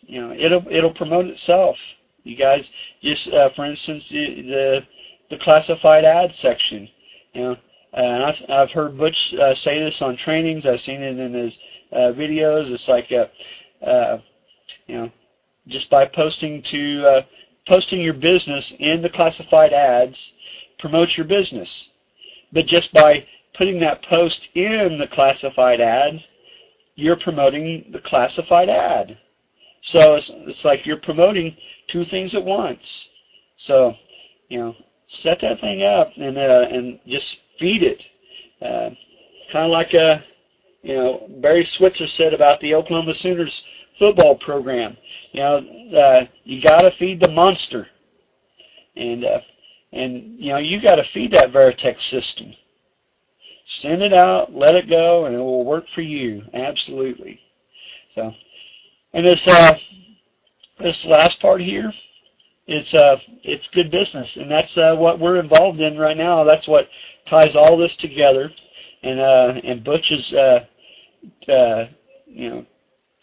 you 0.02 0.22
know, 0.22 0.34
it'll, 0.34 0.66
it'll 0.70 0.93
promote 0.93 1.26
itself. 1.26 1.78
You 2.24 2.36
guys 2.36 2.70
just, 3.02 3.30
uh, 3.30 3.50
for 3.56 3.66
instance, 3.66 4.08
the, 4.10 4.84
the, 5.30 5.38
classified 5.38 6.04
ads 6.04 6.38
section, 6.38 6.89
you 7.34 7.41
know, 7.41 7.58
and 7.93 8.24
I've, 8.24 8.36
I've 8.50 8.72
heard 8.72 8.98
Butch 8.98 9.34
uh, 9.34 9.56
say 9.56 9.80
this 9.80 10.02
on 10.02 10.18
trainings. 10.18 10.66
I've 10.66 10.82
seen 10.82 11.02
it 11.02 11.18
in 11.18 11.34
his 11.34 11.58
uh, 11.91 12.12
videos. 12.14 12.70
It's 12.70 12.88
like, 12.88 13.12
uh, 13.12 13.86
uh, 13.86 14.20
you 14.88 14.98
know, 14.98 15.12
just 15.68 15.89
by 15.89 16.06
posting 16.06 16.62
to 16.64 17.08
uh, 17.08 17.22
posting 17.68 18.02
your 18.02 18.14
business 18.14 18.74
in 18.80 19.02
the 19.02 19.10
classified 19.10 19.74
ads 19.74 20.34
promotes 20.80 21.18
your 21.18 21.26
business. 21.26 21.90
But 22.52 22.68
just 22.68 22.94
by 22.94 23.26
putting 23.56 23.80
that 23.80 24.04
post 24.04 24.48
in 24.56 24.98
the 25.00 25.08
classified 25.08 25.82
ads, 25.82 26.26
you're 26.96 27.18
promoting 27.18 27.90
the 27.92 28.00
classified 28.00 28.70
ad. 28.70 29.18
So 29.84 30.16
it's, 30.16 30.32
it's 30.34 30.66
like 30.66 30.86
you're 30.86 30.98
promoting 30.98 31.56
two 31.88 32.06
things 32.06 32.36
at 32.36 32.44
once. 32.44 33.08
So, 33.58 33.96
you 34.50 34.60
know, 34.60 34.76
set 35.08 35.40
that 35.42 35.60
thing 35.62 35.84
up 35.84 36.12
and 36.18 36.38
uh, 36.38 36.68
and 36.70 37.00
just 37.08 37.38
feed 37.60 37.84
it. 37.84 38.04
Uh, 38.62 38.90
kind 39.52 39.66
of 39.66 39.72
like 39.72 39.94
a, 39.94 40.00
uh, 40.00 40.22
you 40.82 40.96
know, 40.96 41.30
Barry 41.42 41.66
Switzer 41.66 42.08
said 42.08 42.34
about 42.34 42.60
the 42.60 42.74
Oklahoma 42.74 43.14
Sooners 43.16 43.62
football 44.00 44.36
program. 44.36 44.98
You 45.32 45.42
know, 45.42 45.58
uh, 45.98 46.26
you 46.44 46.62
got 46.62 46.82
to 46.82 46.92
feed 46.98 47.20
the 47.20 47.28
monster, 47.28 47.88
and 48.96 49.26
uh, 49.26 49.40
and 49.98 50.39
you 50.39 50.52
know 50.52 50.58
you 50.58 50.82
got 50.82 50.95
to 50.95 51.04
feed 51.04 51.34
that 51.34 51.52
Veretekk 51.52 52.00
system. 52.02 52.54
Send 53.82 54.02
it 54.02 54.14
out, 54.14 54.54
let 54.54 54.76
it 54.76 54.89
go, 54.89 55.26
and 55.26 55.36
it 55.36 55.39
will 55.39 55.66
work 55.66 55.86
for 55.93 56.02
you 56.02 56.43
absolutely. 56.54 57.41
So, 58.16 58.34
and 59.14 59.26
this 59.26 59.45
uh, 59.48 59.78
this 60.80 61.04
last 61.06 61.39
part 61.41 61.62
here, 61.62 61.91
it's 62.66 62.93
uh, 62.93 63.18
it's 63.43 63.68
good 63.70 63.91
business, 63.91 64.38
and 64.38 64.50
that's 64.50 64.78
uh, 64.78 64.95
what 64.95 65.20
we're 65.20 65.39
involved 65.39 65.80
in 65.80 65.98
right 65.98 66.18
now. 66.18 66.43
That's 66.43 66.68
what 66.68 66.88
ties 67.28 67.56
all 67.56 67.78
this 67.78 67.95
together, 67.95 68.52
and 69.04 69.20
uh, 69.20 69.54
and 69.64 69.84
Butch 69.84 70.12
is 70.12 70.34
uh, 70.34 70.66
uh, 71.52 71.86
you 72.26 72.50
know 72.50 72.66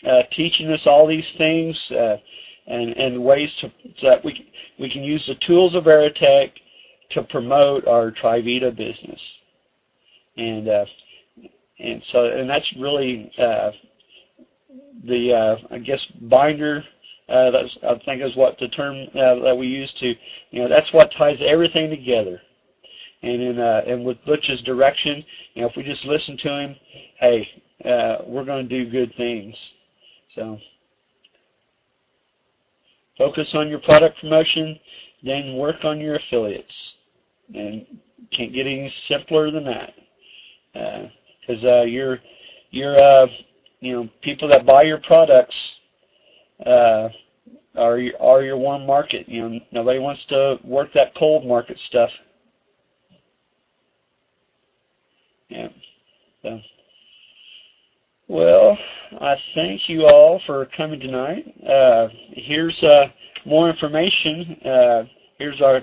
uh, 0.06 0.22
teaching 0.30 0.70
us 0.70 0.86
all 0.86 1.06
these 1.06 1.32
things 1.32 1.90
uh, 1.92 2.18
and, 2.66 2.90
and 2.96 3.24
ways 3.24 3.54
to, 3.56 3.72
so 3.96 4.10
that 4.10 4.24
we, 4.24 4.50
we 4.78 4.90
can 4.90 5.02
use 5.02 5.26
the 5.26 5.34
tools 5.36 5.74
of 5.74 5.84
Veretekk 5.84 6.52
to 7.14 7.22
promote 7.22 7.86
our 7.86 8.10
Trivita 8.10 8.74
business. 8.76 9.38
And 10.36 10.68
uh, 10.68 10.84
and 11.78 12.02
so 12.02 12.26
and 12.26 12.48
that's 12.48 12.72
really 12.76 13.32
uh, 13.38 13.70
the 15.04 15.32
uh, 15.32 15.56
I 15.70 15.78
guess 15.78 16.04
binder. 16.22 16.84
Uh, 17.26 17.50
that's, 17.50 17.78
I 17.82 17.98
think 18.04 18.22
is 18.22 18.36
what 18.36 18.58
the 18.58 18.68
term 18.68 19.06
uh, 19.14 19.36
that 19.36 19.56
we 19.56 19.66
use 19.66 19.92
to 19.94 20.14
you 20.50 20.62
know 20.62 20.68
that's 20.68 20.92
what 20.92 21.10
ties 21.10 21.40
everything 21.40 21.88
together. 21.88 22.40
And 23.22 23.40
in 23.40 23.58
uh, 23.58 23.82
and 23.86 24.04
with 24.04 24.22
Butch's 24.26 24.60
direction, 24.62 25.24
you 25.54 25.62
know, 25.62 25.68
if 25.68 25.76
we 25.76 25.82
just 25.82 26.04
listen 26.04 26.36
to 26.38 26.48
him, 26.48 26.76
hey, 27.18 27.48
uh, 27.84 28.16
we're 28.26 28.44
going 28.44 28.68
to 28.68 28.84
do 28.84 28.90
good 28.90 29.14
things. 29.16 29.56
So 30.34 30.58
focus 33.16 33.54
on 33.54 33.68
your 33.68 33.78
product 33.80 34.20
promotion, 34.20 34.78
then 35.22 35.56
work 35.56 35.84
on 35.84 36.00
your 36.00 36.16
affiliates. 36.16 36.96
And 37.54 37.86
can't 38.30 38.52
get 38.52 38.66
any 38.66 38.88
simpler 38.88 39.50
than 39.50 39.64
that. 39.64 39.94
Because 40.72 41.64
uh, 41.64 41.80
uh, 41.80 41.82
you're, 41.82 42.20
you're, 42.70 42.96
uh, 42.96 43.26
you 43.80 43.92
know, 43.92 44.08
people 44.22 44.48
that 44.48 44.66
buy 44.66 44.82
your 44.82 44.98
products 44.98 45.56
uh, 46.64 47.08
are 47.76 48.00
are 48.20 48.42
your 48.42 48.56
warm 48.56 48.86
market. 48.86 49.28
You 49.28 49.48
know, 49.48 49.60
nobody 49.72 49.98
wants 49.98 50.24
to 50.26 50.58
work 50.64 50.92
that 50.94 51.14
cold 51.14 51.46
market 51.46 51.78
stuff. 51.78 52.10
Yeah. 55.48 55.68
So. 56.42 56.60
Well, 58.26 58.78
I 59.20 59.36
thank 59.54 59.88
you 59.88 60.06
all 60.06 60.40
for 60.46 60.64
coming 60.66 60.98
tonight. 60.98 61.54
Uh, 61.68 62.08
here's 62.32 62.82
uh, 62.82 63.08
more 63.44 63.68
information. 63.68 64.58
Uh, 64.64 65.04
here's 65.38 65.60
our 65.60 65.82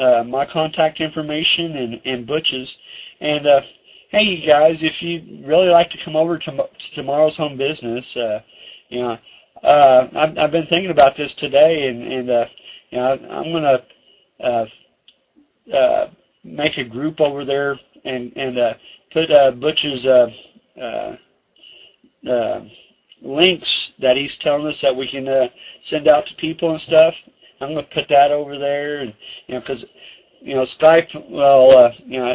uh, 0.00 0.24
my 0.24 0.46
contact 0.46 1.00
information 1.00 1.76
and, 1.76 2.00
and 2.04 2.26
Butch's. 2.26 2.72
And 3.20 3.46
uh, 3.46 3.62
hey, 4.10 4.22
you 4.22 4.46
guys, 4.46 4.78
if 4.82 5.02
you 5.02 5.42
really 5.46 5.68
like 5.68 5.90
to 5.90 5.98
come 6.04 6.16
over 6.16 6.38
to, 6.38 6.50
to 6.50 6.94
tomorrow's 6.94 7.36
home 7.36 7.56
business, 7.56 8.16
uh, 8.16 8.40
you 8.88 9.02
know, 9.02 9.18
uh, 9.62 10.08
I've, 10.14 10.38
I've 10.38 10.52
been 10.52 10.66
thinking 10.66 10.90
about 10.90 11.16
this 11.16 11.34
today, 11.34 11.88
and, 11.88 12.02
and 12.02 12.30
uh, 12.30 12.44
you 12.90 12.98
know, 12.98 13.12
I'm 13.30 13.52
gonna 13.52 13.82
uh, 14.40 14.66
uh, 15.74 16.10
make 16.44 16.78
a 16.78 16.84
group 16.84 17.20
over 17.20 17.44
there 17.44 17.78
and 18.04 18.32
and 18.36 18.58
uh, 18.58 18.74
put 19.12 19.30
uh, 19.30 19.50
Butch's 19.52 20.06
uh, 20.06 20.30
uh, 20.80 21.16
uh, 22.28 22.64
links 23.22 23.92
that 23.98 24.16
he's 24.16 24.36
telling 24.36 24.66
us 24.66 24.80
that 24.80 24.94
we 24.94 25.08
can 25.08 25.28
uh, 25.28 25.48
send 25.82 26.08
out 26.08 26.26
to 26.26 26.34
people 26.34 26.70
and 26.70 26.80
stuff. 26.80 27.14
I'm 27.60 27.72
going 27.72 27.84
to 27.84 27.94
put 27.94 28.08
that 28.08 28.30
over 28.30 28.58
there, 28.58 28.98
and 28.98 29.14
you 29.46 29.54
know, 29.54 29.60
because 29.60 29.84
you 30.40 30.54
know 30.54 30.62
Skype, 30.62 31.30
well, 31.30 31.76
uh, 31.76 31.92
you 32.04 32.18
know, 32.18 32.34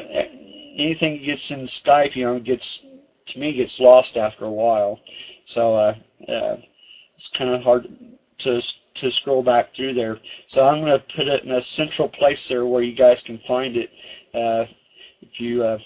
anything 0.75 1.13
that 1.13 1.25
gets 1.25 1.49
in 1.51 1.65
Skype, 1.67 2.15
you 2.15 2.25
know, 2.25 2.39
gets 2.39 2.79
to 3.27 3.39
me 3.39 3.53
gets 3.53 3.79
lost 3.79 4.17
after 4.17 4.45
a 4.45 4.51
while. 4.51 4.99
So 5.47 5.75
uh, 5.75 5.95
uh, 6.27 6.57
it's 7.15 7.29
kind 7.37 7.51
of 7.51 7.61
hard 7.63 7.87
to 8.39 8.61
to 8.95 9.11
scroll 9.11 9.43
back 9.43 9.73
through 9.75 9.93
there. 9.93 10.19
So 10.47 10.67
I'm 10.67 10.81
going 10.81 10.99
to 10.99 11.05
put 11.15 11.27
it 11.27 11.43
in 11.43 11.51
a 11.51 11.61
central 11.61 12.09
place 12.09 12.45
there 12.47 12.65
where 12.65 12.83
you 12.83 12.95
guys 12.95 13.21
can 13.21 13.39
find 13.47 13.75
it. 13.75 13.89
Uh, 14.33 14.65
if 15.21 15.39
you 15.39 15.63
uh, 15.63 15.77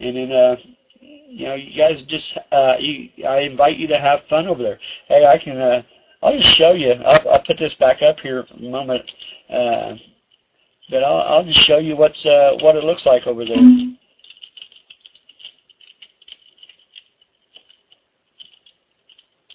and 0.00 0.16
then 0.16 0.32
uh, 0.32 0.56
you 1.00 1.46
know 1.46 1.54
you 1.54 1.76
guys 1.76 2.02
just 2.02 2.38
uh, 2.52 2.76
you, 2.78 3.10
I 3.26 3.40
invite 3.40 3.76
you 3.76 3.86
to 3.88 3.98
have 3.98 4.20
fun 4.28 4.46
over 4.46 4.62
there. 4.62 4.78
Hey, 5.08 5.26
I 5.26 5.38
can 5.38 5.58
uh, 5.58 5.82
I'll 6.26 6.36
just 6.36 6.56
show 6.56 6.72
you. 6.72 6.90
I'll, 6.90 7.28
I'll 7.30 7.44
put 7.44 7.56
this 7.56 7.74
back 7.74 8.02
up 8.02 8.18
here 8.18 8.44
for 8.48 8.54
a 8.54 8.68
moment. 8.68 9.08
Uh, 9.48 9.94
but 10.90 11.04
I'll, 11.04 11.20
I'll 11.20 11.44
just 11.44 11.60
show 11.60 11.78
you 11.78 11.96
what's 11.96 12.26
uh, 12.26 12.56
what 12.62 12.74
it 12.74 12.82
looks 12.82 13.06
like 13.06 13.28
over 13.28 13.44
there. 13.44 13.56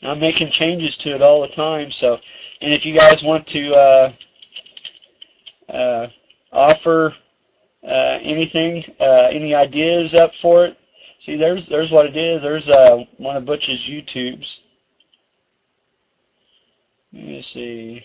I'm 0.03 0.19
making 0.19 0.51
changes 0.51 0.95
to 1.01 1.13
it 1.13 1.22
all 1.22 1.41
the 1.41 1.49
time. 1.49 1.91
So, 1.91 2.17
and 2.61 2.74
if 2.74 2.86
you 2.86 2.95
guys 2.95 3.22
want 3.22 3.45
to 3.47 3.74
uh, 3.74 4.13
uh, 5.69 6.07
offer 6.53 7.13
uh, 7.84 8.17
anything, 8.22 8.86
uh, 8.97 9.28
any 9.30 9.53
ideas 9.53 10.13
up 10.13 10.32
for 10.41 10.67
it, 10.67 10.78
see, 11.26 11.36
there's 11.36 11.67
there's 11.67 11.91
what 11.91 12.05
it 12.05 12.15
is. 12.15 12.41
There's 12.43 12.69
uh, 12.69 13.03
one 13.17 13.36
of 13.36 13.45
Butch's 13.45 13.82
YouTubes. 13.89 14.47
Let 17.14 17.24
me 17.24 17.45
see. 17.53 18.01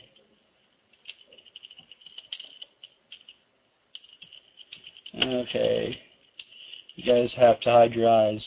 Okay. 5.23 5.99
You 6.97 7.05
guys 7.05 7.33
have 7.37 7.61
to 7.61 7.71
hide 7.71 7.93
your 7.93 8.09
eyes. 8.09 8.43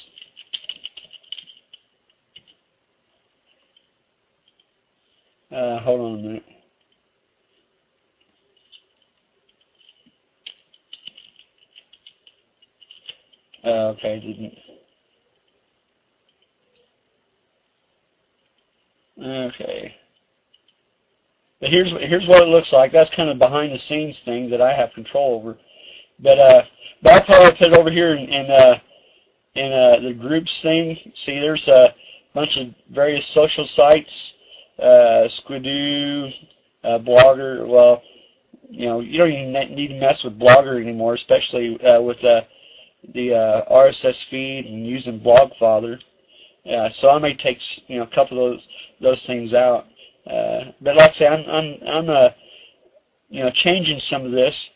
Uh, 5.52 5.80
hold 5.80 6.02
on 6.02 6.20
a 6.20 6.24
minute. 6.24 6.44
Uh, 13.64 13.68
okay, 13.90 14.20
didn't. 14.20 14.54
Okay. 19.52 19.94
But 21.60 21.70
here's 21.70 21.92
here's 21.92 22.28
what 22.28 22.42
it 22.42 22.48
looks 22.50 22.72
like. 22.72 22.92
That's 22.92 23.10
kind 23.10 23.30
of 23.30 23.38
behind 23.38 23.74
the 23.74 23.80
scenes 23.80 24.20
thing 24.20 24.50
that 24.52 24.62
I 24.62 24.74
have 24.74 24.94
control 24.94 25.36
over. 25.36 25.58
But 26.20 26.40
uh, 26.40 26.64
but 27.02 27.14
I'll 27.14 27.26
probably 27.26 27.58
put 27.58 27.74
it 27.74 27.78
over 27.78 27.92
here 27.92 28.14
in 28.16 28.30
in, 28.30 28.52
uh, 28.52 28.80
in 29.56 29.72
uh, 29.72 30.00
the 30.02 30.14
groups 30.14 30.62
thing. 30.62 30.98
See, 31.16 31.40
there's 31.40 31.68
a 31.68 31.94
bunch 32.34 32.58
of 32.58 32.74
various 32.90 33.28
social 33.28 33.66
sites 33.66 34.34
uh, 34.82 35.28
Squidoo, 35.28 36.34
uh, 36.84 37.00
Blogger. 37.00 37.68
Well, 37.68 38.02
you 38.70 38.88
know, 38.88 39.00
you 39.00 39.18
don't 39.18 39.32
even 39.32 39.76
need 39.76 39.90
to 39.90 40.00
mess 40.00 40.24
with 40.24 40.40
Blogger 40.40 40.82
anymore, 40.82 41.16
especially 41.16 41.80
uh, 41.84 42.02
with 42.02 42.24
uh, 42.24 42.42
the 43.14 43.34
uh, 43.34 43.74
RSS 43.74 44.24
feed 44.30 44.66
and 44.66 44.88
using 44.88 45.20
Blogfather. 45.20 46.00
Uh, 46.70 46.90
so 46.90 47.10
I 47.10 47.20
may 47.20 47.34
take 47.34 47.60
you 47.88 47.98
know 47.98 48.04
a 48.04 48.08
couple 48.16 48.46
of 48.46 48.54
those 48.54 48.68
those 49.02 49.26
things 49.26 49.54
out. 49.54 49.88
Uh, 50.30 50.72
but 50.82 50.96
like 50.96 51.12
I 51.12 51.14
say, 51.14 51.28
I'm 51.28 51.50
I'm 51.50 51.88
I'm 51.88 52.10
uh, 52.10 52.30
you 53.30 53.44
know 53.44 53.52
changing 53.52 54.00
some 54.00 54.26
of 54.26 54.32
this, 54.32 54.70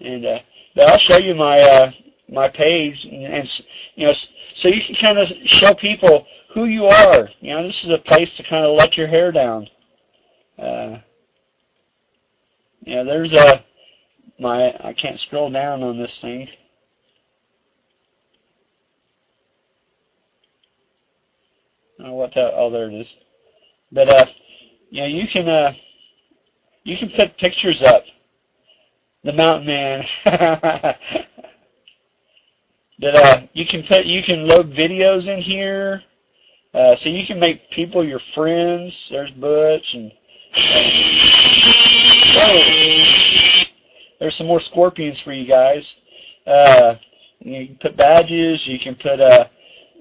and 0.00 0.26
uh, 0.26 0.38
but 0.74 0.88
I'll 0.88 0.98
show 0.98 1.16
you 1.16 1.34
my 1.34 1.58
uh, 1.58 1.90
my 2.28 2.48
page, 2.48 3.04
and, 3.04 3.24
and 3.24 3.50
you 3.94 4.06
know 4.06 4.14
so 4.56 4.68
you 4.68 4.82
can 4.84 4.96
kind 4.96 5.18
of 5.18 5.28
show 5.44 5.72
people 5.74 6.26
who 6.52 6.66
you 6.66 6.84
are. 6.86 7.28
You 7.40 7.54
know, 7.54 7.62
this 7.66 7.82
is 7.82 7.90
a 7.90 7.98
place 7.98 8.34
to 8.36 8.42
kind 8.42 8.64
of 8.66 8.76
let 8.76 8.96
your 8.96 9.06
hair 9.06 9.32
down. 9.32 9.68
Uh, 10.58 10.98
yeah, 12.82 13.04
there's 13.04 13.32
a 13.32 13.64
my 14.38 14.74
I 14.84 14.92
can't 14.92 15.18
scroll 15.18 15.50
down 15.50 15.82
on 15.82 15.98
this 15.98 16.20
thing. 16.20 16.48
Oh, 22.04 22.14
what 22.14 22.34
the, 22.34 22.52
oh 22.54 22.70
there 22.70 22.90
it 22.90 22.94
is. 22.94 23.14
But 23.92 24.08
uh, 24.08 24.26
you 24.90 25.02
know, 25.02 25.06
you 25.06 25.28
can 25.28 25.48
uh, 25.48 25.72
you 26.84 26.96
can 26.96 27.10
put 27.10 27.36
pictures 27.38 27.82
up. 27.82 28.04
The 29.24 29.32
mountain 29.32 29.66
man. 29.66 30.04
that 30.24 30.98
uh, 33.14 33.40
you 33.52 33.66
can 33.66 33.84
put 33.84 34.06
you 34.06 34.22
can 34.22 34.48
load 34.48 34.70
videos 34.70 35.26
in 35.26 35.40
here. 35.40 36.02
Uh, 36.74 36.96
so 36.96 37.10
you 37.10 37.26
can 37.26 37.38
make 37.38 37.70
people 37.70 38.02
your 38.02 38.20
friends. 38.34 39.08
There's 39.10 39.30
Butch 39.32 39.94
and 39.94 40.10
uh, 42.34 43.64
there's 44.18 44.36
some 44.36 44.46
more 44.46 44.60
scorpions 44.60 45.20
for 45.20 45.32
you 45.32 45.46
guys. 45.46 45.94
Uh, 46.46 46.94
you 47.40 47.66
can 47.66 47.76
put 47.76 47.96
badges. 47.96 48.66
You 48.66 48.78
can 48.78 48.94
put 48.94 49.20
a, 49.20 49.50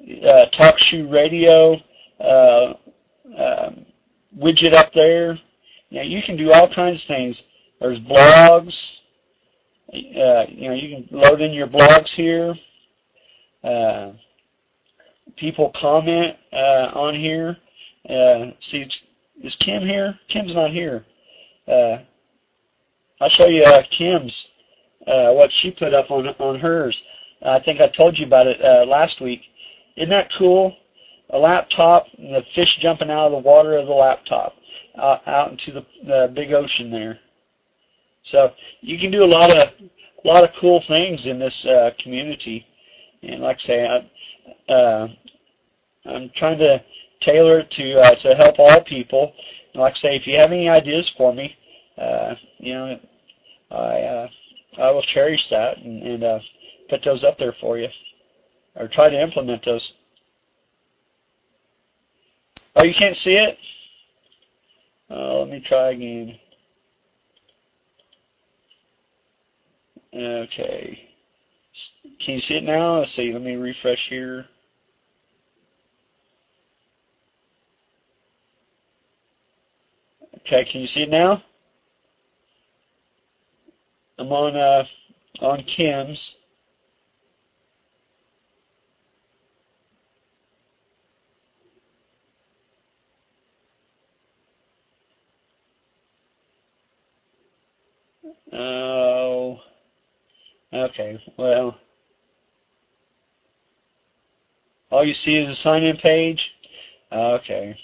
a 0.08 0.50
TalkShoe 0.54 1.12
radio 1.12 1.76
uh, 2.22 2.74
um, 3.38 3.86
widget 4.38 4.74
up 4.74 4.94
there. 4.94 5.40
You 5.90 6.02
you 6.02 6.24
can 6.24 6.38
do 6.38 6.52
all 6.52 6.74
kinds 6.74 7.02
of 7.02 7.08
things. 7.08 7.42
There's 7.80 8.00
blogs. 8.00 8.92
Uh, 9.94 10.46
you 10.48 10.70
know, 10.70 10.76
you 10.76 10.96
can 10.96 11.08
load 11.12 11.42
in 11.42 11.52
your 11.52 11.68
blogs 11.68 12.10
here. 12.10 12.56
Uh, 13.64 14.14
people 15.36 15.72
comment 15.80 16.38
uh, 16.54 16.92
on 16.94 17.16
here. 17.16 17.58
Uh, 18.10 18.52
see, 18.62 18.90
is 19.44 19.56
Kim 19.56 19.84
here? 19.84 20.18
Kim's 20.30 20.56
not 20.56 20.72
here. 20.72 21.06
Uh, 21.68 21.98
I'll 23.20 23.30
show 23.30 23.48
you 23.48 23.64
uh, 23.64 23.84
Kim's 23.92 24.48
what 25.06 25.52
she 25.52 25.72
put 25.72 25.94
up 25.94 26.10
on 26.10 26.28
on 26.28 26.60
hers. 26.60 27.02
I 27.44 27.60
think 27.60 27.82
I 27.82 27.88
told 27.90 28.18
you 28.18 28.26
about 28.26 28.48
it 28.48 28.60
last 28.88 29.20
week. 29.20 29.42
Isn't 29.98 30.10
that 30.10 30.32
cool? 30.38 30.76
A 31.32 31.38
laptop, 31.38 32.08
and 32.18 32.34
the 32.36 32.44
fish 32.54 32.78
jumping 32.82 33.10
out 33.10 33.28
of 33.28 33.32
the 33.32 33.50
water 33.50 33.78
of 33.78 33.88
the 33.88 33.94
laptop, 33.94 34.54
uh, 34.96 35.20
out 35.26 35.52
into 35.52 35.72
the, 35.72 35.86
the 36.06 36.32
big 36.34 36.52
ocean 36.52 36.92
there. 36.92 37.20
So 38.24 38.52
you 38.82 39.00
can 39.00 39.12
do 39.12 39.24
a 39.24 39.26
lot 39.26 39.50
of 39.50 39.70
a 40.24 40.28
lot 40.28 40.44
of 40.44 40.52
cool 40.60 40.84
things 40.88 41.26
in 41.26 41.40
this 41.40 41.66
uh, 41.66 41.92
community. 42.00 42.66
And 43.24 43.42
like 43.42 43.58
I 43.64 43.66
say, 43.66 43.88
I, 43.88 44.72
uh, 44.72 45.08
I'm 46.06 46.32
trying 46.36 46.60
to 46.60 46.84
tailor 47.22 47.60
it 47.60 47.72
to 47.72 47.94
uh, 48.00 48.16
to 48.16 48.36
help 48.36 48.60
all 48.60 48.84
people. 48.84 49.34
And 49.74 49.82
like 49.82 49.96
I 49.96 50.00
say, 50.00 50.16
if 50.16 50.28
you 50.28 50.38
have 50.38 50.52
any 50.52 50.70
ideas 50.70 51.12
for 51.18 51.34
me, 51.34 51.56
uh, 51.98 52.36
you 52.58 52.74
know, 52.74 53.00
I 53.72 54.02
uh, 54.02 54.30
I 54.78 54.92
will 54.92 55.02
cherish 55.04 55.50
that 55.50 55.78
and, 55.78 56.04
and 56.04 56.24
uh, 56.24 56.40
put 56.90 57.04
those 57.04 57.24
up 57.24 57.38
there 57.38 57.56
for 57.60 57.78
you, 57.78 57.90
or 58.76 58.88
try 58.88 59.10
to 59.10 59.22
implement 59.22 59.66
those. 59.66 59.94
Oh, 62.76 62.84
you 62.84 62.94
can't 62.94 63.18
see 63.18 63.34
it? 63.34 63.58
Uh, 65.10 65.40
let 65.40 65.50
me 65.50 65.60
try 65.60 65.92
again. 65.92 66.40
Okay. 70.14 71.10
Can 72.24 72.36
you 72.36 72.42
see 72.42 72.56
it 72.56 72.64
now? 72.64 73.00
Let's 73.00 73.14
see. 73.14 73.34
Let 73.34 73.42
me 73.42 73.56
refresh 73.56 74.08
here. 74.10 74.46
Okay, 80.40 80.66
can 80.70 80.82
you 80.82 80.88
see 80.88 81.04
it 81.04 81.10
now? 81.10 81.44
I'm 84.18 84.32
on 84.32 84.56
uh, 84.56 84.86
on 85.42 85.64
Kim's. 85.64 86.36
Oh, 98.62 99.60
okay. 100.72 101.20
Well, 101.38 101.78
all 104.92 105.06
you 105.06 105.14
see 105.14 105.38
is 105.38 105.50
a 105.50 105.56
sign-in 105.56 105.98
page. 105.98 106.52
Okay. 107.12 107.78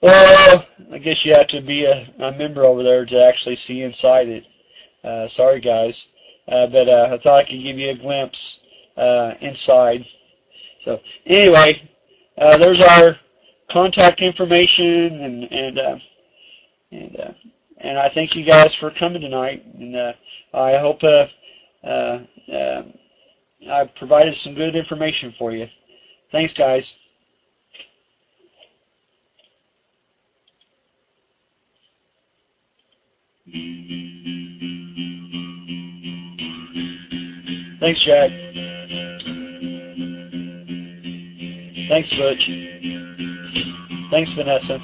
Well, 0.00 0.66
I 0.92 0.98
guess 0.98 1.24
you 1.24 1.34
have 1.34 1.48
to 1.48 1.60
be 1.60 1.84
a, 1.84 2.06
a 2.20 2.32
member 2.32 2.64
over 2.64 2.82
there 2.82 3.04
to 3.04 3.24
actually 3.24 3.56
see 3.56 3.82
inside 3.82 4.28
it. 4.28 4.44
Uh, 5.04 5.28
sorry, 5.28 5.60
guys. 5.60 6.06
Uh, 6.48 6.66
but 6.66 6.88
uh, 6.88 7.08
I 7.12 7.18
thought 7.18 7.38
I 7.38 7.44
could 7.44 7.62
give 7.62 7.78
you 7.78 7.90
a 7.90 7.98
glimpse 7.98 8.58
uh, 8.96 9.34
inside. 9.40 10.06
So 10.84 11.00
anyway, 11.26 11.88
uh, 12.38 12.56
there's 12.58 12.80
our 12.80 13.16
contact 13.70 14.20
information, 14.20 15.22
and 15.22 15.44
and 15.52 15.78
uh, 15.78 15.96
and 16.92 17.34
and 17.78 17.98
I 17.98 18.10
thank 18.12 18.34
you 18.34 18.44
guys 18.44 18.74
for 18.76 18.90
coming 18.90 19.22
tonight, 19.22 19.64
and 19.74 19.96
uh, 19.96 20.12
I 20.54 20.78
hope 20.78 21.02
uh, 21.04 21.26
uh, 21.84 22.20
uh, 22.52 22.82
I 23.70 23.84
provided 23.96 24.34
some 24.36 24.54
good 24.54 24.76
information 24.76 25.34
for 25.38 25.52
you. 25.52 25.66
Thanks, 26.32 26.52
guys. 26.54 26.92
Thanks, 37.78 38.00
Jack. 38.04 38.30
Thanks, 41.88 42.10
Butch. 42.16 42.50
Thanks, 44.10 44.32
Vanessa. 44.32 44.80